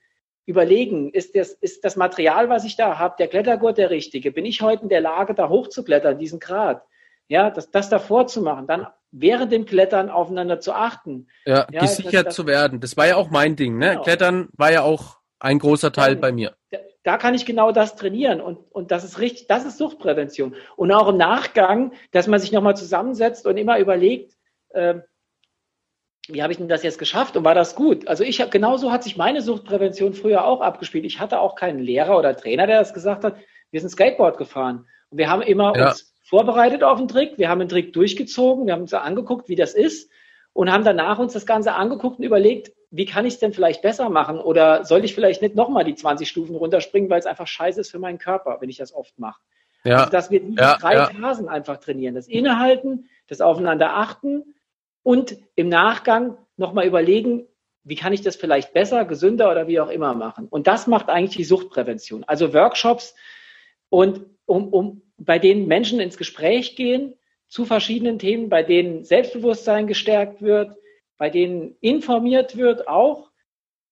Überlegen, 0.49 1.11
ist 1.11 1.35
das, 1.35 1.53
ist 1.53 1.85
das 1.85 1.97
Material, 1.97 2.49
was 2.49 2.65
ich 2.65 2.77
da 2.77 2.99
habe, 2.99 3.17
der 3.19 3.27
Klettergurt 3.27 3.79
der 3.79 3.91
richtige? 3.91 4.31
Bin 4.31 4.45
ich 4.45 4.63
heute 4.63 4.85
in 4.85 4.89
der 4.89 5.01
Lage, 5.01 5.35
da 5.35 5.49
hochzuklettern, 5.49 6.19
diesen 6.19 6.39
Grad? 6.39 6.83
Ja, 7.27 7.51
das, 7.51 7.73
das 7.73 7.89
davor 7.89 8.29
zu 8.29 8.43
machen, 8.43 8.69
dann 8.69 8.87
während 9.11 9.51
dem 9.51 9.67
Klettern 9.67 10.09
aufeinander 10.09 10.61
zu 10.61 10.73
achten. 10.73 11.27
Ja, 11.45 11.67
ja 11.73 11.81
gesichert 11.81 12.15
das, 12.15 12.25
das, 12.25 12.35
zu 12.37 12.47
werden. 12.47 12.79
Das 12.79 12.97
war 12.97 13.09
ja 13.09 13.17
auch 13.17 13.31
mein 13.31 13.57
Ding, 13.57 13.79
ne? 13.79 13.91
Genau. 13.91 14.03
Klettern 14.03 14.49
war 14.53 14.71
ja 14.71 14.83
auch 14.83 15.19
ein 15.41 15.59
großer 15.59 15.93
Teil 15.93 16.15
ja, 16.15 16.21
bei 16.21 16.31
mir. 16.31 16.55
Da, 16.71 16.79
da, 17.03 17.17
kann 17.19 17.35
ich 17.35 17.45
genau 17.45 17.73
das 17.73 17.97
trainieren 17.97 18.41
und, 18.41 18.59
und 18.71 18.93
das 18.93 19.03
ist 19.03 19.19
richtig, 19.19 19.49
das 19.49 19.65
ist 19.65 19.79
Suchtprävention. 19.79 20.55
Und 20.77 20.93
auch 20.93 21.09
im 21.09 21.17
Nachgang, 21.17 21.93
dass 22.13 22.29
man 22.29 22.39
sich 22.39 22.53
nochmal 22.53 22.77
zusammensetzt 22.77 23.47
und 23.47 23.57
immer 23.57 23.79
überlegt, 23.81 24.37
äh, 24.71 25.01
wie 26.29 26.43
habe 26.43 26.53
ich 26.53 26.59
denn 26.59 26.69
das 26.69 26.83
jetzt 26.83 26.99
geschafft 26.99 27.37
und 27.37 27.45
war 27.45 27.55
das 27.55 27.75
gut? 27.75 28.09
Also 28.09 28.25
ich 28.25 28.41
habe 28.41 28.51
genauso 28.51 28.91
hat 28.91 29.05
sich 29.05 29.17
meine 29.17 29.43
Suchtprävention 29.43 30.15
früher 30.15 30.45
auch 30.45 30.61
abgespielt. 30.61 31.05
Ich 31.05 31.21
hatte 31.21 31.41
auch 31.41 31.55
keinen 31.55 31.79
Lehrer 31.79 32.19
oder 32.19 32.37
Trainer, 32.37 32.67
der 32.67 32.79
das 32.79 32.95
gesagt 32.95 33.25
hat. 33.25 33.37
Wir 33.71 33.81
sind 33.81 33.91
Skateboard 33.91 34.39
gefahren 34.39 34.87
und 35.11 35.19
wir 35.19 35.29
haben 35.29 35.43
immer 35.43 35.77
ja. 35.77 35.89
uns 35.89 36.15
vorbereitet 36.23 36.83
auf 36.83 36.99
den 36.99 37.09
Trick, 37.09 37.39
wir 37.39 37.49
haben 37.49 37.61
den 37.61 37.69
Trick 37.69 37.93
durchgezogen, 37.93 38.67
wir 38.67 38.73
haben 38.73 38.83
uns 38.83 38.95
angeguckt, 38.95 39.49
wie 39.49 39.55
das 39.55 39.75
ist 39.75 40.11
und 40.53 40.73
haben 40.73 40.85
danach 40.85 41.19
uns 41.19 41.33
das 41.33 41.47
Ganze 41.47 41.75
angeguckt 41.75 42.19
und 42.19 42.25
überlegt, 42.25 42.73
wie 42.91 43.05
kann 43.05 43.27
ich 43.27 43.35
es 43.35 43.41
denn 43.41 43.53
vielleicht 43.53 43.83
besser 43.83 44.09
machen 44.09 44.39
oder 44.39 44.85
soll 44.85 45.05
ich 45.05 45.15
vielleicht 45.15 45.43
nicht 45.43 45.55
nochmal 45.55 45.85
die 45.85 45.95
20 45.95 46.29
Stufen 46.29 46.57
runterspringen, 46.57 47.11
weil 47.11 47.19
es 47.19 47.27
einfach 47.27 47.47
scheiße 47.47 47.81
ist 47.81 47.91
für 47.91 47.99
meinen 47.99 48.19
Körper, 48.19 48.59
wenn 48.61 48.71
ich 48.71 48.79
das 48.79 48.95
oft 48.95 49.19
mache. 49.19 49.41
Ja. 49.85 49.99
Also, 49.99 50.11
dass 50.11 50.31
wir 50.31 50.41
diese 50.41 50.61
ja, 50.61 50.77
drei. 50.79 51.07
Phasen 51.07 51.49
einfach 51.49 51.77
trainieren. 51.77 52.15
Das 52.15 52.27
Innehalten, 52.27 53.09
das 53.29 53.41
Aufeinander 53.41 53.97
achten 53.97 54.56
und 55.07 55.37
im 55.55 55.69
Nachgang 55.69 56.37
nochmal 56.57 56.85
überlegen, 56.85 57.47
wie 57.85 57.95
kann 57.95 58.13
ich 58.13 58.23
das 58.23 58.35
vielleicht 58.35 58.73
besser, 58.73 59.05
gesünder 59.05 59.53
oder 59.53 59.69
wie 59.69 59.79
auch 59.79 59.89
immer 59.89 60.15
machen. 60.15 60.49
Und 60.49 60.67
das 60.67 60.89
macht 60.89 61.11
eigentlich 61.11 61.37
die 61.37 61.45
Suchtprävention. 61.45 62.25
Also 62.25 62.53
Workshops 62.53 63.15
und 63.89 64.27
um, 64.47 64.67
um 64.73 65.03
bei 65.17 65.39
denen 65.39 65.69
Menschen 65.69 66.01
ins 66.01 66.17
Gespräch 66.17 66.75
gehen 66.75 67.15
zu 67.47 67.65
verschiedenen 67.65 68.19
Themen, 68.19 68.49
bei 68.49 68.65
denen 68.65 69.05
Selbstbewusstsein 69.05 69.87
gestärkt 69.87 70.43
wird, 70.43 70.77
bei 71.19 71.31
denen 71.31 71.77
informiert 71.81 72.57
wird 72.57 72.89
auch, 72.89 73.31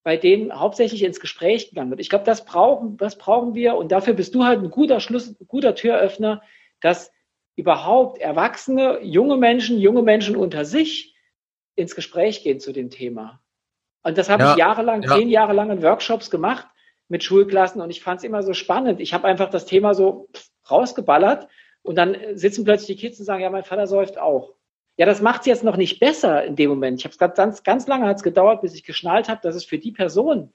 bei 0.02 0.16
denen 0.16 0.58
hauptsächlich 0.58 1.04
ins 1.04 1.20
Gespräch 1.20 1.68
gegangen 1.68 1.90
wird. 1.90 2.00
Ich 2.00 2.10
glaube, 2.10 2.24
das 2.24 2.44
brauchen, 2.44 2.96
das 2.96 3.18
brauchen 3.18 3.54
wir 3.54 3.76
und 3.76 3.92
dafür 3.92 4.14
bist 4.14 4.34
du 4.34 4.42
halt 4.42 4.64
ein 4.64 4.70
guter 4.70 4.98
Schluss, 4.98 5.28
ein 5.28 5.46
guter 5.46 5.76
Türöffner, 5.76 6.42
dass 6.80 7.12
überhaupt 7.56 8.18
Erwachsene, 8.18 9.00
junge 9.02 9.36
Menschen, 9.36 9.78
junge 9.78 10.02
Menschen 10.02 10.36
unter 10.36 10.64
sich 10.64 11.14
ins 11.76 11.94
Gespräch 11.94 12.42
gehen 12.42 12.60
zu 12.60 12.72
dem 12.72 12.90
Thema. 12.90 13.40
Und 14.02 14.18
das 14.18 14.28
habe 14.28 14.42
ja, 14.42 14.52
ich 14.52 14.58
jahrelang, 14.58 15.02
ja. 15.02 15.16
zehn 15.16 15.28
Jahre 15.28 15.52
lang 15.52 15.70
in 15.70 15.82
Workshops 15.82 16.30
gemacht 16.30 16.66
mit 17.08 17.24
Schulklassen 17.24 17.80
und 17.80 17.90
ich 17.90 18.02
fand 18.02 18.18
es 18.18 18.24
immer 18.24 18.42
so 18.42 18.52
spannend. 18.52 19.00
Ich 19.00 19.14
habe 19.14 19.26
einfach 19.26 19.50
das 19.50 19.66
Thema 19.66 19.94
so 19.94 20.28
rausgeballert 20.70 21.48
und 21.82 21.96
dann 21.96 22.16
sitzen 22.32 22.64
plötzlich 22.64 22.96
die 22.96 23.06
Kids 23.06 23.18
und 23.18 23.26
sagen, 23.26 23.42
ja, 23.42 23.50
mein 23.50 23.64
Vater 23.64 23.86
säuft 23.86 24.18
auch. 24.18 24.54
Ja, 24.96 25.06
das 25.06 25.20
macht 25.20 25.40
es 25.40 25.46
jetzt 25.46 25.64
noch 25.64 25.76
nicht 25.76 25.98
besser 25.98 26.44
in 26.44 26.54
dem 26.56 26.70
Moment. 26.70 27.00
Ich 27.00 27.04
habe 27.04 27.12
es 27.12 27.36
ganz, 27.36 27.62
ganz 27.62 27.86
lange 27.86 28.06
hat 28.06 28.16
es 28.16 28.22
gedauert, 28.22 28.62
bis 28.62 28.74
ich 28.74 28.84
geschnallt 28.84 29.28
habe, 29.28 29.40
dass 29.42 29.56
es 29.56 29.64
für 29.64 29.78
die 29.78 29.92
Person 29.92 30.52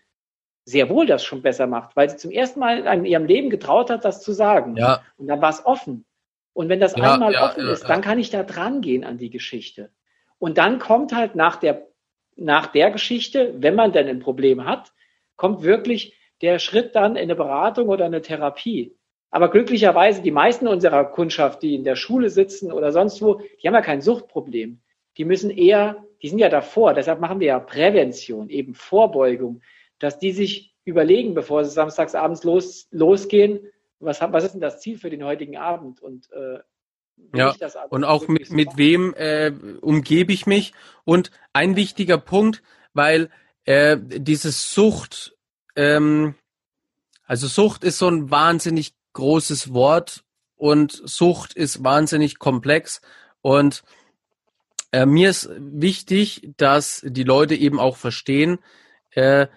sehr 0.65 0.89
wohl 0.89 1.05
das 1.05 1.23
schon 1.23 1.41
besser 1.41 1.67
macht, 1.67 1.95
weil 1.95 2.09
sie 2.09 2.17
zum 2.17 2.31
ersten 2.31 2.59
Mal 2.59 2.85
in 2.85 3.05
ihrem 3.05 3.25
Leben 3.25 3.49
getraut 3.49 3.89
hat, 3.89 4.05
das 4.05 4.21
zu 4.21 4.31
sagen. 4.31 4.77
Ja. 4.77 5.01
Und 5.17 5.27
dann 5.27 5.41
war 5.41 5.49
es 5.49 5.65
offen. 5.65 6.05
Und 6.59 6.67
wenn 6.67 6.81
das 6.81 6.93
ja, 6.97 7.13
einmal 7.13 7.31
ja, 7.31 7.45
offen 7.45 7.65
ja, 7.65 7.71
ist, 7.71 7.85
dann 7.87 8.01
kann 8.01 8.19
ich 8.19 8.31
da 8.31 8.43
dran 8.43 8.81
gehen 8.81 9.05
an 9.05 9.17
die 9.17 9.29
Geschichte. 9.29 9.91
Und 10.39 10.57
dann 10.57 10.77
kommt 10.77 11.15
halt 11.15 11.33
nach 11.33 11.55
der, 11.55 11.87
nach 12.35 12.67
der 12.67 12.91
Geschichte, 12.91 13.53
wenn 13.59 13.75
man 13.75 13.93
denn 13.93 14.09
ein 14.09 14.19
Problem 14.19 14.65
hat, 14.65 14.91
kommt 15.37 15.63
wirklich 15.63 16.19
der 16.41 16.59
Schritt 16.59 16.95
dann 16.95 17.15
in 17.15 17.21
eine 17.23 17.37
Beratung 17.37 17.87
oder 17.87 18.03
eine 18.03 18.21
Therapie. 18.21 18.93
Aber 19.31 19.49
glücklicherweise, 19.49 20.21
die 20.21 20.31
meisten 20.31 20.67
unserer 20.67 21.05
Kundschaft, 21.05 21.61
die 21.61 21.75
in 21.75 21.85
der 21.85 21.95
Schule 21.95 22.29
sitzen 22.29 22.73
oder 22.73 22.91
sonst 22.91 23.21
wo, 23.21 23.35
die 23.35 23.65
haben 23.65 23.75
ja 23.75 23.81
kein 23.81 24.01
Suchtproblem. 24.01 24.81
Die 25.15 25.23
müssen 25.23 25.51
eher, 25.51 26.03
die 26.21 26.27
sind 26.27 26.39
ja 26.39 26.49
davor, 26.49 26.93
deshalb 26.93 27.21
machen 27.21 27.39
wir 27.39 27.47
ja 27.47 27.59
Prävention, 27.61 28.49
eben 28.49 28.73
Vorbeugung, 28.75 29.61
dass 29.97 30.19
die 30.19 30.33
sich 30.33 30.75
überlegen, 30.83 31.35
bevor 31.35 31.63
sie 31.63 31.71
samstags 31.71 32.15
abends 32.15 32.43
los, 32.43 32.89
losgehen, 32.91 33.61
was, 33.99 34.21
was 34.21 34.43
ist 34.43 34.53
denn 34.53 34.61
das 34.61 34.79
Ziel 34.79 34.97
für 34.97 35.09
den 35.09 35.23
heutigen 35.23 35.57
Abend? 35.57 36.01
Und 36.01 36.31
äh, 36.31 36.59
ja, 37.33 37.53
und 37.89 38.03
auch 38.05 38.27
mit, 38.27 38.49
mit 38.49 38.77
wem 38.77 39.13
äh, 39.13 39.51
umgebe 39.81 40.31
ich 40.31 40.45
mich? 40.45 40.73
Und 41.03 41.31
ein 41.53 41.75
wichtiger 41.75 42.17
Punkt, 42.17 42.63
weil 42.93 43.29
äh, 43.65 43.97
dieses 43.99 44.73
Sucht, 44.73 45.35
ähm, 45.75 46.35
also 47.25 47.47
Sucht 47.47 47.83
ist 47.83 47.97
so 47.97 48.07
ein 48.07 48.31
wahnsinnig 48.31 48.93
großes 49.13 49.73
Wort 49.73 50.23
und 50.55 50.91
Sucht 50.91 51.53
ist 51.53 51.83
wahnsinnig 51.83 52.39
komplex 52.39 53.01
und 53.41 53.83
äh, 54.91 55.05
mir 55.05 55.29
ist 55.29 55.49
wichtig, 55.57 56.51
dass 56.57 57.01
die 57.05 57.23
Leute 57.23 57.55
eben 57.55 57.79
auch 57.79 57.97
verstehen, 57.97 58.59
äh, 59.11 59.47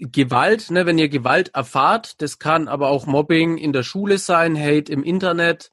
Gewalt, 0.00 0.70
ne, 0.70 0.86
wenn 0.86 0.98
ihr 0.98 1.10
Gewalt 1.10 1.54
erfahrt, 1.54 2.22
das 2.22 2.38
kann 2.38 2.68
aber 2.68 2.88
auch 2.88 3.06
Mobbing 3.06 3.58
in 3.58 3.72
der 3.72 3.82
Schule 3.82 4.16
sein, 4.16 4.58
Hate 4.58 4.90
im 4.90 5.04
Internet, 5.04 5.70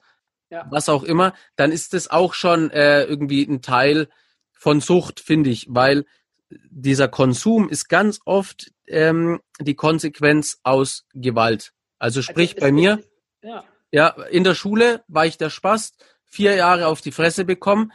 ja. 0.49 0.67
was 0.69 0.89
auch 0.89 1.03
immer, 1.03 1.34
dann 1.55 1.71
ist 1.71 1.93
das 1.93 2.09
auch 2.09 2.34
schon 2.34 2.69
äh, 2.71 3.03
irgendwie 3.03 3.43
ein 3.43 3.61
Teil 3.61 4.09
von 4.51 4.82
Sucht, 4.82 5.21
finde 5.21 5.49
ich, 5.49 5.67
weil 5.69 6.05
dieser 6.49 7.07
Konsum 7.07 7.69
ist 7.69 7.88
ganz 7.88 8.19
oft 8.25 8.71
ähm, 8.88 9.39
die 9.59 9.75
Konsequenz 9.75 10.59
aus 10.63 11.05
Gewalt. 11.13 11.73
Also, 11.97 12.19
also 12.19 12.21
sprich 12.21 12.55
also 12.55 12.65
bei 12.65 12.71
mir, 12.71 13.03
ja. 13.41 13.63
ja, 13.91 14.07
in 14.30 14.43
der 14.43 14.55
Schule 14.55 15.03
war 15.07 15.25
ich 15.25 15.38
der 15.38 15.49
Spast, 15.49 16.03
vier 16.25 16.55
Jahre 16.55 16.88
auf 16.88 17.01
die 17.01 17.11
Fresse 17.11 17.45
bekommen. 17.45 17.91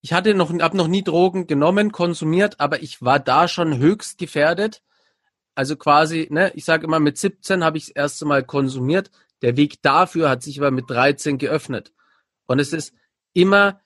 Ich 0.00 0.14
hatte 0.14 0.34
noch, 0.34 0.52
hab 0.60 0.74
noch 0.74 0.88
nie 0.88 1.04
Drogen 1.04 1.46
genommen, 1.46 1.92
konsumiert, 1.92 2.60
aber 2.60 2.82
ich 2.82 3.02
war 3.02 3.18
da 3.18 3.46
schon 3.46 3.78
höchst 3.78 4.16
gefährdet. 4.18 4.82
Also 5.60 5.76
quasi, 5.76 6.26
ne, 6.30 6.50
ich 6.54 6.64
sage 6.64 6.86
immer, 6.86 7.00
mit 7.00 7.18
17 7.18 7.62
habe 7.62 7.76
ich 7.76 7.88
das 7.88 7.94
erste 7.94 8.24
Mal 8.24 8.42
konsumiert. 8.42 9.10
Der 9.42 9.58
Weg 9.58 9.82
dafür 9.82 10.30
hat 10.30 10.42
sich 10.42 10.58
aber 10.58 10.70
mit 10.70 10.88
13 10.88 11.36
geöffnet. 11.36 11.92
Und 12.46 12.60
es 12.60 12.72
ist 12.72 12.94
immer, 13.34 13.78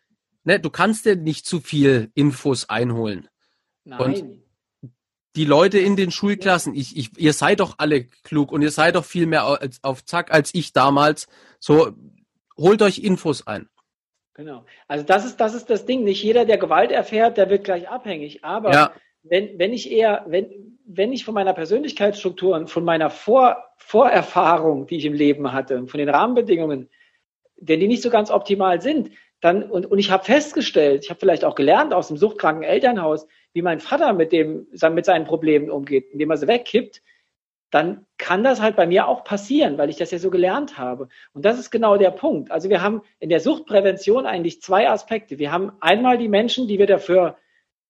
ne, 0.45 0.61
du 0.61 0.71
kannst 0.71 1.05
dir 1.05 1.17
nicht 1.17 1.47
zu 1.47 1.59
viel 1.59 2.13
Infos 2.15 2.69
einholen. 2.69 3.29
Nein. 3.83 4.01
Und 4.01 4.25
die 5.35 5.45
Leute 5.45 5.81
in 5.81 5.97
den 5.97 6.13
Schulklassen, 6.13 6.77
ich, 6.77 6.97
ich, 6.97 7.19
ihr 7.19 7.33
seid 7.33 7.59
doch 7.59 7.75
alle 7.79 8.05
klug 8.05 8.53
und 8.53 8.63
ihr 8.63 8.71
seid 8.71 8.95
doch 8.95 9.05
viel 9.05 9.27
mehr 9.27 9.45
auf, 9.45 9.59
auf 9.83 10.05
Zack 10.05 10.33
als 10.33 10.55
ich 10.55 10.75
damals. 10.75 11.27
So, 11.59 11.93
holt 12.57 12.83
euch 12.83 13.01
Infos 13.01 13.49
ein. 13.49 13.69
Genau. 14.35 14.65
Also 14.87 15.05
das 15.05 15.25
ist, 15.25 15.41
das 15.41 15.55
ist 15.55 15.71
das 15.71 15.87
Ding. 15.87 16.05
Nicht 16.05 16.23
jeder, 16.23 16.45
der 16.45 16.59
Gewalt 16.59 16.93
erfährt, 16.93 17.37
der 17.37 17.51
wird 17.51 17.65
gleich 17.65 17.89
abhängig. 17.89 18.45
Aber 18.45 18.73
ja. 18.73 18.93
Wenn, 19.25 19.59
wenn 19.59 19.73
ich 19.73 19.91
eher, 19.91 20.25
wenn, 20.29 20.79
wenn 20.87 21.13
ich 21.13 21.25
von 21.25 21.35
meiner 21.35 21.55
Persönlichkeitsstruktur 21.55 22.55
und 22.55 22.71
von 22.71 22.85
meiner 22.85 23.11
Vor, 23.11 23.57
Vorerfahrung, 23.79 24.87
die 24.87 24.99
ich 24.99 25.07
im 25.07 25.15
Leben 25.15 25.53
hatte, 25.53 25.87
von 25.87 25.99
den 25.99 26.11
Rahmenbedingungen, 26.11 26.89
denn 27.57 27.81
die 27.81 27.89
nicht 27.89 28.03
so 28.03 28.11
ganz 28.11 28.31
optimal 28.31 28.81
sind, 28.81 29.11
dann, 29.41 29.71
und, 29.71 29.87
und 29.87 29.99
ich 29.99 30.11
habe 30.11 30.25
festgestellt, 30.25 31.05
ich 31.05 31.11
habe 31.11 31.21
vielleicht 31.21 31.45
auch 31.45 31.55
gelernt 31.55 31.93
aus 31.93 32.09
dem 32.09 32.17
suchtkranken 32.17 32.63
Elternhaus, 32.63 33.27
wie 33.53 33.63
mein 33.63 33.81
Vater 33.81 34.13
mit 34.13 34.33
dem, 34.33 34.67
mit 34.93 35.05
seinen 35.05 35.25
Problemen 35.25 35.71
umgeht, 35.71 36.11
indem 36.13 36.31
er 36.31 36.37
sie 36.37 36.49
wegkippt, 36.49 37.03
dann 37.71 38.07
kann 38.19 38.45
das 38.45 38.61
halt 38.61 38.77
bei 38.77 38.87
mir 38.87 39.09
auch 39.09 39.25
passieren, 39.25 39.79
weil 39.79 39.91
ich 39.91 39.97
das 39.97 40.13
ja 40.13 40.19
so 40.19 40.31
gelernt 40.31 40.79
habe. 40.79 41.09
Und 41.33 41.45
das 41.45 41.59
ist 41.59 41.71
genau 41.71 41.97
der 41.97 42.11
Punkt. 42.11 42.51
Also 42.51 42.69
wir 42.69 42.83
haben 42.83 43.03
in 43.19 43.31
der 43.31 43.41
Suchtprävention 43.41 44.27
eigentlich 44.27 44.63
zwei 44.63 44.89
Aspekte. 44.89 45.39
Wir 45.39 45.51
haben 45.51 45.73
einmal 45.81 46.17
die 46.17 46.29
Menschen, 46.29 46.69
die 46.69 46.79
wir 46.79 46.87
dafür, 46.87 47.37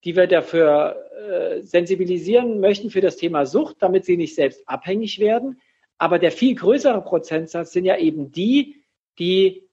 die 0.05 0.15
wir 0.15 0.27
dafür 0.27 0.95
äh, 1.17 1.61
sensibilisieren 1.61 2.59
möchten 2.59 2.91
für 2.91 3.01
das 3.01 3.17
Thema 3.17 3.45
Sucht, 3.45 3.77
damit 3.79 4.05
sie 4.05 4.17
nicht 4.17 4.35
selbst 4.35 4.61
abhängig 4.67 5.19
werden. 5.19 5.59
Aber 5.97 6.19
der 6.19 6.31
viel 6.31 6.55
größere 6.55 7.01
Prozentsatz 7.01 7.71
sind 7.71 7.85
ja 7.85 7.97
eben 7.97 8.31
die, 8.31 8.83
die 9.17 9.67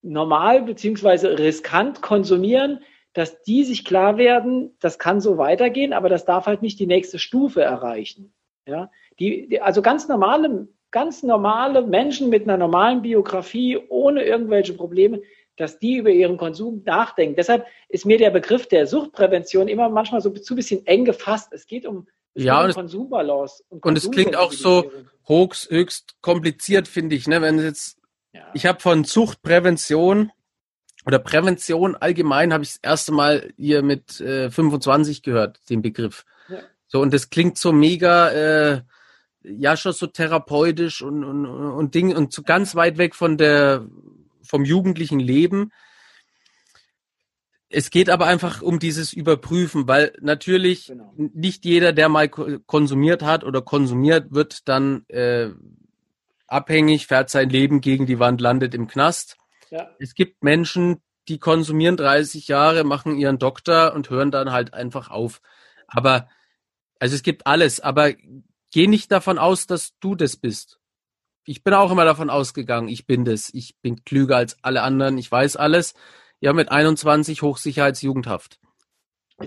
normal 0.00 0.62
beziehungsweise 0.62 1.38
riskant 1.38 2.00
konsumieren, 2.00 2.80
dass 3.12 3.42
die 3.42 3.62
sich 3.62 3.84
klar 3.84 4.16
werden, 4.16 4.76
das 4.80 4.98
kann 4.98 5.20
so 5.20 5.38
weitergehen, 5.38 5.92
aber 5.92 6.08
das 6.08 6.24
darf 6.24 6.46
halt 6.46 6.62
nicht 6.62 6.80
die 6.80 6.86
nächste 6.86 7.18
Stufe 7.18 7.62
erreichen. 7.62 8.32
Ja, 8.66 8.90
die, 9.18 9.46
die, 9.48 9.60
also 9.60 9.82
ganz 9.82 10.08
normale, 10.08 10.68
ganz 10.90 11.22
normale 11.22 11.82
Menschen 11.82 12.30
mit 12.30 12.44
einer 12.44 12.56
normalen 12.56 13.02
Biografie, 13.02 13.78
ohne 13.88 14.24
irgendwelche 14.24 14.72
Probleme, 14.72 15.20
dass 15.56 15.78
die 15.78 15.96
über 15.96 16.10
ihren 16.10 16.36
Konsum 16.36 16.82
nachdenken. 16.84 17.36
Deshalb 17.36 17.66
ist 17.88 18.06
mir 18.06 18.18
der 18.18 18.30
Begriff 18.30 18.66
der 18.66 18.86
Suchtprävention 18.86 19.68
immer 19.68 19.88
manchmal 19.88 20.20
so 20.20 20.30
zu 20.30 20.56
bisschen 20.56 20.84
eng 20.86 21.04
gefasst. 21.04 21.52
Es 21.52 21.66
geht 21.66 21.86
um, 21.86 22.08
es 22.34 22.44
ja, 22.44 22.60
geht 22.60 22.76
um 22.76 22.82
Konsumbalance. 22.82 23.62
Und, 23.68 23.84
und 23.84 23.98
es 23.98 24.10
klingt 24.10 24.36
auch 24.36 24.52
so 24.52 24.90
höchst, 25.26 25.70
höchst 25.70 26.16
kompliziert, 26.20 26.88
finde 26.88 27.14
ich. 27.14 27.28
Ne? 27.28 27.40
Wenn 27.40 27.58
jetzt, 27.58 27.98
ja. 28.32 28.42
ich 28.54 28.66
habe 28.66 28.80
von 28.80 29.04
Suchtprävention 29.04 30.32
oder 31.06 31.18
Prävention 31.18 31.96
allgemein 31.96 32.52
habe 32.52 32.64
ich 32.64 32.74
das 32.74 32.80
erste 32.82 33.12
Mal 33.12 33.52
hier 33.56 33.82
mit 33.82 34.20
äh, 34.20 34.50
25 34.50 35.22
gehört, 35.22 35.60
den 35.70 35.82
Begriff. 35.82 36.24
Ja. 36.48 36.58
So, 36.86 37.00
und 37.00 37.12
das 37.12 37.30
klingt 37.30 37.58
so 37.58 37.72
mega, 37.72 38.30
äh, 38.30 38.82
ja, 39.42 39.76
schon 39.76 39.92
so 39.92 40.06
therapeutisch 40.06 41.02
und, 41.02 41.22
und, 41.22 41.46
und 41.46 41.94
Ding 41.94 42.16
und 42.16 42.32
so 42.32 42.42
ganz 42.42 42.74
weit 42.74 42.96
weg 42.96 43.14
von 43.14 43.36
der, 43.36 43.86
vom 44.44 44.64
jugendlichen 44.64 45.20
Leben. 45.20 45.72
Es 47.68 47.90
geht 47.90 48.08
aber 48.08 48.26
einfach 48.26 48.62
um 48.62 48.78
dieses 48.78 49.12
Überprüfen, 49.12 49.88
weil 49.88 50.12
natürlich 50.20 50.86
genau. 50.86 51.12
nicht 51.16 51.64
jeder, 51.64 51.92
der 51.92 52.08
mal 52.08 52.28
konsumiert 52.28 53.22
hat 53.22 53.42
oder 53.42 53.62
konsumiert, 53.62 54.32
wird 54.32 54.68
dann 54.68 55.04
äh, 55.08 55.50
abhängig, 56.46 57.08
fährt 57.08 57.30
sein 57.30 57.48
Leben 57.48 57.80
gegen 57.80 58.06
die 58.06 58.20
Wand, 58.20 58.40
landet 58.40 58.74
im 58.74 58.86
Knast. 58.86 59.36
Ja. 59.70 59.90
Es 59.98 60.14
gibt 60.14 60.44
Menschen, 60.44 61.02
die 61.28 61.38
konsumieren 61.38 61.96
30 61.96 62.48
Jahre, 62.48 62.84
machen 62.84 63.16
ihren 63.16 63.38
Doktor 63.38 63.94
und 63.94 64.10
hören 64.10 64.30
dann 64.30 64.52
halt 64.52 64.72
einfach 64.72 65.10
auf. 65.10 65.40
Aber 65.88 66.28
also 67.00 67.16
es 67.16 67.22
gibt 67.22 67.46
alles, 67.46 67.80
aber 67.80 68.12
geh 68.70 68.86
nicht 68.86 69.10
davon 69.10 69.38
aus, 69.38 69.66
dass 69.66 69.98
du 70.00 70.14
das 70.14 70.36
bist. 70.36 70.78
Ich 71.44 71.62
bin 71.62 71.74
auch 71.74 71.90
immer 71.90 72.04
davon 72.04 72.30
ausgegangen, 72.30 72.88
ich 72.88 73.06
bin 73.06 73.24
das. 73.24 73.52
Ich 73.52 73.76
bin 73.80 74.04
klüger 74.04 74.36
als 74.36 74.56
alle 74.62 74.82
anderen, 74.82 75.18
ich 75.18 75.30
weiß 75.30 75.56
alles. 75.56 75.94
Ja, 76.40 76.52
mit 76.52 76.70
21 76.70 77.42
Hochsicherheitsjugendhaft. 77.42 78.58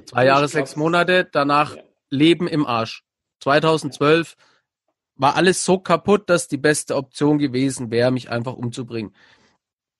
Zwei 0.05 0.25
Jahre, 0.25 0.47
sechs 0.47 0.75
Monate, 0.75 1.27
danach 1.31 1.75
ja. 1.75 1.83
Leben 2.09 2.47
im 2.47 2.65
Arsch. 2.65 3.03
2012 3.41 4.35
war 5.15 5.35
alles 5.35 5.63
so 5.63 5.79
kaputt, 5.79 6.29
dass 6.29 6.47
die 6.47 6.57
beste 6.57 6.95
Option 6.95 7.39
gewesen 7.39 7.91
wäre, 7.91 8.11
mich 8.11 8.29
einfach 8.29 8.53
umzubringen. 8.53 9.15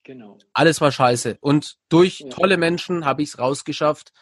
Genau. 0.04 0.38
Alles 0.52 0.80
war 0.80 0.92
scheiße. 0.92 1.38
Und 1.40 1.76
durch 1.88 2.20
ja. 2.20 2.28
tolle 2.30 2.56
Menschen 2.56 3.04
habe 3.04 3.22
ich 3.22 3.30
es 3.30 3.38
rausgeschafft. 3.38 4.12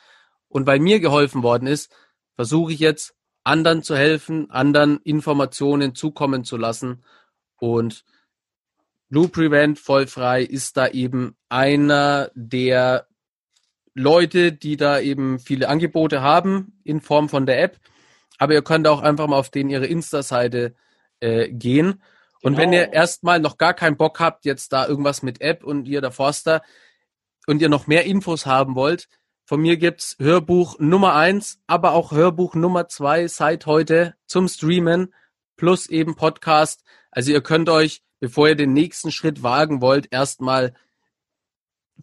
Und 0.48 0.66
weil 0.66 0.80
mir 0.80 1.00
geholfen 1.00 1.42
worden 1.42 1.66
ist, 1.66 1.94
versuche 2.34 2.72
ich 2.72 2.78
jetzt 2.78 3.14
anderen 3.44 3.82
zu 3.82 3.96
helfen, 3.96 4.50
anderen 4.50 4.98
Informationen 5.02 5.94
zukommen 5.94 6.44
zu 6.44 6.56
lassen. 6.56 7.04
Und 7.58 8.04
Blue 9.08 9.28
Prevent 9.28 9.78
vollfrei 9.78 10.42
ist 10.42 10.76
da 10.76 10.88
eben 10.88 11.36
einer 11.48 12.30
der 12.34 13.06
Leute, 13.94 14.52
die 14.52 14.76
da 14.76 15.00
eben 15.00 15.38
viele 15.38 15.68
Angebote 15.68 16.20
haben 16.20 16.78
in 16.84 17.00
Form 17.00 17.28
von 17.28 17.46
der 17.46 17.62
App. 17.62 17.78
Aber 18.38 18.52
ihr 18.52 18.62
könnt 18.62 18.86
auch 18.86 19.00
einfach 19.00 19.26
mal 19.26 19.38
auf 19.38 19.50
den 19.50 19.70
ihre 19.70 19.86
Insta-Seite 19.86 20.74
äh, 21.20 21.48
gehen. 21.48 22.02
Und 22.42 22.54
genau. 22.54 22.58
wenn 22.58 22.72
ihr 22.72 22.92
erstmal 22.92 23.40
noch 23.40 23.56
gar 23.56 23.74
keinen 23.74 23.96
Bock 23.96 24.20
habt, 24.20 24.44
jetzt 24.44 24.72
da 24.72 24.86
irgendwas 24.86 25.22
mit 25.22 25.40
App 25.40 25.64
und 25.64 25.86
ihr 25.86 26.00
der 26.00 26.10
Forster 26.10 26.62
und 27.46 27.62
ihr 27.62 27.68
noch 27.68 27.86
mehr 27.86 28.04
Infos 28.04 28.44
haben 28.44 28.74
wollt, 28.74 29.08
von 29.46 29.60
mir 29.60 29.76
gibt's 29.76 30.16
Hörbuch 30.18 30.78
Nummer 30.80 31.14
eins, 31.14 31.60
aber 31.68 31.92
auch 31.92 32.10
Hörbuch 32.10 32.54
Nummer 32.54 32.88
zwei 32.88 33.28
seit 33.28 33.64
heute 33.66 34.14
zum 34.26 34.48
Streamen 34.48 35.14
plus 35.56 35.88
eben 35.88 36.16
Podcast. 36.16 36.82
Also 37.16 37.32
ihr 37.32 37.40
könnt 37.40 37.70
euch, 37.70 38.02
bevor 38.20 38.48
ihr 38.48 38.54
den 38.54 38.74
nächsten 38.74 39.10
Schritt 39.10 39.42
wagen 39.42 39.80
wollt, 39.80 40.12
erstmal 40.12 40.74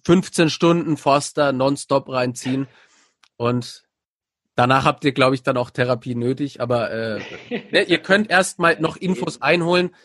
15 0.06 0.50
Stunden 0.50 0.98
Forster 0.98 1.52
nonstop 1.54 2.10
reinziehen. 2.10 2.68
Und 3.38 3.84
danach 4.56 4.86
habt 4.86 5.06
ihr, 5.06 5.12
glaube 5.12 5.36
ich, 5.36 5.44
dann 5.44 5.58
auch 5.58 5.70
Therapie 5.70 6.16
nötig. 6.16 6.62
Aber 6.62 6.92
äh, 6.92 7.22
ne, 7.72 7.84
ihr 7.84 8.00
könnt 8.00 8.32
erstmal 8.32 8.80
noch 8.82 8.98
Infos 8.98 9.42
einholen, 9.42 9.96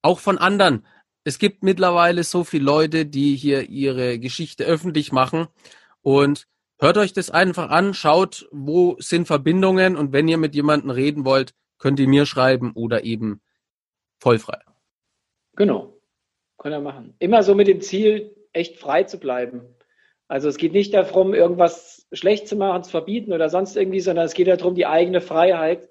auch 0.00 0.20
von 0.20 0.38
anderen. 0.38 0.86
Es 1.24 1.38
gibt 1.38 1.62
mittlerweile 1.62 2.24
so 2.24 2.42
viele 2.42 2.64
Leute, 2.64 3.04
die 3.04 3.36
hier 3.36 3.68
ihre 3.68 4.18
Geschichte 4.18 4.64
öffentlich 4.64 5.12
machen. 5.12 5.48
Und 6.00 6.48
Hört 6.78 6.98
euch 6.98 7.14
das 7.14 7.30
einfach 7.30 7.70
an, 7.70 7.94
schaut, 7.94 8.48
wo 8.52 8.96
sind 8.98 9.26
Verbindungen. 9.26 9.96
Und 9.96 10.12
wenn 10.12 10.28
ihr 10.28 10.36
mit 10.36 10.54
jemandem 10.54 10.90
reden 10.90 11.24
wollt, 11.24 11.54
könnt 11.78 11.98
ihr 11.98 12.08
mir 12.08 12.26
schreiben 12.26 12.72
oder 12.72 13.04
eben 13.04 13.40
vollfrei. 14.18 14.58
Genau, 15.56 15.98
kann 16.58 16.72
er 16.72 16.80
machen. 16.80 17.14
Immer 17.18 17.42
so 17.42 17.54
mit 17.54 17.68
dem 17.68 17.80
Ziel, 17.80 18.34
echt 18.52 18.78
frei 18.78 19.04
zu 19.04 19.18
bleiben. 19.18 19.62
Also 20.28 20.48
es 20.48 20.56
geht 20.56 20.72
nicht 20.72 20.92
darum, 20.92 21.34
irgendwas 21.34 22.06
schlecht 22.12 22.48
zu 22.48 22.56
machen, 22.56 22.82
zu 22.82 22.90
verbieten 22.90 23.32
oder 23.32 23.48
sonst 23.48 23.76
irgendwie, 23.76 24.00
sondern 24.00 24.26
es 24.26 24.34
geht 24.34 24.48
darum, 24.48 24.74
die 24.74 24.86
eigene 24.86 25.20
Freiheit 25.20 25.88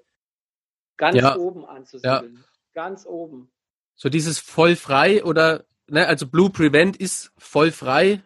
ganz 0.97 1.17
ja. 1.17 1.37
oben 1.37 1.65
anzusiedeln. 1.65 2.35
Ja. 2.35 2.41
Ganz 2.73 3.05
oben. 3.05 3.51
So 3.95 4.09
dieses 4.09 4.39
voll 4.39 4.75
frei 4.75 5.23
oder 5.23 5.63
ne, 5.87 6.07
also 6.07 6.27
Blue 6.27 6.49
Prevent 6.49 6.97
ist 6.97 7.31
voll 7.37 7.71
frei, 7.71 8.21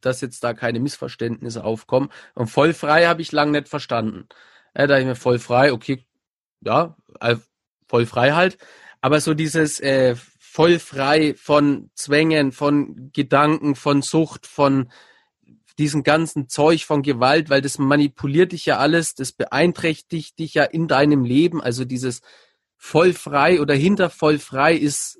dass 0.00 0.20
jetzt 0.20 0.42
da 0.42 0.54
keine 0.54 0.80
Missverständnisse 0.80 1.62
aufkommen. 1.62 2.10
Und 2.34 2.48
voll 2.48 2.72
frei 2.72 3.06
habe 3.06 3.22
ich 3.22 3.30
lang 3.30 3.52
nicht 3.52 3.68
verstanden. 3.68 4.28
Ja, 4.76 4.88
da 4.88 4.98
ich 4.98 5.04
mir 5.04 5.14
voll 5.14 5.38
frei, 5.38 5.72
okay, 5.72 6.04
ja, 6.60 6.96
voll 7.86 8.06
frei 8.06 8.32
halt. 8.32 8.58
Aber 9.04 9.20
so 9.20 9.34
dieses 9.34 9.80
äh, 9.80 10.16
voll 10.38 10.78
frei 10.78 11.34
von 11.36 11.90
Zwängen, 11.94 12.52
von 12.52 13.10
Gedanken, 13.12 13.74
von 13.74 14.00
Sucht, 14.00 14.46
von 14.46 14.90
diesem 15.78 16.04
ganzen 16.04 16.48
Zeug 16.48 16.86
von 16.86 17.02
Gewalt, 17.02 17.50
weil 17.50 17.60
das 17.60 17.76
manipuliert 17.76 18.52
dich 18.52 18.64
ja 18.64 18.78
alles, 18.78 19.14
das 19.14 19.32
beeinträchtigt 19.32 20.38
dich 20.38 20.54
ja 20.54 20.64
in 20.64 20.88
deinem 20.88 21.22
Leben. 21.22 21.60
Also 21.60 21.84
dieses 21.84 22.22
voll 22.78 23.12
frei 23.12 23.60
oder 23.60 23.74
hinter 23.74 24.08
voll 24.08 24.38
frei 24.38 24.74
ist 24.74 25.18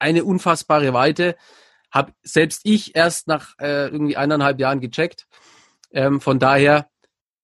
eine 0.00 0.24
unfassbare 0.24 0.92
Weite. 0.92 1.36
Hab 1.92 2.12
selbst 2.24 2.62
ich 2.64 2.96
erst 2.96 3.28
nach 3.28 3.56
äh, 3.60 3.86
irgendwie 3.86 4.16
eineinhalb 4.16 4.58
Jahren 4.58 4.80
gecheckt. 4.80 5.28
Ähm, 5.92 6.20
von 6.20 6.40
daher 6.40 6.90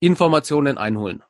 Informationen 0.00 0.76
einholen. 0.76 1.22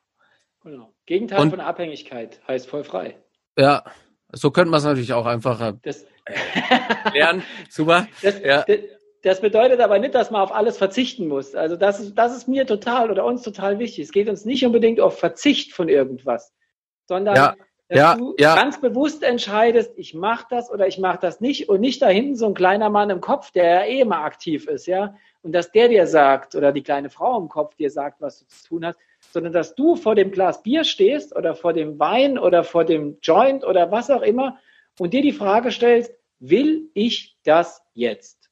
Genau. 0.63 0.91
Gegenteil 1.05 1.39
Und, 1.39 1.51
von 1.51 1.59
Abhängigkeit 1.59 2.41
heißt 2.47 2.67
voll 2.67 2.83
frei. 2.83 3.21
Ja, 3.61 3.83
so 4.31 4.51
könnte 4.51 4.71
man 4.71 4.79
es 4.79 4.83
natürlich 4.83 5.13
auch 5.13 5.25
einfacher 5.25 5.73
das, 5.83 6.05
lernen. 7.13 7.43
Super. 7.69 8.07
Das, 8.21 8.41
ja. 8.41 8.65
das, 9.23 9.41
bedeutet 9.41 9.79
aber 9.79 9.99
nicht, 9.99 10.15
dass 10.15 10.31
man 10.31 10.41
auf 10.41 10.53
alles 10.53 10.77
verzichten 10.77 11.27
muss. 11.27 11.53
Also 11.53 11.75
das 11.75 11.99
ist, 11.99 12.15
das 12.15 12.35
ist 12.35 12.47
mir 12.47 12.65
total 12.65 13.11
oder 13.11 13.25
uns 13.25 13.43
total 13.43 13.79
wichtig. 13.79 14.05
Es 14.05 14.11
geht 14.11 14.29
uns 14.29 14.45
nicht 14.45 14.65
unbedingt 14.65 14.99
auf 14.99 15.19
Verzicht 15.19 15.73
von 15.73 15.89
irgendwas, 15.89 16.53
sondern 17.07 17.35
ja 17.35 17.55
dass 17.91 17.99
ja, 17.99 18.15
du 18.15 18.33
ganz 18.37 18.79
bewusst 18.79 19.21
entscheidest, 19.21 19.91
ich 19.97 20.13
mache 20.13 20.45
das 20.49 20.71
oder 20.71 20.87
ich 20.87 20.97
mache 20.97 21.19
das 21.19 21.41
nicht 21.41 21.67
und 21.67 21.81
nicht 21.81 22.01
da 22.01 22.07
hinten 22.07 22.37
so 22.37 22.47
ein 22.47 22.53
kleiner 22.53 22.89
Mann 22.89 23.09
im 23.09 23.19
Kopf, 23.19 23.51
der 23.51 23.65
ja 23.65 23.83
eh 23.83 23.99
immer 23.99 24.19
aktiv 24.19 24.65
ist, 24.67 24.87
ja, 24.87 25.13
und 25.41 25.51
dass 25.51 25.73
der 25.73 25.89
dir 25.89 26.07
sagt 26.07 26.55
oder 26.55 26.71
die 26.71 26.83
kleine 26.83 27.09
Frau 27.09 27.37
im 27.37 27.49
Kopf 27.49 27.75
dir 27.75 27.91
sagt, 27.91 28.21
was 28.21 28.39
du 28.39 28.47
zu 28.47 28.65
tun 28.65 28.85
hast, 28.85 28.97
sondern 29.31 29.53
dass 29.53 29.75
du 29.75 29.95
vor 29.95 30.15
dem 30.15 30.31
Glas 30.31 30.63
Bier 30.63 30.83
stehst 30.83 31.35
oder 31.35 31.55
vor 31.55 31.73
dem 31.73 31.99
Wein 31.99 32.37
oder 32.37 32.63
vor 32.63 32.85
dem 32.85 33.17
Joint 33.21 33.63
oder 33.63 33.91
was 33.91 34.09
auch 34.09 34.21
immer 34.21 34.57
und 34.99 35.13
dir 35.13 35.21
die 35.21 35.31
Frage 35.31 35.71
stellst, 35.71 36.13
will 36.39 36.89
ich 36.93 37.37
das 37.43 37.81
jetzt? 37.93 38.49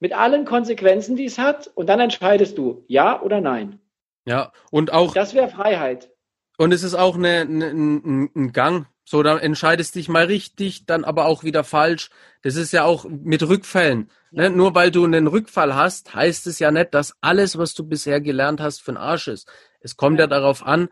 Mit 0.00 0.12
allen 0.12 0.44
Konsequenzen, 0.44 1.16
die 1.16 1.24
es 1.24 1.38
hat 1.38 1.66
und 1.74 1.88
dann 1.88 1.98
entscheidest 1.98 2.56
du, 2.56 2.84
ja 2.86 3.20
oder 3.20 3.40
nein. 3.40 3.80
Ja, 4.26 4.52
und 4.70 4.92
auch. 4.92 5.14
Das 5.14 5.34
wäre 5.34 5.48
Freiheit. 5.48 6.12
Und 6.58 6.72
es 6.72 6.82
ist 6.82 6.94
auch 6.94 7.16
eine, 7.16 7.40
eine, 7.40 7.66
ein, 7.66 8.30
ein 8.34 8.52
Gang. 8.52 8.86
So, 9.08 9.22
dann 9.22 9.38
entscheidest 9.38 9.94
dich 9.94 10.08
mal 10.08 10.26
richtig, 10.26 10.84
dann 10.86 11.04
aber 11.04 11.26
auch 11.26 11.44
wieder 11.44 11.64
falsch. 11.64 12.10
Das 12.42 12.56
ist 12.56 12.72
ja 12.72 12.84
auch 12.84 13.04
mit 13.04 13.42
Rückfällen. 13.42 14.10
Ne? 14.30 14.50
Nur 14.50 14.74
weil 14.74 14.90
du 14.90 15.04
einen 15.04 15.26
Rückfall 15.26 15.74
hast, 15.74 16.14
heißt 16.14 16.46
es 16.46 16.58
ja 16.58 16.70
nicht, 16.70 16.92
dass 16.92 17.16
alles, 17.20 17.56
was 17.56 17.74
du 17.74 17.84
bisher 17.84 18.20
gelernt 18.20 18.60
hast, 18.60 18.82
für 18.82 18.92
den 18.92 18.98
Arsch 18.98 19.28
ist. 19.28 19.48
Es 19.80 19.96
kommt 19.96 20.18
ja, 20.18 20.24
ja 20.24 20.28
darauf 20.28 20.66
an, 20.66 20.88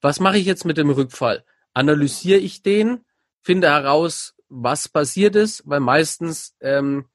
was 0.00 0.20
mache 0.20 0.38
ich 0.38 0.46
jetzt 0.46 0.64
mit 0.64 0.76
dem 0.76 0.90
Rückfall? 0.90 1.44
analysiere 1.74 2.38
ich 2.38 2.62
den, 2.62 3.04
finde 3.40 3.68
heraus, 3.68 4.34
was 4.48 4.88
passiert 4.88 5.36
ist, 5.36 5.62
weil 5.66 5.80
meistens 5.80 6.56
ähm, 6.60 7.06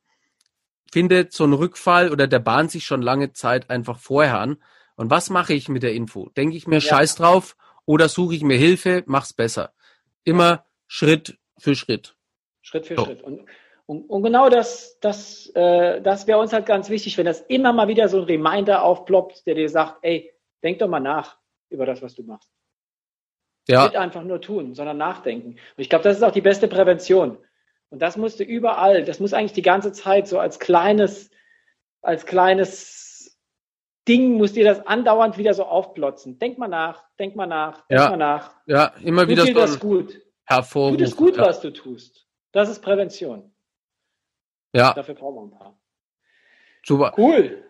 findet 0.91 1.33
so 1.33 1.43
ein 1.43 1.53
Rückfall 1.53 2.11
oder 2.11 2.27
der 2.27 2.39
bahnt 2.39 2.71
sich 2.71 2.85
schon 2.85 3.01
lange 3.01 3.33
Zeit 3.33 3.69
einfach 3.69 3.99
vorher 3.99 4.39
an. 4.39 4.57
Und 4.95 5.09
was 5.09 5.29
mache 5.29 5.53
ich 5.53 5.67
mit 5.67 5.83
der 5.83 5.93
Info? 5.93 6.29
Denke 6.37 6.55
ich 6.55 6.67
mir 6.67 6.79
Scheiß 6.79 7.15
drauf 7.15 7.57
oder 7.85 8.07
suche 8.07 8.35
ich 8.35 8.43
mir 8.43 8.57
Hilfe, 8.57 9.03
mach's 9.05 9.33
besser. 9.33 9.73
Immer 10.25 10.65
Schritt 10.87 11.37
für 11.57 11.75
Schritt. 11.75 12.15
Schritt 12.61 12.85
für 12.85 12.95
So. 12.95 13.05
Schritt. 13.05 13.21
Und, 13.23 13.45
und, 13.85 14.09
und 14.09 14.23
genau 14.23 14.49
das, 14.49 14.99
das, 14.99 15.47
äh, 15.55 16.01
das 16.01 16.27
wäre 16.27 16.39
uns 16.39 16.51
halt 16.51 16.65
ganz 16.65 16.89
wichtig, 16.89 17.17
wenn 17.17 17.25
das 17.25 17.41
immer 17.41 17.71
mal 17.71 17.87
wieder 17.87 18.09
so 18.09 18.17
ein 18.17 18.23
Reminder 18.23 18.83
aufploppt, 18.83 19.45
der 19.45 19.55
dir 19.55 19.69
sagt, 19.69 19.99
ey, 20.01 20.33
denk 20.63 20.79
doch 20.79 20.87
mal 20.87 20.99
nach 20.99 21.37
über 21.69 21.85
das, 21.85 22.01
was 22.01 22.15
du 22.15 22.23
machst. 22.23 22.49
Ja, 23.67 23.85
Nicht 23.85 23.95
einfach 23.95 24.23
nur 24.23 24.41
tun, 24.41 24.73
sondern 24.75 24.97
nachdenken. 24.97 25.49
Und 25.49 25.59
ich 25.77 25.89
glaube, 25.89 26.03
das 26.03 26.17
ist 26.17 26.23
auch 26.23 26.31
die 26.31 26.41
beste 26.41 26.67
Prävention. 26.67 27.37
Und 27.89 28.01
das 28.01 28.17
musste 28.17 28.43
überall, 28.43 29.03
das 29.03 29.19
muss 29.19 29.33
eigentlich 29.33 29.53
die 29.53 29.61
ganze 29.61 29.91
Zeit 29.91 30.27
so 30.27 30.39
als 30.39 30.59
kleines, 30.59 31.29
als 32.01 32.25
kleines 32.25 33.04
Ding 34.07 34.37
muss 34.37 34.53
dir 34.53 34.63
das 34.65 34.85
andauernd 34.85 35.37
wieder 35.37 35.53
so 35.53 35.63
aufplotzen. 35.65 36.37
Denk 36.39 36.57
mal 36.57 36.67
nach, 36.67 37.03
denk 37.19 37.35
mal 37.35 37.47
nach, 37.47 37.85
denk 37.87 38.01
Ja. 38.01 38.09
mal 38.11 38.17
nach. 38.17 38.51
ja, 38.67 38.93
immer 39.03 39.21
Tut 39.23 39.29
wieder 39.29 39.45
dir 39.45 39.53
so 39.53 39.59
das 39.59 39.79
gut? 39.79 40.21
Hervorruf. 40.45 40.91
Tut 40.91 41.01
es 41.01 41.15
gut, 41.15 41.37
ja. 41.37 41.43
was 41.43 41.59
du 41.61 41.71
tust. 41.73 42.27
Das 42.51 42.69
ist 42.69 42.81
Prävention. 42.81 43.51
ja, 44.73 44.93
Dafür 44.93 45.15
brauchen 45.15 45.35
wir 45.35 45.41
ein 45.43 45.51
paar. 45.59 45.79
super. 46.85 47.13
Cool. 47.17 47.63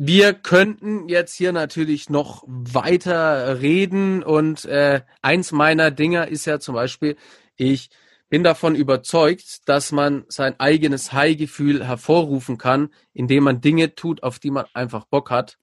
Wir 0.00 0.32
könnten 0.32 1.08
jetzt 1.08 1.34
hier 1.34 1.50
natürlich 1.52 2.08
noch 2.08 2.44
weiter 2.46 3.60
reden 3.60 4.22
und 4.22 4.64
äh, 4.64 5.00
eins 5.22 5.50
meiner 5.50 5.90
Dinger 5.90 6.28
ist 6.28 6.44
ja 6.46 6.60
zum 6.60 6.76
Beispiel, 6.76 7.16
ich 7.56 7.90
bin 8.28 8.44
davon 8.44 8.74
überzeugt, 8.74 9.68
dass 9.68 9.92
man 9.92 10.24
sein 10.28 10.58
eigenes 10.60 11.12
High-Gefühl 11.12 11.86
hervorrufen 11.86 12.58
kann, 12.58 12.90
indem 13.14 13.44
man 13.44 13.60
Dinge 13.60 13.94
tut, 13.94 14.22
auf 14.22 14.38
die 14.38 14.50
man 14.50 14.66
einfach 14.74 15.06
Bock 15.06 15.30
hat. 15.30 15.58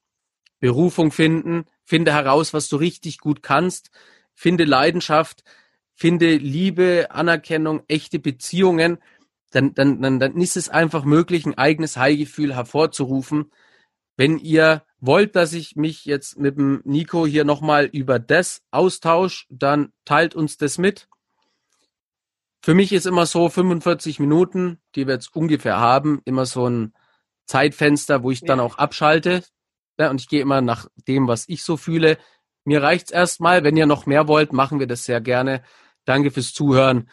Berufung 0.59 1.11
finden, 1.11 1.65
finde 1.83 2.13
heraus, 2.13 2.53
was 2.53 2.67
du 2.69 2.77
richtig 2.77 3.19
gut 3.19 3.43
kannst, 3.43 3.91
finde 4.33 4.63
Leidenschaft, 4.63 5.43
finde 5.93 6.35
Liebe, 6.37 7.07
Anerkennung, 7.11 7.83
echte 7.87 8.19
Beziehungen, 8.19 8.97
dann, 9.51 9.73
dann, 9.73 10.01
dann, 10.01 10.19
dann 10.19 10.41
ist 10.41 10.57
es 10.57 10.69
einfach 10.69 11.05
möglich, 11.05 11.45
ein 11.45 11.57
eigenes 11.57 11.97
High-Gefühl 11.97 12.55
hervorzurufen. 12.55 13.51
Wenn 14.17 14.37
ihr 14.37 14.83
wollt, 14.99 15.35
dass 15.35 15.53
ich 15.53 15.75
mich 15.75 16.05
jetzt 16.05 16.37
mit 16.37 16.57
dem 16.57 16.81
Nico 16.83 17.25
hier 17.27 17.45
nochmal 17.45 17.85
über 17.85 18.17
das 18.17 18.63
austausche, 18.71 19.45
dann 19.49 19.93
teilt 20.03 20.35
uns 20.35 20.57
das 20.57 20.77
mit. 20.77 21.07
Für 22.65 22.73
mich 22.73 22.91
ist 22.93 23.05
immer 23.05 23.27
so 23.27 23.47
45 23.47 24.19
Minuten, 24.19 24.81
die 24.95 25.05
wir 25.05 25.13
jetzt 25.13 25.35
ungefähr 25.35 25.79
haben, 25.79 26.23
immer 26.25 26.47
so 26.47 26.67
ein 26.67 26.95
Zeitfenster, 27.45 28.23
wo 28.23 28.31
ich 28.31 28.41
dann 28.41 28.59
auch 28.59 28.79
abschalte. 28.79 29.43
Ja, 29.99 30.09
und 30.09 30.19
ich 30.19 30.27
gehe 30.27 30.41
immer 30.41 30.61
nach 30.61 30.87
dem, 31.07 31.27
was 31.27 31.47
ich 31.47 31.63
so 31.63 31.77
fühle. 31.77 32.17
Mir 32.63 32.81
reicht's 32.81 33.11
erstmal. 33.11 33.63
Wenn 33.63 33.77
ihr 33.77 33.85
noch 33.85 34.07
mehr 34.07 34.27
wollt, 34.27 34.51
machen 34.51 34.79
wir 34.79 34.87
das 34.87 35.05
sehr 35.05 35.21
gerne. 35.21 35.61
Danke 36.05 36.31
fürs 36.31 36.53
Zuhören. 36.53 37.07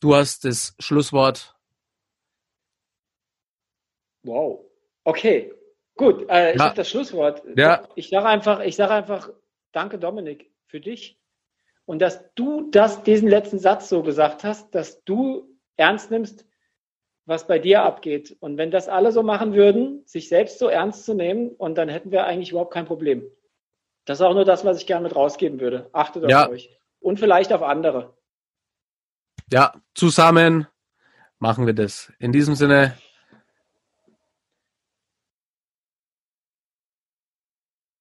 Du 0.00 0.14
hast 0.14 0.44
das 0.44 0.74
Schlusswort. 0.78 1.56
Wow. 4.24 4.60
Okay. 5.04 5.54
Gut. 5.96 6.28
Äh, 6.28 6.50
ich 6.52 6.58
Ja. 6.58 6.66
habe 6.66 6.76
das 6.76 6.90
Schlusswort. 6.90 7.42
Ja. 7.56 7.88
Ich 7.94 8.10
sage 8.10 8.26
einfach, 8.26 8.60
ich 8.60 8.76
sage 8.76 8.92
einfach, 8.92 9.30
danke 9.72 9.98
Dominik 9.98 10.52
für 10.66 10.80
dich 10.80 11.17
und 11.88 12.00
dass 12.00 12.34
du 12.34 12.70
das, 12.70 13.02
diesen 13.02 13.28
letzten 13.28 13.58
Satz 13.58 13.88
so 13.88 14.02
gesagt 14.02 14.44
hast, 14.44 14.74
dass 14.74 15.02
du 15.04 15.48
ernst 15.78 16.10
nimmst, 16.10 16.44
was 17.24 17.46
bei 17.46 17.58
dir 17.58 17.82
abgeht. 17.82 18.36
Und 18.40 18.58
wenn 18.58 18.70
das 18.70 18.90
alle 18.90 19.10
so 19.10 19.22
machen 19.22 19.54
würden, 19.54 20.02
sich 20.04 20.28
selbst 20.28 20.58
so 20.58 20.68
ernst 20.68 21.06
zu 21.06 21.14
nehmen, 21.14 21.48
und 21.48 21.78
dann 21.78 21.88
hätten 21.88 22.10
wir 22.10 22.26
eigentlich 22.26 22.50
überhaupt 22.50 22.74
kein 22.74 22.84
Problem. 22.84 23.24
Das 24.04 24.20
ist 24.20 24.26
auch 24.26 24.34
nur 24.34 24.44
das, 24.44 24.66
was 24.66 24.78
ich 24.78 24.86
gerne 24.86 25.04
mit 25.04 25.16
rausgeben 25.16 25.60
würde. 25.60 25.88
Achtet 25.94 26.24
auf 26.24 26.30
Ja. 26.30 26.50
euch. 26.50 26.78
Und 27.00 27.18
vielleicht 27.18 27.54
auf 27.54 27.62
andere. 27.62 28.18
Ja, 29.50 29.72
zusammen 29.94 30.66
machen 31.38 31.64
wir 31.64 31.72
das. 31.72 32.12
In 32.18 32.32
diesem 32.32 32.54
Sinne, 32.54 32.98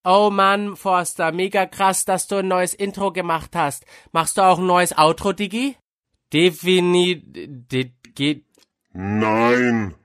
Oh 0.09 0.29
Mann, 0.29 0.77
Forster, 0.77 1.33
mega 1.33 1.65
krass, 1.65 2.05
dass 2.05 2.27
du 2.27 2.37
ein 2.37 2.47
neues 2.47 2.73
Intro 2.73 3.11
gemacht 3.11 3.49
hast. 3.57 3.85
Machst 4.13 4.37
du 4.37 4.41
auch 4.41 4.57
ein 4.57 4.65
neues 4.65 4.97
Outro, 4.97 5.33
Digi? 5.33 5.75
Defini... 6.31 7.21
de- 7.25 7.91
geht... 8.15 8.45
Nein. 8.93 9.95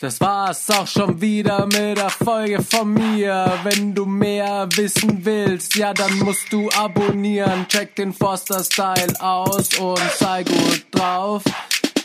das 0.00 0.20
war's 0.20 0.68
auch 0.70 0.88
schon 0.88 1.20
wieder 1.20 1.66
mit 1.66 1.96
der 1.96 2.10
Folge 2.10 2.60
von 2.60 2.92
mir. 2.92 3.56
Wenn 3.62 3.94
du 3.94 4.04
mehr 4.04 4.68
wissen 4.74 5.24
willst, 5.24 5.76
ja, 5.76 5.94
dann 5.94 6.18
musst 6.18 6.52
du 6.52 6.68
abonnieren. 6.70 7.68
Check 7.68 7.94
den 7.94 8.12
Forster 8.12 8.64
Style 8.64 9.14
aus 9.20 9.78
und 9.78 10.10
sei 10.18 10.42
gut 10.42 10.86
drauf. 10.90 11.44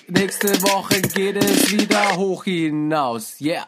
Nächste 0.07 0.61
Woche 0.61 1.01
geht 1.01 1.37
es 1.37 1.71
wieder 1.71 2.17
hoch 2.17 2.43
hinaus. 2.43 3.41
Yeah. 3.41 3.67